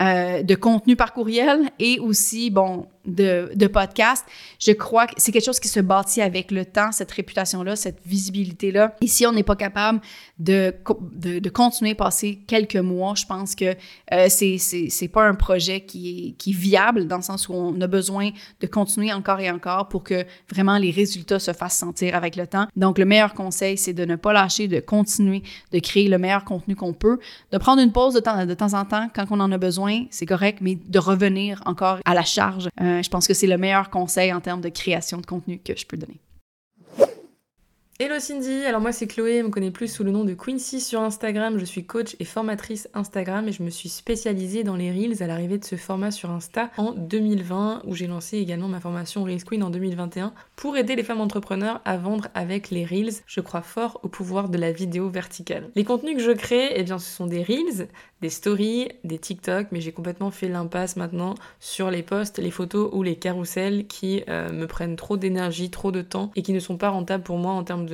euh, 0.00 0.44
de 0.44 0.54
contenu 0.54 0.94
par 0.94 1.12
courriel 1.12 1.68
et 1.80 1.98
aussi, 1.98 2.50
bon, 2.50 2.86
de, 3.06 3.50
de 3.54 3.66
podcast. 3.66 4.24
Je 4.58 4.72
crois 4.72 5.06
que 5.06 5.14
c'est 5.16 5.32
quelque 5.32 5.44
chose 5.44 5.60
qui 5.60 5.68
se 5.68 5.80
bâtit 5.80 6.22
avec 6.22 6.50
le 6.50 6.64
temps, 6.64 6.92
cette 6.92 7.10
réputation-là, 7.10 7.76
cette 7.76 8.00
visibilité-là. 8.06 8.96
Et 9.00 9.06
si 9.06 9.26
on 9.26 9.32
n'est 9.32 9.42
pas 9.42 9.56
capable 9.56 10.00
de, 10.38 10.74
de, 11.14 11.48
continuer, 11.48 11.94
passer 11.94 12.40
quelques 12.46 12.76
mois, 12.76 13.14
je 13.16 13.26
pense 13.26 13.54
que 13.54 13.76
euh, 14.12 14.28
c'est, 14.28 15.08
pas 15.08 15.24
un 15.24 15.34
projet 15.34 15.82
qui 15.82 16.28
est, 16.28 16.32
qui 16.32 16.52
viable 16.52 17.06
dans 17.06 17.16
le 17.16 17.22
sens 17.22 17.48
où 17.48 17.54
on 17.54 17.80
a 17.80 17.86
besoin 17.86 18.30
de 18.60 18.66
continuer 18.66 19.12
encore 19.12 19.40
et 19.40 19.50
encore 19.50 19.88
pour 19.88 20.02
que 20.04 20.24
vraiment 20.50 20.78
les 20.78 20.90
résultats 20.90 21.38
se 21.38 21.52
fassent 21.52 21.78
sentir 21.78 22.14
avec 22.14 22.36
le 22.36 22.46
temps. 22.46 22.66
Donc, 22.76 22.98
le 22.98 23.04
meilleur 23.04 23.34
conseil, 23.34 23.76
c'est 23.76 23.92
de 23.92 24.04
ne 24.04 24.16
pas 24.16 24.32
lâcher, 24.32 24.68
de 24.68 24.80
continuer 24.80 25.42
de 25.72 25.78
créer 25.78 26.08
le 26.08 26.18
meilleur 26.18 26.44
contenu 26.44 26.76
qu'on 26.76 26.92
peut, 26.92 27.18
de 27.52 27.58
prendre 27.58 27.82
une 27.82 27.92
pause 27.92 28.14
de 28.14 28.20
temps, 28.20 28.44
de 28.44 28.54
temps 28.54 28.74
en 28.74 28.84
temps 28.84 29.08
quand 29.14 29.26
on 29.30 29.40
en 29.40 29.52
a 29.52 29.58
besoin, 29.58 30.04
c'est 30.10 30.26
correct, 30.26 30.58
mais 30.60 30.76
de 30.76 30.98
revenir 30.98 31.62
encore 31.66 31.98
à 32.04 32.14
la 32.14 32.24
charge. 32.24 32.68
Euh, 32.80 32.91
je 33.00 33.08
pense 33.08 33.26
que 33.26 33.34
c'est 33.34 33.46
le 33.46 33.56
meilleur 33.56 33.88
conseil 33.90 34.32
en 34.32 34.40
termes 34.40 34.60
de 34.60 34.68
création 34.68 35.18
de 35.18 35.26
contenu 35.26 35.58
que 35.58 35.76
je 35.76 35.86
peux 35.86 35.96
donner. 35.96 36.20
Hello 38.04 38.18
Cindy, 38.18 38.64
alors 38.64 38.80
moi 38.80 38.90
c'est 38.90 39.06
Chloé, 39.06 39.36
elle 39.36 39.44
me 39.44 39.50
connaît 39.50 39.70
plus 39.70 39.86
sous 39.86 40.02
le 40.02 40.10
nom 40.10 40.24
de 40.24 40.34
Quincy 40.34 40.80
sur 40.80 41.00
Instagram. 41.02 41.56
Je 41.56 41.64
suis 41.64 41.84
coach 41.86 42.16
et 42.18 42.24
formatrice 42.24 42.88
Instagram 42.94 43.46
et 43.46 43.52
je 43.52 43.62
me 43.62 43.70
suis 43.70 43.88
spécialisée 43.88 44.64
dans 44.64 44.74
les 44.74 44.90
Reels 44.90 45.22
à 45.22 45.28
l'arrivée 45.28 45.56
de 45.56 45.64
ce 45.64 45.76
format 45.76 46.10
sur 46.10 46.28
Insta 46.30 46.72
en 46.78 46.94
2020 46.94 47.82
où 47.84 47.94
j'ai 47.94 48.08
lancé 48.08 48.38
également 48.38 48.66
ma 48.66 48.80
formation 48.80 49.22
Reels 49.22 49.44
Queen 49.44 49.62
en 49.62 49.70
2021 49.70 50.34
pour 50.56 50.76
aider 50.76 50.96
les 50.96 51.04
femmes 51.04 51.20
entrepreneurs 51.20 51.80
à 51.84 51.96
vendre 51.96 52.26
avec 52.34 52.70
les 52.70 52.84
Reels. 52.84 53.22
Je 53.24 53.40
crois 53.40 53.62
fort 53.62 54.00
au 54.02 54.08
pouvoir 54.08 54.48
de 54.48 54.58
la 54.58 54.72
vidéo 54.72 55.08
verticale. 55.08 55.70
Les 55.76 55.84
contenus 55.84 56.16
que 56.16 56.22
je 56.24 56.32
crée, 56.32 56.72
eh 56.74 56.82
bien 56.82 56.98
ce 56.98 57.08
sont 57.08 57.26
des 57.26 57.44
Reels, 57.44 57.86
des 58.20 58.30
stories, 58.30 58.88
des 59.04 59.18
TikTok, 59.18 59.68
mais 59.70 59.80
j'ai 59.80 59.92
complètement 59.92 60.32
fait 60.32 60.48
l'impasse 60.48 60.96
maintenant 60.96 61.36
sur 61.60 61.88
les 61.88 62.02
posts, 62.02 62.38
les 62.38 62.50
photos 62.50 62.90
ou 62.92 63.04
les 63.04 63.14
carousels 63.14 63.86
qui 63.86 64.24
euh, 64.28 64.50
me 64.50 64.66
prennent 64.66 64.96
trop 64.96 65.16
d'énergie, 65.16 65.70
trop 65.70 65.92
de 65.92 66.02
temps 66.02 66.32
et 66.34 66.42
qui 66.42 66.52
ne 66.52 66.58
sont 66.60 66.76
pas 66.76 66.88
rentables 66.88 67.22
pour 67.22 67.38
moi 67.38 67.52
en 67.52 67.62
termes 67.62 67.86
de 67.86 67.91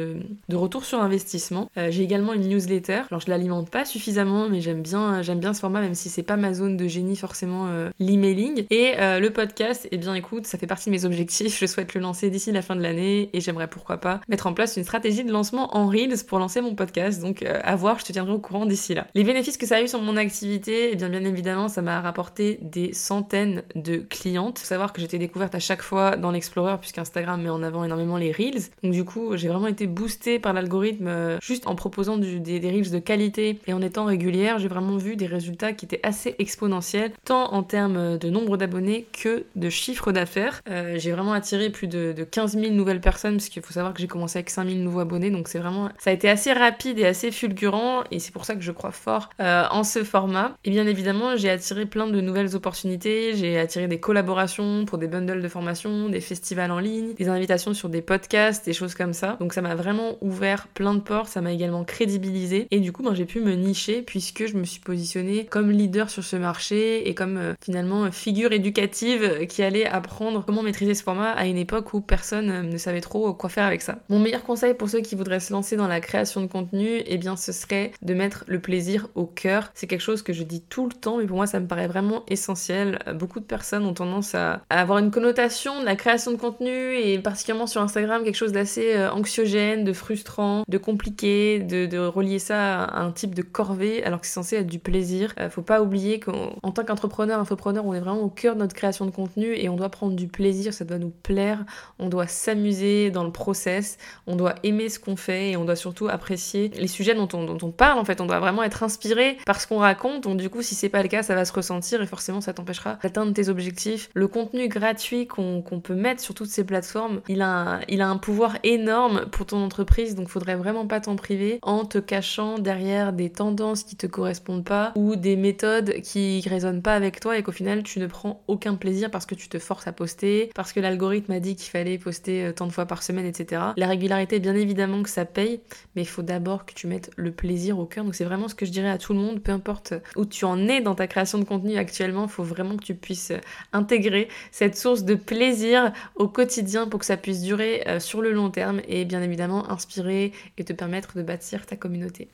de, 0.49 0.57
retour 0.57 0.85
sur 0.85 1.01
investissement. 1.01 1.71
Euh, 1.77 1.89
j'ai 1.91 2.03
également 2.03 2.33
une 2.33 2.49
newsletter. 2.49 3.03
Alors 3.11 3.21
je 3.21 3.31
l'alimente 3.31 3.71
pas 3.71 3.85
suffisamment, 3.85 4.49
mais 4.49 4.61
j'aime 4.61 4.83
bien, 4.83 5.23
j'aime 5.23 5.41
bien 5.41 5.55
ce 5.55 5.61
format, 5.61 5.81
même 5.81 5.95
si 5.95 6.09
c'est 6.09 6.23
pas 6.23 6.37
ma 6.37 6.53
zone 6.53 6.77
de 6.77 6.89
génie 6.89 7.17
forcément 7.17 7.67
euh, 7.69 7.91
l'emailing. 7.99 8.65
Et 8.71 8.95
euh, 8.99 9.21
le 9.21 9.31
podcast, 9.31 9.89
eh 9.91 9.99
bien 9.99 10.15
écoute, 10.15 10.47
ça 10.47 10.59
fait 10.59 10.67
partie 10.67 10.91
de 10.91 10.95
mes 10.95 11.05
objectifs. 11.05 11.59
Je 11.59 11.67
souhaite 11.67 11.95
le 11.95 12.01
lancer 12.01 12.31
d'ici 12.31 12.53
la 12.53 12.63
fin 12.63 12.77
de 12.77 12.83
l'année 12.83 13.31
et 13.33 13.41
j'aimerais 13.41 13.69
pourquoi 13.69 13.99
pas 13.99 14.21
mettre 14.29 14.47
en 14.47 14.55
place 14.55 14.77
une 14.77 14.85
stratégie 14.85 15.25
de 15.25 15.33
lancement 15.33 15.77
en 15.77 15.89
Reels 15.89 16.25
pour 16.27 16.39
lancer 16.39 16.61
mon 16.61 16.75
podcast. 16.75 17.21
Donc 17.21 17.43
à 17.43 17.77
voir, 17.77 17.99
je 17.99 18.05
te 18.05 18.13
tiendrai 18.13 18.33
au 18.33 18.39
courant 18.39 18.67
d'ici 18.67 18.95
là. 18.95 19.07
Les 19.15 19.25
bénéfices 19.25 19.57
que 19.57 19.67
ça 19.67 19.77
a 19.77 19.83
eu 19.83 19.89
sur 19.89 20.01
mon 20.01 20.17
activité, 20.17 20.91
eh 20.93 20.97
bien 20.97 21.09
bien 21.09 21.25
évidemment, 21.25 21.69
ça 21.69 21.83
m'a 21.83 22.01
rapporté 22.01 22.59
des 22.63 22.93
centaines 22.93 23.63
de 23.75 23.97
clientes. 23.97 24.59
Faut 24.59 24.67
savoir 24.67 24.93
que 24.93 25.01
j'étais 25.01 25.19
découverte 25.19 25.55
à 25.55 25.61
chaque 25.61 25.83
fois 25.83 26.17
dans 26.17 26.31
l'Explorer 26.31 26.77
puisqu'Instagram 26.79 27.41
met 27.43 27.51
en 27.51 27.63
avant 27.63 27.85
énormément 27.85 28.17
les 28.17 28.33
Reels. 28.33 28.71
Donc 28.83 28.93
du 28.93 29.05
coup, 29.05 29.37
j'ai 29.37 29.49
vraiment 29.49 29.67
été 29.67 29.78
boosté 29.87 30.39
par 30.39 30.53
l'algorithme 30.53 31.07
euh, 31.09 31.39
juste 31.41 31.67
en 31.67 31.75
proposant 31.75 32.17
des, 32.17 32.39
des, 32.39 32.61
de 32.61 32.99
qualité 32.99 33.59
et 33.67 33.73
en 33.73 33.83
étant 33.83 34.05
régulière, 34.05 34.59
j'ai 34.59 34.69
vraiment 34.69 34.97
vu 34.97 35.17
des 35.17 35.27
résultats 35.27 35.73
qui 35.73 35.85
étaient 35.85 36.01
assez 36.03 36.35
exponentiels, 36.39 37.13
tant 37.25 37.53
en 37.53 37.63
termes 37.63 38.19
de 38.19 38.31
nombre 38.31 38.57
d'abonnés 38.57 39.07
que 39.13 39.45
de 39.57 39.71
chiffre 39.71 40.13
d'affaires. 40.13 40.61
Euh, 40.69 40.95
j'ai 40.99 41.13
vraiment 41.13 41.33
attiré 41.33 41.71
plus 41.71 41.89
de, 41.89 42.15
15 42.31 42.59
000 42.59 42.73
nouvelles 42.73 43.01
personnes, 43.01 43.37
parce 43.37 43.49
qu'il 43.49 43.63
faut 43.63 43.73
savoir 43.73 43.95
que 43.95 44.01
j'ai 44.01 44.07
commencé 44.07 44.39
avec 44.39 44.51
5 44.51 44.69
000 44.69 44.81
nouveaux 44.81 45.01
abonnés, 45.01 45.31
donc 45.31 45.49
c'est 45.49 45.59
vraiment, 45.59 45.89
ça 45.99 46.11
a 46.11 46.13
été 46.13 46.29
assez 46.29 46.53
rapide 46.53 46.99
et 46.99 47.07
assez 47.07 47.31
fulgurant, 47.31 48.05
et 48.11 48.19
c'est 48.19 48.33
pour 48.33 48.45
ça 48.45 48.55
que 48.55 48.61
je 48.61 48.73
crois 48.73 48.93
fort 48.93 49.31
euh, 49.41 49.65
en 49.71 49.85
ce 49.85 50.05
format. 50.05 50.57
Et 50.65 50.71
bien 50.71 50.87
évidemment, 50.87 51.37
j'ai 51.37 51.51
attiré 51.51 51.87
plein 51.87 52.07
de 52.07 52.21
nouvelles 52.21 52.55
opportunités, 52.55 53.35
j'ai 53.35 53.59
attiré 53.59 53.89
des 53.89 54.01
collaborations 54.01 54.85
pour 54.85 54.99
des 54.99 55.09
bundles 55.09 55.43
de 55.43 55.49
formation, 55.49 56.09
des 56.09 56.21
festivals 56.21 56.71
en 56.71 56.79
ligne, 56.79 57.15
des 57.15 57.29
invitations 57.29 57.75
sur 57.75 57.89
des 57.89 58.03
podcasts, 58.03 58.65
des 58.65 58.73
choses 58.73 58.95
comme 58.95 59.13
ça. 59.13 59.37
Donc 59.41 59.53
ça 59.53 59.63
m'a 59.63 59.68
vraiment 59.75 60.17
ouvert 60.21 60.69
plein 60.69 60.95
de 60.95 61.01
portes, 61.01 61.29
ça 61.29 61.41
m'a 61.41 61.53
également 61.53 61.85
crédibilisé 61.85 62.67
et 62.71 62.81
du 62.81 62.93
coup 62.93 63.03
ben, 63.03 63.15
j'ai 63.15 63.25
pu 63.25 63.41
me 63.41 63.55
nicher 63.55 64.03
puisque 64.03 64.47
je 64.47 64.57
me 64.57 64.65
suis 64.65 64.81
positionnée 64.81 65.47
comme 65.47 65.71
leader 65.71 66.11
sur 66.11 66.25
ce 66.25 66.37
marché 66.37 67.09
et 67.09 67.15
comme 67.15 67.37
euh, 67.37 67.55
finalement 67.63 68.11
figure 68.11 68.53
éducative 68.53 69.47
qui 69.47 69.63
allait 69.63 69.87
apprendre 69.87 70.45
comment 70.45 70.63
maîtriser 70.63 70.95
ce 70.95 71.03
format 71.03 71.31
à 71.31 71.47
une 71.47 71.57
époque 71.57 71.95
où 71.95 72.01
personne 72.01 72.51
euh, 72.51 72.63
ne 72.63 72.77
savait 72.79 73.01
trop 73.01 73.33
quoi 73.35 73.51
faire 73.51 73.65
avec 73.65 73.83
ça. 73.83 73.99
Mon 74.09 74.19
meilleur 74.19 74.43
conseil 74.43 74.75
pour 74.75 74.89
ceux 74.89 75.01
qui 75.01 75.15
voudraient 75.15 75.41
se 75.41 75.53
lancer 75.53 75.77
dans 75.77 75.89
la 75.89 76.01
création 76.01 76.41
de 76.41 76.47
contenu, 76.47 77.03
eh 77.07 77.19
bien 77.19 77.37
ce 77.37 77.53
serait 77.53 77.93
de 78.03 78.15
mettre 78.15 78.45
le 78.47 78.61
plaisir 78.61 79.09
au 79.15 79.27
cœur. 79.27 79.71
C'est 79.75 79.87
quelque 79.87 80.01
chose 80.01 80.23
que 80.23 80.33
je 80.33 80.43
dis 80.43 80.63
tout 80.63 80.87
le 80.87 80.95
temps 80.95 81.19
mais 81.19 81.27
pour 81.27 81.37
moi 81.37 81.47
ça 81.47 81.61
me 81.61 81.67
paraît 81.67 81.89
vraiment 81.89 82.25
essentiel. 82.29 82.99
Beaucoup 83.15 83.41
de 83.41 83.45
personnes 83.45 83.85
ont 83.85 83.95
tendance 83.95 84.35
à, 84.35 84.63
avoir 84.71 84.99
une 84.99 85.11
connotation 85.11 85.81
de 85.81 85.85
la 85.85 85.97
création 85.97 86.33
de 86.33 86.37
contenu 86.37 86.97
et 86.97 87.19
particulièrement 87.19 87.67
sur 87.67 87.83
Instagram 87.83 88.25
quelque 88.25 88.35
chose 88.35 88.53
d'assez 88.53 88.95
euh, 88.95 89.11
de 89.59 89.93
frustrant, 89.93 90.63
de 90.69 90.79
compliqué, 90.79 91.59
de, 91.59 91.99
relier 91.99 92.39
ça 92.39 92.85
à 92.85 93.01
un 93.03 93.11
type 93.11 93.35
de 93.35 93.43
corvée 93.43 94.05
alors 94.05 94.21
que 94.21 94.27
c'est 94.27 94.33
censé 94.33 94.57
être 94.57 94.67
du 94.67 94.79
plaisir. 94.79 95.35
Euh, 95.41 95.51
faut 95.51 95.63
pas 95.63 95.83
oublier 95.83 96.21
qu'en 96.21 96.71
tant 96.73 96.85
qu'entrepreneur, 96.85 97.41
infopreneur, 97.41 97.85
on 97.85 97.93
est 97.93 98.01
vraiment 98.01 98.21
au 98.21 98.29
cœur 98.29 98.55
de 98.55 98.61
notre 98.61 98.75
création 98.75 99.05
de 99.05 99.11
contenu 99.11 99.55
et 99.55 99.69
on 99.69 99.77
doit 99.77 99.89
prendre 99.89 100.15
du 100.15 100.29
plaisir, 100.29 100.73
ça 100.73 100.85
doit 100.85 100.99
nous 100.99 101.13
plaire, 101.23 101.65
on 101.99 102.09
doit 102.09 102.29
s'amuser 102.29 103.11
dans 103.11 103.25
le 103.25 103.33
process, 103.33 103.99
on 104.27 104.37
doit 104.37 104.55
aimer 104.63 104.89
ce 104.89 105.01
qu'on 105.01 105.17
fait 105.17 105.51
et 105.51 105.57
on 105.57 105.65
doit 105.65 105.77
surtout 105.77 106.09
apprécier 106.09 106.71
les 106.77 106.87
sujets 106.87 107.15
dont 107.15 107.29
on, 107.33 107.45
dont 107.45 107.59
on 107.67 107.71
parle 107.73 107.99
en 107.99 108.05
fait. 108.05 108.21
On 108.21 108.27
doit 108.27 108.41
vraiment 108.41 108.63
être 108.63 108.85
inspiré 108.85 109.39
par 109.45 109.61
ce 109.61 109.67
qu'on 109.67 109.79
raconte. 109.79 110.23
Donc 110.23 110.37
du 110.37 110.49
coup, 110.51 110.63
si 110.63 110.77
c'est 110.77 110.89
pas 110.89 111.03
le 111.03 111.09
cas, 111.09 111.25
ça 111.25 111.35
va 111.35 111.45
se 111.45 111.53
ressentir 111.53 112.01
et 112.01 112.07
forcément 112.07 112.41
ça 112.41 112.53
t'empêchera 112.53 112.99
d'atteindre 113.03 113.33
tes 113.33 113.49
objectifs. 113.49 114.09
Le 114.15 114.29
contenu 114.29 114.69
gratuit 114.69 115.27
qu'on 115.27 115.63
peut 115.83 115.95
mettre 115.95 116.23
sur 116.23 116.35
toutes 116.35 116.51
ces 116.51 116.65
plateformes, 116.65 117.21
il 117.29 117.43
a, 117.43 117.49
un, 117.49 117.81
il 117.89 118.01
a 118.01 118.09
un 118.09 118.19
pouvoir 118.19 118.57
énorme 118.63 119.27
pour 119.27 119.47
ton 119.49 119.63
entreprise, 119.63 120.15
donc 120.15 120.29
faudrait 120.29 120.57
vraiment 120.57 120.87
pas 120.87 121.01
t'en 121.01 121.17
priver 121.17 121.59
en 121.63 121.85
te 121.85 121.99
cachant 121.99 122.59
derrière 122.59 123.13
des 123.13 123.31
tendances 123.31 123.83
qui 123.83 123.97
te 123.97 124.07
correspondent 124.07 124.65
pas 124.65 124.93
ou 124.95 125.17
des 125.17 125.37
méthodes 125.37 126.01
qui 126.03 126.43
résonnent 126.49 126.83
pas 126.83 126.95
avec 126.95 127.21
toi 127.21 127.37
et 127.37 127.43
qu'au 127.43 127.53
final 127.53 127.83
tu 127.83 127.99
ne 127.99 128.07
prends 128.07 128.43
aucun 128.47 128.75
plaisir 128.75 129.11
parce 129.11 129.27
que 129.27 129.35
tu 129.35 129.49
te 129.49 129.59
forces 129.59 129.87
à 129.87 129.93
poster, 129.93 130.51
parce 130.55 130.73
que 130.73 130.81
l'algorithme 130.81 131.33
a 131.33 131.41
dit 131.41 131.57
qu'il 131.57 131.71
fallait 131.71 131.99
poster 131.99 132.45
euh, 132.45 132.53
tant 132.53 132.67
de 132.67 132.73
fois 132.73 132.87
par 132.87 133.03
semaine, 133.03 133.27
etc. 133.27 133.63
La 133.77 133.87
régularité, 133.87 134.39
bien 134.39 134.55
évidemment 134.55 135.03
que 135.03 135.11
ça 135.11 135.25
paye, 135.25 135.61
mais 135.97 136.03
il 136.03 136.09
faut 136.09 136.23
d'abord 136.23 136.67
que 136.67 136.75
tu 136.75 136.87
mettes 136.87 137.11
le 137.17 137.33
plaisir 137.33 137.79
au 137.79 137.87
cœur. 137.87 138.05
Donc 138.05 138.15
c'est 138.15 138.25
vraiment 138.25 138.49
ce 138.49 138.55
que 138.55 138.67
je 138.67 138.71
dirais 138.71 138.91
à 138.91 138.99
tout 138.99 139.15
le 139.15 139.19
monde, 139.19 139.41
peu 139.41 139.53
importe 139.53 139.95
où 140.17 140.25
tu 140.25 140.45
en 140.45 140.69
es 140.69 140.81
dans 140.81 140.95
ta 140.95 141.07
création 141.07 141.39
de 141.39 141.45
contenu 141.45 141.77
actuellement, 141.77 142.25
il 142.25 142.31
faut 142.31 142.45
vraiment 142.45 142.77
que 142.77 142.85
tu 142.85 142.95
puisses 142.95 143.31
euh, 143.31 143.39
intégrer 143.73 144.29
cette 144.53 144.77
source 144.77 145.05
de 145.05 145.15
plaisir 145.15 145.93
au 146.17 146.29
quotidien 146.29 146.87
pour 146.87 147.01
que 147.01 147.07
ça 147.07 147.17
puisse 147.17 147.43
durer 147.43 147.83
euh, 147.87 148.01
sur 148.01 148.21
le 148.21 148.33
long 148.33 148.51
terme 148.51 148.81
et 148.89 149.05
bien 149.05 149.23
évidemment 149.23 149.38
inspirer 149.43 150.33
et 150.57 150.65
te 150.65 150.73
permettre 150.73 151.17
de 151.17 151.23
bâtir 151.23 151.67
ta 151.67 151.77
communauté. 151.77 152.29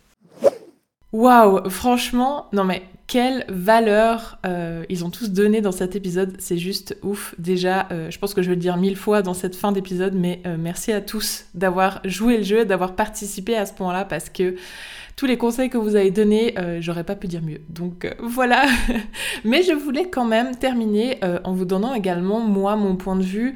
Waouh, 1.12 1.70
franchement, 1.70 2.48
non 2.52 2.64
mais 2.64 2.82
quelle 3.06 3.44
valeur 3.48 4.38
euh, 4.46 4.84
ils 4.88 5.04
ont 5.04 5.10
tous 5.10 5.30
donné 5.30 5.60
dans 5.60 5.70
cet 5.70 5.94
épisode, 5.94 6.34
c'est 6.40 6.56
juste 6.56 6.96
ouf. 7.04 7.36
Déjà, 7.38 7.86
euh, 7.92 8.10
je 8.10 8.18
pense 8.18 8.34
que 8.34 8.42
je 8.42 8.48
vais 8.48 8.56
le 8.56 8.60
dire 8.60 8.76
mille 8.76 8.96
fois 8.96 9.22
dans 9.22 9.34
cette 9.34 9.54
fin 9.54 9.70
d'épisode, 9.70 10.14
mais 10.14 10.40
euh, 10.46 10.56
merci 10.58 10.90
à 10.90 11.00
tous 11.00 11.44
d'avoir 11.54 12.00
joué 12.04 12.38
le 12.38 12.42
jeu, 12.42 12.64
d'avoir 12.64 12.96
participé 12.96 13.56
à 13.56 13.66
ce 13.66 13.72
point-là, 13.74 14.04
parce 14.04 14.28
que 14.28 14.56
tous 15.14 15.26
les 15.26 15.36
conseils 15.36 15.70
que 15.70 15.78
vous 15.78 15.94
avez 15.94 16.10
donnés, 16.10 16.56
j'aurais 16.80 17.04
pas 17.04 17.14
pu 17.14 17.28
dire 17.28 17.40
mieux. 17.40 17.60
Donc 17.68 18.12
voilà. 18.20 18.64
mais 19.44 19.62
je 19.62 19.72
voulais 19.72 20.08
quand 20.10 20.24
même 20.24 20.56
terminer 20.56 21.20
en 21.44 21.52
vous 21.52 21.64
donnant 21.64 21.94
également 21.94 22.40
moi 22.40 22.74
mon 22.74 22.96
point 22.96 23.14
de 23.14 23.22
vue 23.22 23.54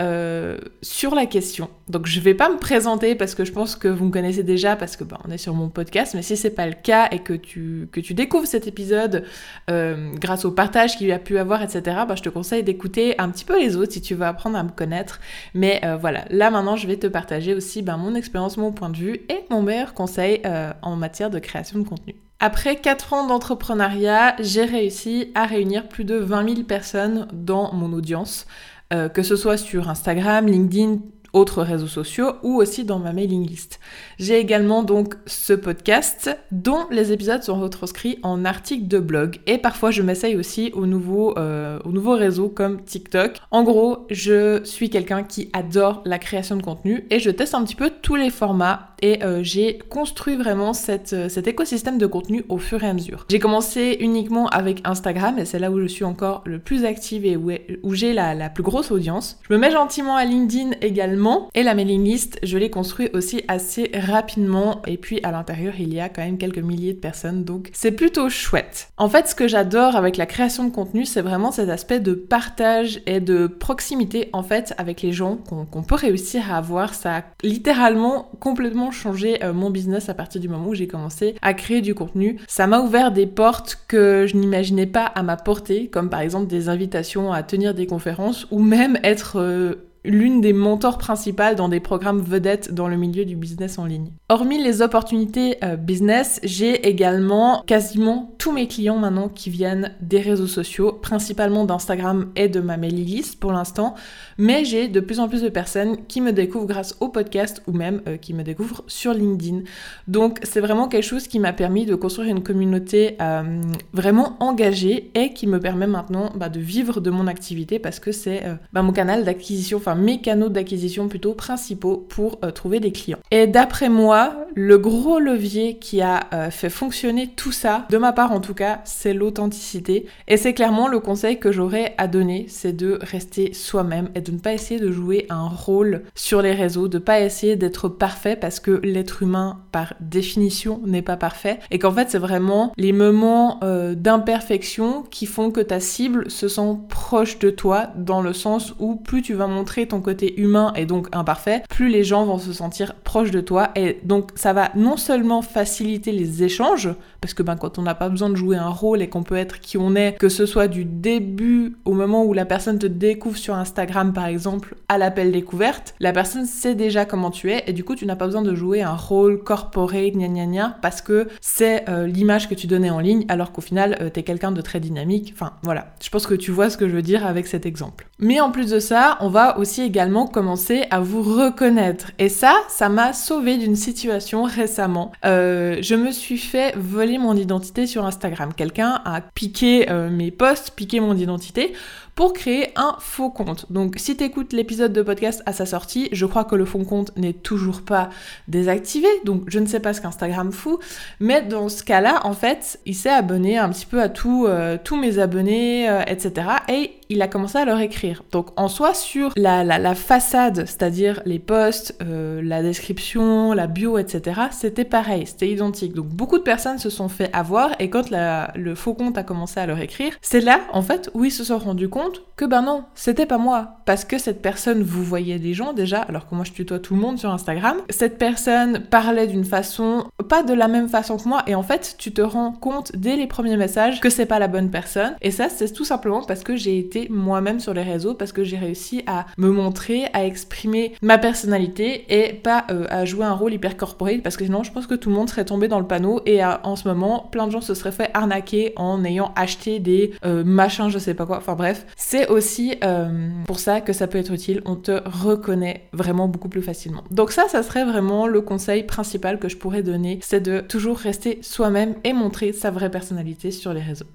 euh, 0.00 0.56
sur 0.80 1.14
la 1.14 1.26
question. 1.26 1.68
Donc 1.88 2.06
je 2.06 2.20
vais 2.20 2.34
pas 2.34 2.48
me 2.48 2.56
présenter 2.56 3.14
parce 3.14 3.34
que 3.34 3.44
je 3.44 3.52
pense 3.52 3.76
que 3.76 3.88
vous 3.88 4.06
me 4.06 4.10
connaissez 4.10 4.42
déjà 4.42 4.74
parce 4.74 4.96
que 4.96 5.04
bah, 5.04 5.18
on 5.26 5.30
est 5.30 5.38
sur 5.38 5.52
mon 5.52 5.68
podcast, 5.68 6.14
mais 6.14 6.22
si 6.22 6.36
c'est 6.36 6.50
pas 6.50 6.66
le 6.66 6.72
cas 6.72 7.08
et 7.10 7.18
que 7.18 7.34
tu, 7.34 7.88
que 7.92 8.00
tu 8.00 8.14
découvres 8.14 8.46
cet 8.46 8.66
épisode 8.66 9.24
euh, 9.68 10.12
grâce 10.14 10.44
au 10.44 10.52
partage 10.52 10.96
qu'il 10.96 11.08
y 11.08 11.12
a 11.12 11.18
pu 11.18 11.36
avoir, 11.36 11.62
etc., 11.62 11.82
bah, 12.08 12.14
je 12.16 12.22
te 12.22 12.30
conseille 12.30 12.62
d'écouter 12.62 13.14
un 13.18 13.28
petit 13.28 13.44
peu 13.44 13.60
les 13.60 13.76
autres 13.76 13.92
si 13.92 14.00
tu 14.00 14.14
veux 14.14 14.24
apprendre 14.24 14.56
à 14.56 14.62
me 14.62 14.70
connaître. 14.70 15.20
Mais 15.52 15.80
euh, 15.84 15.96
voilà, 15.96 16.24
là 16.30 16.50
maintenant 16.50 16.76
je 16.76 16.86
vais 16.86 16.96
te 16.96 17.06
partager 17.06 17.54
aussi 17.54 17.82
bah, 17.82 17.96
mon 17.96 18.14
expérience, 18.14 18.56
mon 18.56 18.72
point 18.72 18.88
de 18.88 18.96
vue 18.96 19.20
et 19.28 19.44
mon 19.50 19.62
meilleur 19.62 19.92
conseil 19.92 20.40
en 20.82 20.96
matière 20.96 21.30
de 21.30 21.38
création 21.38 21.78
de 21.78 21.86
contenu. 21.86 22.14
Après 22.42 22.76
4 22.76 23.12
ans 23.12 23.26
d'entrepreneuriat, 23.26 24.34
j'ai 24.40 24.64
réussi 24.64 25.30
à 25.34 25.44
réunir 25.44 25.88
plus 25.88 26.04
de 26.04 26.14
20 26.14 26.54
000 26.54 26.62
personnes 26.62 27.28
dans 27.34 27.74
mon 27.74 27.92
audience. 27.92 28.46
Euh, 28.92 29.08
que 29.08 29.22
ce 29.22 29.36
soit 29.36 29.56
sur 29.56 29.88
Instagram, 29.88 30.46
LinkedIn, 30.46 30.98
autres 31.32 31.62
réseaux 31.62 31.86
sociaux 31.86 32.32
ou 32.42 32.56
aussi 32.56 32.84
dans 32.84 32.98
ma 32.98 33.12
mailing 33.12 33.46
list. 33.46 33.80
J'ai 34.18 34.38
également 34.38 34.82
donc 34.82 35.14
ce 35.26 35.52
podcast 35.52 36.36
dont 36.50 36.86
les 36.90 37.12
épisodes 37.12 37.42
sont 37.42 37.60
retranscrits 37.60 38.18
en 38.22 38.44
articles 38.44 38.88
de 38.88 38.98
blog 38.98 39.38
et 39.46 39.58
parfois 39.58 39.90
je 39.90 40.02
m'essaye 40.02 40.36
aussi 40.36 40.70
aux 40.74 40.86
nouveaux, 40.86 41.36
euh, 41.38 41.78
aux 41.84 41.92
nouveaux 41.92 42.16
réseaux 42.16 42.48
comme 42.48 42.82
TikTok. 42.82 43.36
En 43.50 43.62
gros, 43.62 44.06
je 44.10 44.62
suis 44.64 44.90
quelqu'un 44.90 45.22
qui 45.22 45.50
adore 45.52 46.02
la 46.04 46.18
création 46.18 46.56
de 46.56 46.62
contenu 46.62 47.06
et 47.10 47.18
je 47.18 47.30
teste 47.30 47.54
un 47.54 47.64
petit 47.64 47.76
peu 47.76 47.90
tous 48.02 48.16
les 48.16 48.30
formats 48.30 48.88
et 49.02 49.22
euh, 49.22 49.40
j'ai 49.42 49.78
construit 49.78 50.36
vraiment 50.36 50.72
cette, 50.72 51.12
euh, 51.12 51.28
cet 51.28 51.46
écosystème 51.46 51.98
de 51.98 52.06
contenu 52.06 52.44
au 52.48 52.58
fur 52.58 52.82
et 52.84 52.88
à 52.88 52.92
mesure. 52.92 53.24
J'ai 53.30 53.38
commencé 53.38 53.96
uniquement 54.00 54.48
avec 54.48 54.80
Instagram 54.84 55.38
et 55.38 55.44
c'est 55.44 55.58
là 55.58 55.70
où 55.70 55.80
je 55.80 55.86
suis 55.86 56.04
encore 56.04 56.42
le 56.44 56.58
plus 56.58 56.84
active 56.84 57.24
et 57.24 57.36
où, 57.36 57.50
où 57.82 57.94
j'ai 57.94 58.12
la, 58.12 58.34
la 58.34 58.50
plus 58.50 58.62
grosse 58.62 58.90
audience. 58.90 59.38
Je 59.48 59.54
me 59.54 59.58
mets 59.58 59.70
gentiment 59.70 60.16
à 60.16 60.24
LinkedIn 60.24 60.72
également 60.82 61.19
et 61.54 61.62
la 61.62 61.74
mailing 61.74 62.04
list, 62.04 62.38
je 62.42 62.56
l'ai 62.58 62.70
construit 62.70 63.10
aussi 63.12 63.42
assez 63.48 63.90
rapidement 63.94 64.82
et 64.86 64.96
puis 64.96 65.20
à 65.22 65.30
l'intérieur 65.30 65.74
il 65.78 65.92
y 65.92 66.00
a 66.00 66.08
quand 66.08 66.22
même 66.22 66.38
quelques 66.38 66.58
milliers 66.58 66.94
de 66.94 66.98
personnes 66.98 67.44
donc 67.44 67.70
c'est 67.72 67.92
plutôt 67.92 68.28
chouette. 68.28 68.88
En 68.96 69.08
fait 69.08 69.28
ce 69.28 69.34
que 69.34 69.48
j'adore 69.48 69.96
avec 69.96 70.16
la 70.16 70.26
création 70.26 70.64
de 70.64 70.70
contenu 70.70 71.04
c'est 71.04 71.22
vraiment 71.22 71.52
cet 71.52 71.68
aspect 71.68 72.00
de 72.00 72.14
partage 72.14 73.02
et 73.06 73.20
de 73.20 73.46
proximité 73.46 74.30
en 74.32 74.42
fait 74.42 74.74
avec 74.78 75.02
les 75.02 75.12
gens 75.12 75.36
qu'on 75.36 75.82
peut 75.82 75.94
réussir 75.94 76.52
à 76.52 76.58
avoir. 76.58 76.94
Ça 76.94 77.16
a 77.18 77.22
littéralement 77.42 78.30
complètement 78.40 78.90
changé 78.90 79.42
euh, 79.42 79.52
mon 79.52 79.70
business 79.70 80.08
à 80.08 80.14
partir 80.14 80.40
du 80.40 80.48
moment 80.48 80.68
où 80.68 80.74
j'ai 80.74 80.86
commencé 80.86 81.34
à 81.42 81.54
créer 81.54 81.80
du 81.80 81.94
contenu. 81.94 82.38
Ça 82.48 82.66
m'a 82.66 82.80
ouvert 82.80 83.12
des 83.12 83.26
portes 83.26 83.78
que 83.88 84.26
je 84.26 84.36
n'imaginais 84.36 84.86
pas 84.86 85.04
à 85.04 85.22
ma 85.22 85.36
portée, 85.36 85.88
comme 85.88 86.08
par 86.10 86.20
exemple 86.20 86.46
des 86.46 86.68
invitations 86.68 87.32
à 87.32 87.42
tenir 87.42 87.74
des 87.74 87.86
conférences 87.86 88.46
ou 88.50 88.60
même 88.60 88.98
être 89.02 89.38
euh, 89.38 89.89
l'une 90.04 90.40
des 90.40 90.52
mentors 90.52 90.98
principales 90.98 91.56
dans 91.56 91.68
des 91.68 91.80
programmes 91.80 92.20
vedettes 92.20 92.72
dans 92.72 92.88
le 92.88 92.96
milieu 92.96 93.24
du 93.24 93.36
business 93.36 93.78
en 93.78 93.84
ligne. 93.84 94.12
Hormis 94.28 94.62
les 94.62 94.82
opportunités 94.82 95.56
euh, 95.62 95.76
business, 95.76 96.40
j'ai 96.42 96.88
également 96.88 97.62
quasiment 97.66 98.34
tous 98.38 98.52
mes 98.52 98.66
clients 98.66 98.98
maintenant 98.98 99.28
qui 99.28 99.50
viennent 99.50 99.94
des 100.00 100.20
réseaux 100.20 100.46
sociaux, 100.46 100.92
principalement 100.92 101.64
d'Instagram 101.64 102.30
et 102.36 102.48
de 102.48 102.60
ma 102.60 102.76
mailing 102.76 103.04
list 103.04 103.40
pour 103.40 103.52
l'instant, 103.52 103.94
mais 104.38 104.64
j'ai 104.64 104.88
de 104.88 105.00
plus 105.00 105.20
en 105.20 105.28
plus 105.28 105.42
de 105.42 105.48
personnes 105.48 106.06
qui 106.06 106.20
me 106.20 106.32
découvrent 106.32 106.66
grâce 106.66 106.96
au 107.00 107.08
podcast 107.08 107.62
ou 107.66 107.72
même 107.72 108.00
euh, 108.06 108.16
qui 108.16 108.32
me 108.32 108.42
découvrent 108.42 108.84
sur 108.86 109.12
LinkedIn. 109.12 109.60
Donc 110.08 110.38
c'est 110.42 110.60
vraiment 110.60 110.88
quelque 110.88 111.04
chose 111.04 111.28
qui 111.28 111.38
m'a 111.38 111.52
permis 111.52 111.84
de 111.84 111.94
construire 111.94 112.30
une 112.30 112.42
communauté 112.42 113.16
euh, 113.20 113.60
vraiment 113.92 114.36
engagée 114.40 115.10
et 115.14 115.32
qui 115.34 115.46
me 115.46 115.60
permet 115.60 115.86
maintenant 115.86 116.30
bah, 116.34 116.48
de 116.48 116.60
vivre 116.60 117.00
de 117.00 117.10
mon 117.10 117.26
activité 117.26 117.78
parce 117.78 118.00
que 118.00 118.12
c'est 118.12 118.42
bah, 118.72 118.82
mon 118.82 118.92
canal 118.92 119.24
d'acquisition, 119.24 119.78
mes 119.96 120.20
canaux 120.20 120.48
d'acquisition 120.48 121.08
plutôt 121.08 121.34
principaux 121.34 121.96
pour 122.08 122.38
euh, 122.44 122.50
trouver 122.50 122.80
des 122.80 122.92
clients. 122.92 123.18
Et 123.30 123.46
d'après 123.46 123.88
moi, 123.88 124.46
le 124.54 124.78
gros 124.78 125.18
levier 125.18 125.78
qui 125.78 126.00
a 126.00 126.26
euh, 126.32 126.50
fait 126.50 126.70
fonctionner 126.70 127.28
tout 127.28 127.52
ça, 127.52 127.86
de 127.90 127.98
ma 127.98 128.12
part 128.12 128.32
en 128.32 128.40
tout 128.40 128.54
cas, 128.54 128.80
c'est 128.84 129.14
l'authenticité. 129.14 130.06
Et 130.28 130.36
c'est 130.36 130.54
clairement 130.54 130.88
le 130.88 131.00
conseil 131.00 131.38
que 131.38 131.52
j'aurais 131.52 131.94
à 131.98 132.06
donner, 132.06 132.46
c'est 132.48 132.72
de 132.72 132.98
rester 133.00 133.52
soi-même 133.52 134.08
et 134.14 134.20
de 134.20 134.32
ne 134.32 134.38
pas 134.38 134.52
essayer 134.52 134.80
de 134.80 134.90
jouer 134.90 135.26
un 135.30 135.48
rôle 135.48 136.02
sur 136.14 136.42
les 136.42 136.52
réseaux, 136.52 136.88
de 136.88 136.98
pas 136.98 137.20
essayer 137.20 137.56
d'être 137.56 137.88
parfait 137.88 138.36
parce 138.36 138.60
que 138.60 138.80
l'être 138.82 139.22
humain 139.22 139.60
par 139.72 139.94
définition 140.00 140.80
n'est 140.84 141.02
pas 141.02 141.16
parfait 141.16 141.60
et 141.70 141.78
qu'en 141.78 141.92
fait 141.92 142.10
c'est 142.10 142.18
vraiment 142.18 142.72
les 142.76 142.92
moments 142.92 143.60
euh, 143.62 143.94
d'imperfection 143.94 145.04
qui 145.10 145.26
font 145.26 145.50
que 145.50 145.60
ta 145.60 145.80
cible 145.80 146.30
se 146.30 146.48
sent 146.48 146.76
proche 146.88 147.38
de 147.38 147.50
toi 147.50 147.88
dans 147.96 148.22
le 148.22 148.32
sens 148.32 148.74
où 148.78 148.96
plus 148.96 149.22
tu 149.22 149.34
vas 149.34 149.46
montrer 149.46 149.79
ton 149.86 150.00
côté 150.00 150.40
humain 150.40 150.72
et 150.76 150.86
donc 150.86 151.08
imparfait, 151.12 151.62
plus 151.68 151.88
les 151.88 152.04
gens 152.04 152.24
vont 152.24 152.38
se 152.38 152.52
sentir 152.52 152.94
proches 152.94 153.30
de 153.30 153.40
toi. 153.40 153.70
Et 153.76 153.98
donc 154.04 154.30
ça 154.34 154.52
va 154.52 154.70
non 154.74 154.96
seulement 154.96 155.42
faciliter 155.42 156.12
les 156.12 156.42
échanges, 156.42 156.90
parce 157.20 157.34
que 157.34 157.42
ben, 157.42 157.56
quand 157.56 157.78
on 157.78 157.82
n'a 157.82 157.94
pas 157.94 158.08
besoin 158.08 158.30
de 158.30 158.36
jouer 158.36 158.56
un 158.56 158.68
rôle 158.68 159.02
et 159.02 159.08
qu'on 159.08 159.22
peut 159.22 159.36
être 159.36 159.60
qui 159.60 159.78
on 159.78 159.94
est, 159.94 160.16
que 160.18 160.28
ce 160.28 160.46
soit 160.46 160.68
du 160.68 160.84
début 160.84 161.76
au 161.84 161.92
moment 161.92 162.24
où 162.24 162.32
la 162.32 162.44
personne 162.44 162.78
te 162.78 162.86
découvre 162.86 163.36
sur 163.36 163.54
Instagram 163.54 164.12
par 164.12 164.26
exemple, 164.26 164.74
à 164.88 164.98
l'appel 164.98 165.32
découverte, 165.32 165.94
la 166.00 166.12
personne 166.12 166.46
sait 166.46 166.74
déjà 166.74 167.04
comment 167.04 167.30
tu 167.30 167.50
es 167.50 167.64
et 167.66 167.72
du 167.72 167.84
coup 167.84 167.94
tu 167.94 168.06
n'as 168.06 168.16
pas 168.16 168.26
besoin 168.26 168.42
de 168.42 168.54
jouer 168.54 168.82
un 168.82 168.96
rôle 168.96 169.42
corporé, 169.42 170.10
gna 170.10 170.28
gna 170.28 170.46
gna, 170.46 170.76
parce 170.82 171.02
que 171.02 171.28
c'est 171.40 171.88
euh, 171.88 172.06
l'image 172.06 172.48
que 172.48 172.54
tu 172.54 172.66
donnais 172.66 172.90
en 172.90 173.00
ligne 173.00 173.24
alors 173.28 173.52
qu'au 173.52 173.60
final 173.60 173.96
tu 173.98 174.04
euh, 174.04 174.10
t'es 174.10 174.22
quelqu'un 174.22 174.52
de 174.52 174.60
très 174.60 174.80
dynamique. 174.80 175.32
Enfin 175.34 175.52
voilà, 175.62 175.94
je 176.02 176.08
pense 176.10 176.26
que 176.26 176.34
tu 176.34 176.50
vois 176.50 176.70
ce 176.70 176.76
que 176.76 176.88
je 176.88 176.94
veux 176.94 177.02
dire 177.02 177.26
avec 177.26 177.46
cet 177.46 177.66
exemple. 177.66 178.08
Mais 178.18 178.40
en 178.40 178.50
plus 178.50 178.70
de 178.70 178.78
ça, 178.78 179.16
on 179.20 179.28
va 179.28 179.58
aussi 179.58 179.69
également 179.78 180.26
commencer 180.26 180.84
à 180.90 181.00
vous 181.00 181.22
reconnaître. 181.22 182.12
Et 182.18 182.28
ça, 182.28 182.54
ça 182.68 182.88
m'a 182.88 183.12
sauvé 183.12 183.56
d'une 183.56 183.76
situation 183.76 184.42
récemment. 184.44 185.12
Euh, 185.24 185.78
je 185.80 185.94
me 185.94 186.10
suis 186.10 186.38
fait 186.38 186.74
voler 186.76 187.18
mon 187.18 187.36
identité 187.36 187.86
sur 187.86 188.04
Instagram. 188.04 188.52
Quelqu'un 188.54 189.00
a 189.04 189.20
piqué 189.20 189.90
euh, 189.90 190.10
mes 190.10 190.30
posts, 190.30 190.72
piqué 190.72 191.00
mon 191.00 191.16
identité 191.16 191.72
pour 192.20 192.34
créer 192.34 192.68
un 192.76 192.96
faux 192.98 193.30
compte. 193.30 193.64
Donc 193.72 193.94
si 193.96 194.14
tu 194.14 194.24
écoutes 194.24 194.52
l'épisode 194.52 194.92
de 194.92 195.00
podcast 195.00 195.42
à 195.46 195.54
sa 195.54 195.64
sortie, 195.64 196.10
je 196.12 196.26
crois 196.26 196.44
que 196.44 196.54
le 196.54 196.66
faux 196.66 196.84
compte 196.84 197.16
n'est 197.16 197.32
toujours 197.32 197.80
pas 197.80 198.10
désactivé, 198.46 199.08
donc 199.24 199.44
je 199.46 199.58
ne 199.58 199.64
sais 199.64 199.80
pas 199.80 199.94
ce 199.94 200.02
qu'Instagram 200.02 200.52
fout, 200.52 200.80
mais 201.18 201.40
dans 201.40 201.70
ce 201.70 201.82
cas-là, 201.82 202.20
en 202.24 202.34
fait, 202.34 202.78
il 202.84 202.94
s'est 202.94 203.08
abonné 203.08 203.56
un 203.56 203.70
petit 203.70 203.86
peu 203.86 204.02
à 204.02 204.12
euh, 204.26 204.76
tous 204.84 204.96
mes 204.96 205.18
abonnés, 205.18 205.86
etc. 206.08 206.46
Et 206.68 207.00
il 207.10 207.22
a 207.22 207.28
commencé 207.28 207.58
à 207.58 207.64
leur 207.64 207.80
écrire. 207.80 208.22
Donc 208.30 208.48
en 208.56 208.68
soi, 208.68 208.94
sur 208.94 209.32
la, 209.36 209.64
la, 209.64 209.94
façade, 209.94 210.66
c'est-à-dire 210.66 211.22
les 211.26 211.38
posts, 211.38 211.96
euh, 212.02 212.40
la 212.42 212.62
description, 212.62 213.52
la 213.52 213.66
bio, 213.66 213.98
etc., 213.98 214.42
c'était 214.52 214.84
pareil, 214.84 215.26
c'était 215.26 215.48
identique. 215.48 215.94
Donc 215.94 216.06
beaucoup 216.06 216.38
de 216.38 216.44
personnes 216.44 216.78
se 216.78 216.90
sont 216.90 217.08
fait 217.08 217.30
avoir 217.32 217.70
et 217.80 217.90
quand 217.90 218.10
le 218.54 218.74
faux 218.74 218.94
compte 218.94 219.18
a 219.18 219.22
commencé 219.22 219.58
à 219.58 219.66
leur 219.66 219.80
écrire, 219.80 220.12
c'est 220.22 220.40
là, 220.40 220.60
en 220.72 220.82
fait, 220.82 221.10
où 221.14 221.24
ils 221.24 221.32
se 221.32 221.44
sont 221.44 221.58
rendus 221.58 221.88
compte 221.88 222.09
que 222.36 222.44
ben 222.44 222.62
non, 222.62 222.84
c'était 222.94 223.26
pas 223.26 223.38
moi. 223.38 223.76
Parce 223.84 224.04
que 224.04 224.18
cette 224.18 224.40
personne 224.40 224.82
vous 224.82 225.04
voyait 225.04 225.38
des 225.38 225.52
gens 225.52 225.72
déjà, 225.72 226.00
alors 226.00 226.28
que 226.28 226.34
moi 226.34 226.44
je 226.44 226.52
tutoie 226.52 226.78
tout 226.78 226.94
le 226.94 227.00
monde 227.00 227.18
sur 227.18 227.30
Instagram. 227.30 227.76
Cette 227.90 228.18
personne 228.18 228.80
parlait 228.80 229.26
d'une 229.26 229.44
façon, 229.44 230.06
pas 230.28 230.42
de 230.42 230.54
la 230.54 230.68
même 230.68 230.88
façon 230.88 231.16
que 231.18 231.28
moi, 231.28 231.42
et 231.46 231.54
en 231.54 231.62
fait, 231.62 231.96
tu 231.98 232.12
te 232.12 232.22
rends 232.22 232.52
compte 232.52 232.92
dès 232.96 233.16
les 233.16 233.26
premiers 233.26 233.56
messages 233.56 234.00
que 234.00 234.10
c'est 234.10 234.26
pas 234.26 234.38
la 234.38 234.48
bonne 234.48 234.70
personne. 234.70 235.14
Et 235.20 235.30
ça, 235.30 235.48
c'est 235.48 235.72
tout 235.72 235.84
simplement 235.84 236.22
parce 236.22 236.42
que 236.42 236.56
j'ai 236.56 236.78
été 236.78 237.08
moi-même 237.10 237.60
sur 237.60 237.74
les 237.74 237.82
réseaux, 237.82 238.14
parce 238.14 238.32
que 238.32 238.44
j'ai 238.44 238.56
réussi 238.56 239.02
à 239.06 239.26
me 239.36 239.50
montrer, 239.50 240.06
à 240.12 240.24
exprimer 240.24 240.94
ma 241.02 241.18
personnalité 241.18 242.06
et 242.08 242.32
pas 242.32 242.64
euh, 242.70 242.86
à 242.88 243.04
jouer 243.04 243.24
un 243.24 243.34
rôle 243.34 243.52
hyper 243.52 243.76
corporate, 243.76 244.22
parce 244.22 244.36
que 244.36 244.44
sinon, 244.44 244.62
je 244.62 244.72
pense 244.72 244.86
que 244.86 244.94
tout 244.94 245.10
le 245.10 245.14
monde 245.14 245.28
serait 245.28 245.44
tombé 245.44 245.68
dans 245.68 245.78
le 245.78 245.86
panneau 245.86 246.20
et 246.26 246.44
en 246.44 246.76
ce 246.76 246.88
moment, 246.88 247.28
plein 247.30 247.46
de 247.46 247.52
gens 247.52 247.60
se 247.60 247.74
seraient 247.74 247.92
fait 247.92 248.10
arnaquer 248.14 248.72
en 248.76 249.04
ayant 249.04 249.32
acheté 249.36 249.78
des 249.78 250.12
euh, 250.24 250.44
machins, 250.44 250.88
je 250.88 250.98
sais 250.98 251.14
pas 251.14 251.26
quoi. 251.26 251.38
Enfin 251.38 251.54
bref, 251.54 251.86
c'est 251.96 252.28
aussi 252.28 252.76
euh, 252.84 253.28
pour 253.46 253.58
ça 253.58 253.80
que 253.80 253.92
ça 253.92 254.06
peut 254.06 254.18
être 254.18 254.32
utile. 254.32 254.62
On 254.64 254.76
te 254.76 255.00
reconnaît 255.04 255.88
vraiment 255.92 256.28
beaucoup 256.28 256.48
plus 256.48 256.62
facilement. 256.62 257.04
Donc 257.10 257.32
ça, 257.32 257.48
ça 257.48 257.62
serait 257.62 257.84
vraiment 257.84 258.26
le 258.26 258.40
conseil 258.40 258.84
principal 258.84 259.38
que 259.38 259.48
je 259.48 259.56
pourrais 259.56 259.82
donner, 259.82 260.18
c'est 260.22 260.40
de 260.40 260.60
toujours 260.60 260.98
rester 260.98 261.38
soi-même 261.42 261.94
et 262.04 262.12
montrer 262.12 262.52
sa 262.52 262.70
vraie 262.70 262.90
personnalité 262.90 263.50
sur 263.50 263.72
les 263.72 263.82
réseaux. 263.82 264.06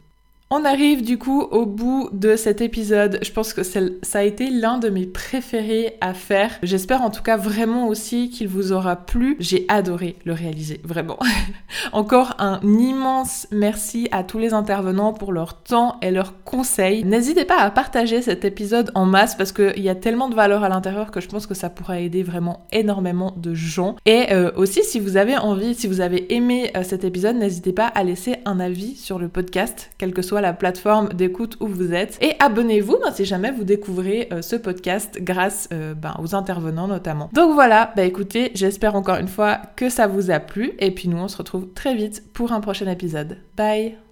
On 0.52 0.64
arrive 0.64 1.04
du 1.04 1.18
coup 1.18 1.41
au 1.41 1.66
bout 1.66 2.08
de 2.14 2.36
cet 2.36 2.62
épisode. 2.62 3.18
Je 3.24 3.32
pense 3.32 3.52
que 3.52 3.64
ça 3.64 4.20
a 4.20 4.22
été 4.22 4.52
l'un 4.52 4.78
de 4.78 4.89
mes 4.89 5.08
préférés 5.08 5.98
à 6.02 6.14
faire. 6.14 6.52
J'espère 6.62 7.02
en 7.02 7.10
tout 7.10 7.24
cas 7.24 7.36
vraiment 7.36 7.88
aussi 7.88 8.30
qu'il 8.30 8.48
vous 8.48 8.72
aura 8.72 8.96
plu. 8.96 9.38
J'ai 9.39 9.66
adoré 9.70 10.18
le 10.24 10.34
réaliser, 10.34 10.82
vraiment. 10.84 11.18
Encore 11.93 12.36
un 12.38 12.60
immense 12.62 13.48
merci 13.50 14.08
à 14.12 14.24
tous 14.24 14.38
les 14.38 14.54
intervenants 14.54 15.14
pour 15.14 15.34
leur 15.34 15.64
temps 15.64 15.98
et 16.04 16.12
leurs 16.12 16.43
conseils. 16.43 17.04
N'hésitez 17.04 17.46
pas 17.46 17.58
à 17.58 17.72
partager 17.72 18.22
cet 18.22 18.46
épisode 18.46 18.91
en 18.93 19.06
masse 19.06 19.34
parce 19.34 19.52
qu'il 19.52 19.82
y 19.82 19.89
a 19.89 19.96
tellement 19.96 20.30
de 20.30 20.36
valeur 20.36 20.64
à 20.64 20.70
l'intérieur 20.70 21.10
que 21.10 21.22
je 21.22 21.28
pense 21.28 21.48
que 21.48 21.56
ça 21.56 21.72
pourra 21.72 22.00
aider 22.00 22.22
vraiment 22.22 22.68
énormément 22.72 23.34
de 23.36 23.56
gens. 23.56 23.96
Et 24.06 24.32
euh, 24.32 24.52
aussi, 24.58 24.84
si 24.84 25.00
vous 25.00 25.18
avez 25.18 25.38
envie, 25.38 25.74
si 25.74 25.88
vous 25.88 26.02
avez 26.02 26.36
aimé 26.36 26.70
euh, 26.78 26.84
cet 26.84 27.04
épisode, 27.04 27.36
n'hésitez 27.36 27.74
pas 27.74 27.88
à 27.88 28.04
laisser 28.04 28.36
un 28.46 28.60
avis 28.60 28.96
sur 28.96 29.18
le 29.18 29.28
podcast, 29.28 29.89
quel 29.98 30.14
que 30.14 30.22
la 30.42 30.54
plateforme 30.54 31.10
d'écoute 31.10 31.58
où 31.60 31.68
vous 31.68 31.94
êtes. 31.94 32.18
Et 32.22 32.34
abonnez-vous 32.40 32.98
ben, 33.04 33.12
si 33.12 33.26
jamais 33.26 33.52
vous 33.52 33.64
découvrez 33.64 34.30
euh, 34.32 34.42
ce 34.42 34.56
podcast 34.56 35.18
grâce 35.22 35.70
euh, 35.74 35.94
ben, 35.94 36.16
aux 36.22 36.36
intervenants 36.36 36.88
notamment. 36.88 37.30
Donc 37.34 37.54
voilà, 37.54 37.92
bah 37.96 38.04
écoutez, 38.04 38.52
j'espère 38.54 38.96
encore 38.96 39.18
une 39.18 39.28
fois 39.28 39.60
que 39.76 39.90
ça 39.90 40.08
vous 40.08 40.32
a 40.32 40.40
plu. 40.40 40.74
Et 40.80 40.92
puis 40.92 41.10
nous, 41.10 41.18
on 41.18 41.28
se 41.28 41.38
retrouve 41.38 41.68
très 41.74 41.96
vite 41.96 42.24
pour 42.34 42.52
un 42.52 42.62
prochain 42.62 42.88
épisode. 42.88 43.38
Bye 43.58 44.05